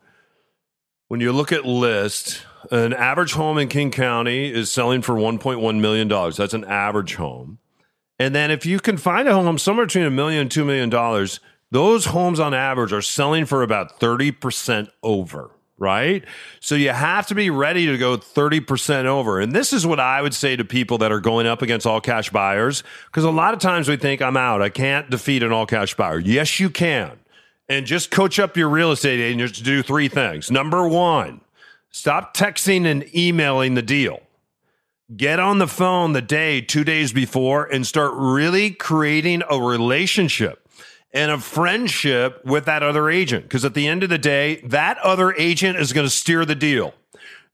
when 1.13 1.21
you 1.21 1.31
look 1.31 1.53
at 1.53 1.67
list, 1.67 2.41
an 2.71 2.95
average 2.95 3.35
home 3.35 3.59
in 3.59 3.69
King 3.69 3.91
County 3.91 4.51
is 4.51 4.73
selling 4.73 5.03
for 5.03 5.15
1.1 5.15 5.79
million 5.79 6.09
dollars. 6.09 6.39
That's 6.39 6.55
an 6.55 6.65
average 6.65 7.17
home. 7.17 7.59
And 8.19 8.35
then 8.35 8.51
if 8.51 8.65
you 8.65 8.81
can 8.81 8.97
find 8.97 9.29
a 9.29 9.35
home 9.35 9.59
somewhere 9.59 9.85
between 9.85 10.07
a 10.07 10.11
million 10.11 10.41
and 10.41 10.51
two 10.51 10.65
million 10.65 10.89
dollars, 10.89 11.39
those 11.71 12.07
homes 12.07 12.41
on 12.41 12.55
average 12.55 12.95
are 12.95 13.03
selling 13.03 13.45
for 13.45 13.63
about 13.63 14.01
30% 14.01 14.89
over, 15.03 15.51
right? 15.77 16.25
So 16.61 16.77
you 16.77 16.89
have 16.89 17.27
to 17.27 17.35
be 17.35 17.51
ready 17.51 17.85
to 17.89 17.99
go 17.99 18.17
30% 18.17 19.05
over. 19.05 19.39
And 19.39 19.53
this 19.53 19.75
is 19.75 19.87
what 19.87 20.01
I 20.01 20.23
would 20.23 20.33
say 20.33 20.57
to 20.57 20.65
people 20.65 20.97
that 20.97 21.13
are 21.13 21.21
going 21.21 21.47
up 21.47 21.61
against 21.61 21.87
all 21.87 22.01
cash 22.01 22.31
buyers. 22.31 22.83
Because 23.09 23.25
a 23.25 23.31
lot 23.31 23.53
of 23.53 23.61
times 23.61 23.87
we 23.87 23.99
think 23.99 24.23
I'm 24.23 24.39
out. 24.39 24.63
I 24.63 24.71
can't 24.71 25.11
defeat 25.11 25.43
an 25.43 25.53
all 25.53 25.67
cash 25.67 25.95
buyer. 25.95 26.21
Yes, 26.21 26.59
you 26.59 26.71
can. 26.71 27.19
And 27.73 27.87
just 27.87 28.11
coach 28.11 28.39
up 28.39 28.55
your 28.55 28.69
real 28.69 28.93
estate 28.93 29.19
agents 29.19 29.57
to 29.57 29.65
do 29.65 29.83
three 29.83 30.09
things. 30.09 30.51
Number 30.51 30.87
one, 30.87 31.41
stop 31.91 32.37
texting 32.37 32.85
and 32.85 33.03
emailing 33.17 33.73
the 33.75 33.83
deal 33.83 34.21
get 35.17 35.39
on 35.39 35.59
the 35.59 35.67
phone 35.67 36.13
the 36.13 36.23
day, 36.23 36.61
two 36.61 36.85
days 36.85 37.13
before, 37.13 37.65
and 37.67 37.87
start 37.87 38.13
really 38.15 38.71
creating 38.71 39.43
a 39.51 39.61
relationship 39.61 40.69
and 41.13 41.31
a 41.31 41.39
friendship 41.39 42.45
with 42.45 42.65
that 42.65 42.83
other 42.83 43.11
agent. 43.11 43.45
Because 43.45 43.65
at 43.65 43.75
the 43.75 43.87
end 43.87 44.03
of 44.03 44.09
the 44.09 44.19
day, 44.19 44.57
that 44.65 44.99
other 44.99 45.35
agent 45.35 45.79
is 45.79 45.93
going 45.93 46.07
to 46.07 46.11
steer 46.11 46.45
the 46.45 46.55
deal. 46.55 46.95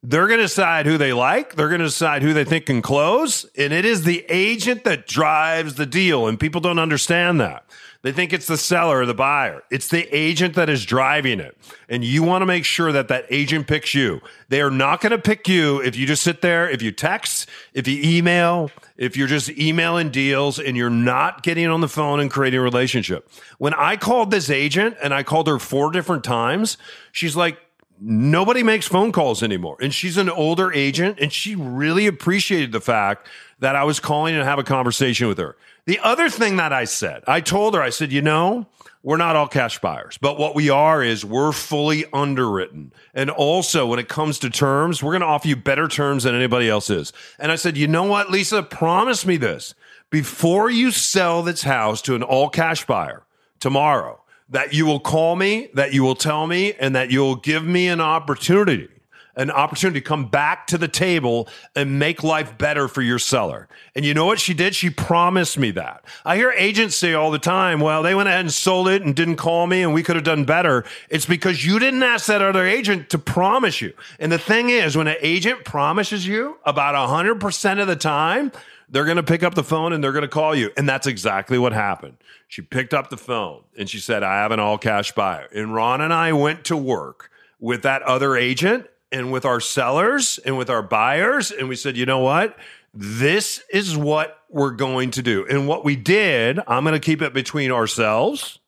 They're 0.03 0.29
going 0.29 0.39
to 0.39 0.45
decide 0.45 0.87
who 0.87 0.97
they 0.97 1.13
like. 1.13 1.57
They're 1.57 1.69
going 1.69 1.81
to 1.81 1.87
decide 1.87 2.23
who 2.23 2.33
they 2.33 2.45
think 2.45 2.67
can 2.67 2.83
close. 2.83 3.45
And 3.57 3.73
it 3.73 3.85
is 3.85 4.05
the 4.05 4.25
agent 4.29 4.85
that 4.85 5.09
drives 5.09 5.75
the 5.75 5.87
deal. 5.87 6.29
And 6.29 6.39
people 6.39 6.61
don't 6.61 6.79
understand 6.79 7.41
that. 7.41 7.65
They 8.03 8.13
think 8.13 8.33
it's 8.33 8.47
the 8.47 8.57
seller 8.57 9.01
or 9.01 9.07
the 9.07 9.15
buyer. 9.15 9.63
It's 9.73 9.89
the 9.89 10.07
agent 10.17 10.55
that 10.55 10.71
is 10.71 10.85
driving 10.85 11.41
it. 11.41 11.59
And 11.89 12.05
you 12.05 12.23
want 12.23 12.43
to 12.43 12.47
make 12.47 12.65
sure 12.65 12.93
that 12.93 13.09
that 13.09 13.27
agent 13.29 13.67
picks 13.67 13.93
you. 13.93 14.21
They 14.49 14.61
are 14.61 14.71
not 14.71 15.01
going 15.01 15.11
to 15.11 15.19
pick 15.19 15.49
you 15.49 15.83
if 15.83 15.97
you 15.97 16.07
just 16.07 16.23
sit 16.23 16.41
there, 16.41 16.71
if 16.71 16.81
you 16.81 16.93
text, 16.93 17.49
if 17.75 17.89
you 17.89 18.01
email, 18.03 18.71
if 18.97 19.17
you're 19.17 19.27
just 19.27 19.51
emailing 19.51 20.11
deals 20.11 20.61
and 20.61 20.77
you're 20.77 20.91
not 20.91 21.43
getting 21.43 21.67
on 21.67 21.81
the 21.81 21.89
phone 21.89 22.21
and 22.21 22.31
creating 22.31 22.61
a 22.61 22.63
relationship. 22.63 23.29
When 23.59 23.75
I 23.75 23.97
called 23.97 24.31
this 24.31 24.49
agent 24.49 24.97
and 25.03 25.13
I 25.13 25.25
called 25.25 25.49
her 25.49 25.59
four 25.59 25.91
different 25.91 26.23
times, 26.23 26.79
she's 27.11 27.35
like, 27.35 27.59
nobody 28.01 28.63
makes 28.63 28.87
phone 28.87 29.11
calls 29.11 29.43
anymore. 29.43 29.77
And 29.81 29.93
she's 29.93 30.17
an 30.17 30.31
older 30.31 30.73
agent 30.73 31.19
and 31.21 31.33
she 31.33 31.57
really 31.57 32.07
appreciated 32.07 32.71
the 32.71 32.81
fact 32.81 33.27
that 33.59 33.75
I 33.75 33.83
was 33.83 33.99
calling 33.99 34.37
and 34.37 34.45
have 34.45 34.61
a 34.61 34.65
conversation 34.65 35.27
with 35.27 35.39
her. 35.39 35.57
The 35.89 36.01
other 36.01 36.29
thing 36.29 36.57
that 36.57 36.71
I 36.71 36.85
said, 36.85 37.25
I 37.27 37.41
told 37.41 37.75
her, 37.75 37.81
I 37.81 37.89
said, 37.89 38.13
you 38.13 38.21
know, 38.21 38.67
we're 39.03 39.17
not 39.17 39.37
all 39.37 39.49
cash 39.49 39.79
buyers, 39.79 40.19
but 40.21 40.39
what 40.39 40.55
we 40.55 40.69
are 40.69 41.03
is 41.03 41.25
we're 41.25 41.51
fully 41.51 42.05
underwritten. 42.13 42.93
And 43.15 43.31
also, 43.31 43.87
when 43.87 43.99
it 43.99 44.07
comes 44.07 44.39
to 44.41 44.51
terms, 44.51 45.03
we're 45.03 45.13
going 45.13 45.23
to 45.23 45.27
offer 45.27 45.49
you 45.49 45.57
better 45.57 45.89
terms 45.89 46.25
than 46.25 46.35
anybody 46.35 46.69
else 46.69 46.91
is. 46.91 47.15
And 47.39 47.51
I 47.51 47.57
said, 47.57 47.79
you 47.79 47.89
know 47.89 48.03
what, 48.05 48.31
Lisa, 48.31 48.63
promise 48.63 49.25
me 49.25 49.39
this 49.39 49.75
before 50.11 50.69
you 50.69 50.91
sell 50.91 51.43
this 51.43 51.63
house 51.63 52.03
to 52.03 52.15
an 52.15 52.23
all 52.23 52.51
cash 52.51 52.85
buyer 52.85 53.23
tomorrow, 53.59 54.21
that 54.51 54.75
you 54.75 54.85
will 54.85 55.01
call 55.01 55.37
me, 55.37 55.71
that 55.73 55.95
you 55.95 56.03
will 56.03 56.17
tell 56.17 56.47
me, 56.47 56.75
and 56.75 56.95
that 56.95 57.11
you'll 57.11 57.37
give 57.37 57.65
me 57.65 57.89
an 57.89 58.03
opportunity 58.03 58.91
an 59.39 59.53
opportunity 59.53 60.01
to 60.01 60.07
come 60.07 60.27
back 60.27 60.67
to 60.67 60.77
the 60.77 60.89
table 60.89 61.49
and 61.77 61.99
make 61.99 62.25
life 62.25 62.59
better 62.59 62.89
for 62.89 63.01
your 63.01 63.21
seller. 63.21 63.69
And 63.95 64.05
you 64.05 64.13
know 64.13 64.27
what 64.27 64.41
she 64.41 64.53
did? 64.53 64.75
She 64.75 64.91
promised 64.91 65.57
me 65.57 65.71
that. 65.71 66.05
I 66.25 66.37
hear 66.37 66.51
agents 66.51 66.97
say 66.97 67.15
all 67.15 67.31
the 67.31 67.39
time, 67.39 67.79
well, 67.79 68.03
they 68.03 68.17
went 68.17 68.29
ahead 68.29 68.41
and 68.41 68.53
sold 68.53 68.89
it 68.89 69.03
and 69.03 69.15
didn't 69.15 69.37
call 69.37 69.69
me 69.69 69.83
and 69.83 69.95
we 69.95 70.03
could 70.03 70.17
have 70.17 70.25
done 70.25 70.45
better. 70.45 70.85
It's 71.09 71.25
because 71.25 71.65
you 71.65 71.79
didn't 71.79 72.03
ask 72.03 72.27
that 72.27 72.43
other 72.43 72.67
agent 72.67 73.11
to 73.11 73.19
promise 73.19 73.81
you. 73.81 73.93
And 74.19 74.33
the 74.33 74.39
thing 74.39 74.71
is, 74.71 74.97
when 74.97 75.07
an 75.07 75.17
agent 75.21 75.65
promises 75.65 76.27
you 76.27 76.59
about 76.65 76.97
100% 76.97 77.81
of 77.81 77.87
the 77.87 77.97
time, 77.97 78.51
they're 78.89 79.05
going 79.05 79.19
to 79.19 79.23
pick 79.23 79.45
up 79.45 79.55
the 79.55 79.63
phone 79.63 79.93
and 79.93 80.03
they're 80.03 80.13
going 80.13 80.23
to 80.23 80.29
call 80.29 80.55
you. 80.55 80.71
And 80.77 80.89
that's 80.89 81.07
exactly 81.07 81.59
what 81.59 81.73
happened. 81.73 82.17
She 82.49 82.63
picked 82.63 82.93
up 82.93 83.09
the 83.09 83.17
phone 83.17 83.63
and 83.79 83.89
she 83.89 84.01
said, 84.01 84.25
I 84.25 84.39
have 84.39 84.51
an 84.51 84.59
all 84.59 84.79
cash 84.79 85.13
buyer. 85.13 85.47
And 85.55 85.73
Ron 85.73 86.01
and 86.01 86.13
I 86.13 86.33
went 86.33 86.65
to 86.67 86.77
work 86.77 87.31
with 87.61 87.83
that 87.83 88.03
other 88.03 88.37
agent 88.37 88.89
and 89.11 89.33
with 89.33 89.45
our 89.45 89.61
sellers 89.61 90.39
and 90.39 90.59
with 90.59 90.71
our 90.71 90.83
buyers. 90.83 91.51
And 91.51 91.69
we 91.69 91.77
said, 91.77 91.97
you 91.97 92.07
know 92.07 92.21
what? 92.21 92.57
This 92.95 93.63
is 93.73 93.97
what 93.97 94.39
we're 94.49 94.73
going 94.73 95.11
to 95.13 95.23
do. 95.23 95.47
And 95.49 95.69
what 95.69 95.85
we 95.85 95.97
did, 95.97 96.59
I'm 96.67 96.85
going 96.85 96.95
to 96.95 97.01
keep 97.01 97.23
it 97.23 97.33
between 97.33 97.71
ourselves 97.71 98.59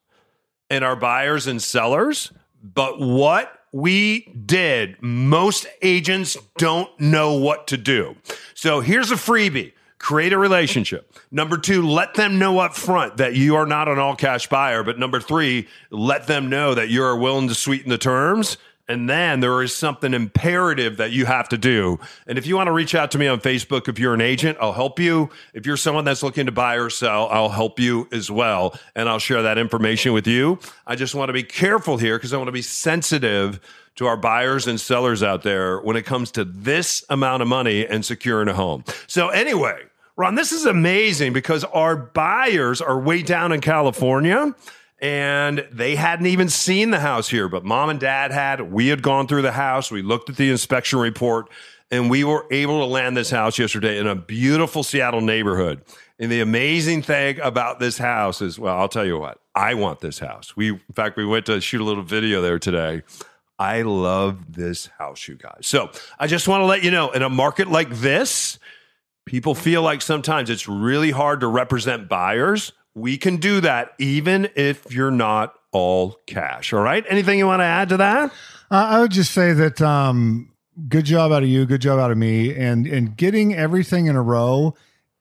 and 0.69 0.83
our 0.83 0.95
buyers 0.95 1.47
and 1.47 1.61
sellers. 1.61 2.31
But 2.63 2.99
what 2.99 3.59
we 3.71 4.31
did, 4.45 5.01
most 5.01 5.65
agents 5.81 6.37
don't 6.57 6.89
know 6.99 7.33
what 7.33 7.67
to 7.67 7.77
do. 7.77 8.15
So 8.53 8.81
here's 8.81 9.11
a 9.11 9.15
freebie 9.15 9.73
create 9.97 10.33
a 10.33 10.37
relationship. 10.37 11.15
Number 11.29 11.59
two, 11.59 11.87
let 11.87 12.15
them 12.15 12.39
know 12.39 12.57
up 12.57 12.73
front 12.73 13.17
that 13.17 13.35
you 13.35 13.55
are 13.55 13.67
not 13.67 13.87
an 13.87 13.99
all 13.99 14.15
cash 14.15 14.49
buyer. 14.49 14.81
But 14.81 14.97
number 14.97 15.19
three, 15.19 15.67
let 15.91 16.25
them 16.25 16.49
know 16.49 16.73
that 16.73 16.89
you 16.89 17.03
are 17.03 17.15
willing 17.15 17.47
to 17.49 17.53
sweeten 17.53 17.89
the 17.89 17.99
terms 17.99 18.57
and 18.91 19.09
then 19.09 19.39
there 19.39 19.61
is 19.61 19.73
something 19.73 20.13
imperative 20.13 20.97
that 20.97 21.11
you 21.11 21.25
have 21.25 21.47
to 21.47 21.57
do. 21.57 21.97
And 22.27 22.37
if 22.37 22.45
you 22.45 22.57
want 22.57 22.67
to 22.67 22.73
reach 22.73 22.93
out 22.93 23.09
to 23.11 23.17
me 23.17 23.25
on 23.25 23.39
Facebook, 23.39 23.87
if 23.87 23.97
you're 23.97 24.13
an 24.13 24.19
agent, 24.19 24.57
I'll 24.59 24.73
help 24.73 24.99
you. 24.99 25.29
If 25.53 25.65
you're 25.65 25.77
someone 25.77 26.03
that's 26.03 26.21
looking 26.21 26.45
to 26.47 26.51
buy 26.51 26.75
or 26.75 26.89
sell, 26.89 27.29
I'll 27.29 27.47
help 27.47 27.79
you 27.79 28.09
as 28.11 28.29
well. 28.29 28.77
And 28.93 29.07
I'll 29.07 29.17
share 29.17 29.43
that 29.43 29.57
information 29.57 30.11
with 30.11 30.27
you. 30.27 30.59
I 30.85 30.95
just 30.95 31.15
want 31.15 31.29
to 31.29 31.33
be 31.33 31.41
careful 31.41 31.95
here 31.95 32.17
because 32.17 32.33
I 32.33 32.37
want 32.37 32.49
to 32.49 32.53
be 32.53 32.61
sensitive 32.61 33.61
to 33.95 34.07
our 34.07 34.17
buyers 34.17 34.67
and 34.67 34.79
sellers 34.79 35.23
out 35.23 35.43
there 35.43 35.79
when 35.79 35.95
it 35.95 36.05
comes 36.05 36.29
to 36.31 36.43
this 36.43 37.05
amount 37.09 37.41
of 37.41 37.47
money 37.47 37.87
and 37.87 38.03
securing 38.03 38.49
a 38.49 38.53
home. 38.53 38.83
So, 39.07 39.29
anyway, 39.29 39.83
Ron, 40.17 40.35
this 40.35 40.51
is 40.51 40.65
amazing 40.65 41.31
because 41.31 41.63
our 41.63 41.95
buyers 41.95 42.81
are 42.81 42.99
way 42.99 43.21
down 43.21 43.53
in 43.53 43.61
California 43.61 44.53
and 45.01 45.67
they 45.71 45.95
hadn't 45.95 46.27
even 46.27 46.47
seen 46.47 46.91
the 46.91 46.99
house 46.99 47.27
here, 47.27 47.49
but 47.49 47.65
mom 47.65 47.89
and 47.89 47.99
dad 47.99 48.31
had. 48.31 48.71
We 48.71 48.87
had 48.87 49.01
gone 49.01 49.27
through 49.27 49.41
the 49.41 49.51
house. 49.51 49.89
We 49.89 50.03
looked 50.03 50.29
at 50.29 50.37
the 50.37 50.51
inspection 50.51 50.99
report. 50.99 51.49
and 51.91 52.09
we 52.09 52.23
were 52.23 52.47
able 52.49 52.79
to 52.79 52.85
land 52.85 53.17
this 53.17 53.29
house 53.29 53.59
yesterday 53.59 53.99
in 53.99 54.07
a 54.07 54.15
beautiful 54.15 54.81
Seattle 54.81 55.21
neighborhood. 55.21 55.83
And 56.17 56.31
the 56.31 56.39
amazing 56.39 57.01
thing 57.01 57.39
about 57.41 57.79
this 57.79 57.97
house 57.97 58.41
is, 58.41 58.57
well, 58.57 58.77
I'll 58.77 58.87
tell 58.87 59.05
you 59.05 59.19
what, 59.19 59.39
I 59.53 59.73
want 59.73 59.99
this 59.99 60.17
house. 60.17 60.55
We, 60.55 60.69
in 60.69 60.79
fact, 60.95 61.17
we 61.17 61.25
went 61.25 61.45
to 61.47 61.59
shoot 61.59 61.81
a 61.81 61.83
little 61.83 62.03
video 62.03 62.41
there 62.41 62.59
today. 62.59 63.03
I 63.59 63.81
love 63.81 64.53
this 64.53 64.87
house, 64.97 65.27
you 65.27 65.35
guys. 65.35 65.67
So 65.67 65.91
I 66.17 66.27
just 66.27 66.47
want 66.47 66.61
to 66.61 66.65
let 66.65 66.83
you 66.83 66.91
know 66.91 67.11
in 67.11 67.21
a 67.21 67.29
market 67.29 67.69
like 67.69 67.89
this, 67.89 68.57
people 69.25 69.53
feel 69.53 69.81
like 69.81 70.01
sometimes 70.01 70.49
it's 70.49 70.67
really 70.67 71.11
hard 71.11 71.41
to 71.41 71.47
represent 71.47 72.07
buyers. 72.07 72.71
We 72.93 73.17
can 73.17 73.37
do 73.37 73.61
that 73.61 73.93
even 73.97 74.49
if 74.55 74.91
you're 74.93 75.11
not 75.11 75.53
all 75.71 76.19
cash. 76.27 76.73
All 76.73 76.81
right. 76.81 77.05
Anything 77.07 77.39
you 77.39 77.47
want 77.47 77.61
to 77.61 77.65
add 77.65 77.89
to 77.89 77.97
that? 77.97 78.31
Uh, 78.69 78.87
I 78.89 78.99
would 78.99 79.11
just 79.11 79.31
say 79.31 79.53
that 79.53 79.81
um, 79.81 80.51
good 80.87 81.05
job 81.05 81.31
out 81.31 81.43
of 81.43 81.49
you, 81.49 81.65
good 81.65 81.81
job 81.81 81.99
out 81.99 82.11
of 82.11 82.17
me, 82.17 82.55
and 82.55 82.87
and 82.87 83.15
getting 83.15 83.53
everything 83.53 84.07
in 84.07 84.15
a 84.15 84.21
row 84.21 84.75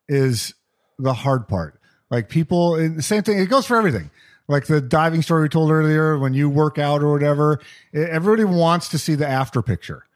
is 0.08 0.54
the 0.98 1.12
hard 1.12 1.48
part. 1.48 1.80
Like 2.10 2.28
people, 2.28 2.74
and 2.74 2.98
the 2.98 3.02
same 3.02 3.22
thing. 3.22 3.38
It 3.38 3.46
goes 3.46 3.66
for 3.66 3.76
everything. 3.76 4.10
Like 4.48 4.66
the 4.66 4.80
diving 4.80 5.22
story 5.22 5.42
we 5.42 5.48
told 5.48 5.70
earlier, 5.70 6.18
when 6.18 6.34
you 6.34 6.50
work 6.50 6.76
out 6.76 7.02
or 7.02 7.12
whatever, 7.12 7.60
everybody 7.94 8.44
wants 8.44 8.88
to 8.88 8.98
see 8.98 9.14
the 9.14 9.26
after 9.26 9.62
picture. 9.62 10.06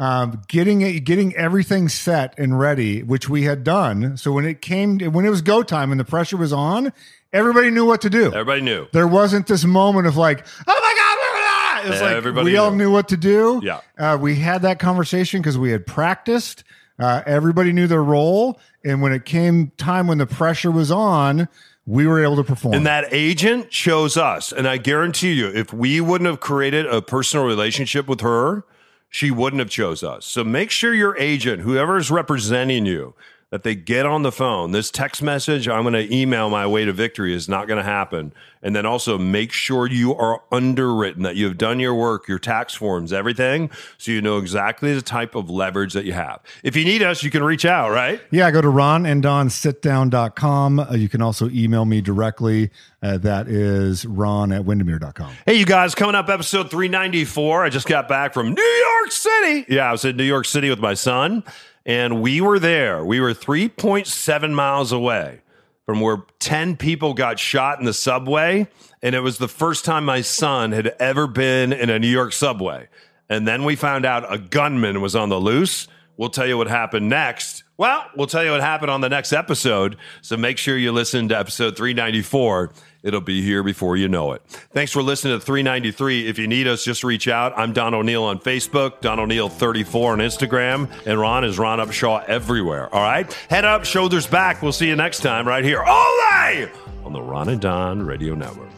Um, 0.00 0.42
getting 0.46 0.82
it, 0.82 1.00
getting 1.00 1.34
everything 1.34 1.88
set 1.88 2.32
and 2.38 2.56
ready, 2.56 3.02
which 3.02 3.28
we 3.28 3.42
had 3.42 3.64
done. 3.64 4.16
So 4.16 4.30
when 4.30 4.44
it 4.44 4.62
came, 4.62 5.00
when 5.00 5.24
it 5.24 5.30
was 5.30 5.42
go 5.42 5.64
time 5.64 5.90
and 5.90 5.98
the 5.98 6.04
pressure 6.04 6.36
was 6.36 6.52
on, 6.52 6.92
everybody 7.32 7.70
knew 7.70 7.84
what 7.84 8.00
to 8.02 8.10
do. 8.10 8.26
Everybody 8.26 8.60
knew. 8.60 8.86
There 8.92 9.08
wasn't 9.08 9.48
this 9.48 9.64
moment 9.64 10.06
of 10.06 10.16
like, 10.16 10.46
oh 10.68 10.80
my 10.80 10.94
god, 10.96 11.16
blah, 11.18 11.32
blah, 11.32 11.82
blah. 11.82 11.88
it 11.88 11.90
was 11.90 12.00
like 12.00 12.16
Everybody 12.16 12.44
we 12.52 12.56
all 12.56 12.70
knew. 12.70 12.84
knew 12.84 12.92
what 12.92 13.08
to 13.08 13.16
do. 13.16 13.60
Yeah. 13.64 13.80
uh, 13.98 14.16
we 14.20 14.36
had 14.36 14.62
that 14.62 14.78
conversation 14.78 15.40
because 15.42 15.58
we 15.58 15.72
had 15.72 15.84
practiced. 15.84 16.62
Uh, 17.00 17.22
everybody 17.26 17.72
knew 17.72 17.88
their 17.88 18.02
role, 18.04 18.60
and 18.84 19.02
when 19.02 19.12
it 19.12 19.24
came 19.24 19.72
time 19.78 20.06
when 20.06 20.18
the 20.18 20.26
pressure 20.26 20.70
was 20.70 20.92
on, 20.92 21.48
we 21.86 22.06
were 22.06 22.22
able 22.22 22.36
to 22.36 22.44
perform. 22.44 22.74
And 22.74 22.86
that 22.86 23.06
agent 23.12 23.70
chose 23.70 24.16
us. 24.16 24.52
And 24.52 24.68
I 24.68 24.76
guarantee 24.76 25.32
you, 25.32 25.48
if 25.48 25.72
we 25.72 26.00
wouldn't 26.00 26.28
have 26.28 26.38
created 26.38 26.86
a 26.86 27.02
personal 27.02 27.44
relationship 27.46 28.06
with 28.06 28.20
her, 28.20 28.64
she 29.10 29.30
wouldn't 29.30 29.60
have 29.60 29.70
chose 29.70 30.02
us. 30.02 30.26
So 30.26 30.44
make 30.44 30.70
sure 30.70 30.94
your 30.94 31.16
agent, 31.18 31.62
whoever 31.62 31.96
is 31.96 32.10
representing 32.10 32.86
you, 32.86 33.14
that 33.50 33.62
they 33.62 33.74
get 33.74 34.04
on 34.04 34.22
the 34.22 34.32
phone. 34.32 34.72
This 34.72 34.90
text 34.90 35.22
message, 35.22 35.66
I'm 35.68 35.82
going 35.82 35.94
to 35.94 36.14
email 36.14 36.50
my 36.50 36.66
way 36.66 36.84
to 36.84 36.92
victory 36.92 37.34
is 37.34 37.48
not 37.48 37.66
going 37.66 37.78
to 37.78 37.84
happen. 37.84 38.34
And 38.60 38.76
then 38.76 38.84
also 38.84 39.16
make 39.16 39.52
sure 39.52 39.86
you 39.86 40.14
are 40.14 40.42
underwritten, 40.52 41.22
that 41.22 41.36
you've 41.36 41.56
done 41.56 41.80
your 41.80 41.94
work, 41.94 42.28
your 42.28 42.40
tax 42.40 42.74
forms, 42.74 43.10
everything, 43.12 43.70
so 43.96 44.10
you 44.10 44.20
know 44.20 44.36
exactly 44.38 44.92
the 44.94 45.00
type 45.00 45.34
of 45.34 45.48
leverage 45.48 45.94
that 45.94 46.04
you 46.04 46.12
have. 46.12 46.40
If 46.62 46.76
you 46.76 46.84
need 46.84 47.02
us, 47.02 47.22
you 47.22 47.30
can 47.30 47.42
reach 47.42 47.64
out, 47.64 47.90
right? 47.90 48.20
Yeah, 48.30 48.50
go 48.50 48.60
to 48.60 48.68
ronanddonsitdown.com. 48.68 50.80
Uh, 50.80 50.92
you 50.94 51.08
can 51.08 51.22
also 51.22 51.48
email 51.50 51.84
me 51.84 52.00
directly. 52.02 52.70
Uh, 53.00 53.16
that 53.18 53.46
is 53.48 54.04
ron 54.04 54.50
at 54.52 54.64
windermere.com. 54.64 55.32
Hey, 55.46 55.54
you 55.54 55.64
guys, 55.64 55.94
coming 55.94 56.16
up 56.16 56.28
episode 56.28 56.68
394. 56.70 57.64
I 57.64 57.68
just 57.70 57.86
got 57.86 58.08
back 58.08 58.34
from 58.34 58.52
New 58.52 58.62
York 58.62 59.12
City. 59.12 59.64
Yeah, 59.68 59.88
I 59.88 59.92
was 59.92 60.04
in 60.04 60.16
New 60.16 60.24
York 60.24 60.46
City 60.46 60.68
with 60.68 60.80
my 60.80 60.94
son, 60.94 61.44
and 61.88 62.20
we 62.20 62.42
were 62.42 62.58
there. 62.58 63.02
We 63.02 63.18
were 63.18 63.32
3.7 63.32 64.52
miles 64.52 64.92
away 64.92 65.40
from 65.86 66.00
where 66.00 66.18
10 66.38 66.76
people 66.76 67.14
got 67.14 67.38
shot 67.38 67.78
in 67.78 67.86
the 67.86 67.94
subway. 67.94 68.68
And 69.02 69.14
it 69.14 69.20
was 69.20 69.38
the 69.38 69.48
first 69.48 69.86
time 69.86 70.04
my 70.04 70.20
son 70.20 70.72
had 70.72 70.88
ever 71.00 71.26
been 71.26 71.72
in 71.72 71.88
a 71.88 71.98
New 71.98 72.08
York 72.08 72.34
subway. 72.34 72.88
And 73.30 73.48
then 73.48 73.64
we 73.64 73.74
found 73.74 74.04
out 74.04 74.30
a 74.30 74.36
gunman 74.36 75.00
was 75.00 75.16
on 75.16 75.30
the 75.30 75.40
loose. 75.40 75.88
We'll 76.18 76.28
tell 76.28 76.46
you 76.46 76.58
what 76.58 76.68
happened 76.68 77.08
next. 77.08 77.64
Well, 77.78 78.04
we'll 78.14 78.26
tell 78.26 78.44
you 78.44 78.50
what 78.50 78.60
happened 78.60 78.90
on 78.90 79.00
the 79.00 79.08
next 79.08 79.32
episode. 79.32 79.96
So 80.20 80.36
make 80.36 80.58
sure 80.58 80.76
you 80.76 80.92
listen 80.92 81.28
to 81.28 81.38
episode 81.38 81.74
394. 81.76 82.72
It'll 83.08 83.20
be 83.22 83.40
here 83.42 83.62
before 83.62 83.96
you 83.96 84.06
know 84.06 84.32
it. 84.32 84.42
Thanks 84.72 84.92
for 84.92 85.02
listening 85.02 85.38
to 85.38 85.44
393. 85.44 86.28
If 86.28 86.38
you 86.38 86.46
need 86.46 86.68
us, 86.68 86.84
just 86.84 87.02
reach 87.02 87.26
out. 87.26 87.54
I'm 87.56 87.72
Don 87.72 87.94
O'Neill 87.94 88.22
on 88.24 88.38
Facebook, 88.38 89.00
Don 89.00 89.18
O'Neill 89.18 89.48
34 89.48 90.12
on 90.12 90.18
Instagram, 90.18 90.90
and 91.06 91.18
Ron 91.18 91.42
is 91.42 91.58
Ron 91.58 91.78
Upshaw 91.78 92.22
everywhere. 92.26 92.94
All 92.94 93.02
right? 93.02 93.32
Head 93.48 93.64
up, 93.64 93.86
shoulders 93.86 94.26
back. 94.26 94.60
We'll 94.60 94.72
see 94.72 94.88
you 94.88 94.94
next 94.94 95.20
time 95.20 95.48
right 95.48 95.64
here. 95.64 95.82
Ole! 95.82 96.68
On 97.04 97.12
the 97.14 97.22
Ron 97.22 97.48
and 97.48 97.60
Don 97.60 98.04
Radio 98.04 98.34
Network. 98.34 98.68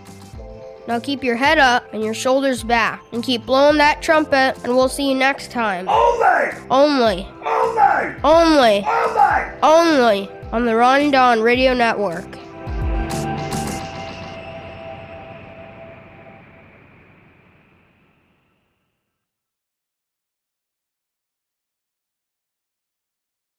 Now 0.86 0.98
keep 0.98 1.22
your 1.22 1.36
head 1.36 1.58
up 1.58 1.92
and 1.92 2.02
your 2.02 2.14
shoulders 2.14 2.62
back 2.62 3.02
and 3.12 3.22
keep 3.22 3.44
blowing 3.44 3.78
that 3.78 4.00
trumpet, 4.00 4.56
and 4.64 4.74
we'll 4.76 4.88
see 4.88 5.08
you 5.08 5.14
next 5.14 5.50
time. 5.50 5.88
Only! 5.88 6.52
Only. 6.70 7.28
Only! 7.44 8.16
Only. 8.24 8.84
Only! 8.84 9.60
Only 9.62 10.30
on 10.52 10.64
the 10.64 10.74
Ron 10.76 11.02
and 11.02 11.12
Don 11.12 11.40
Radio 11.40 11.74
Network. 11.74 12.26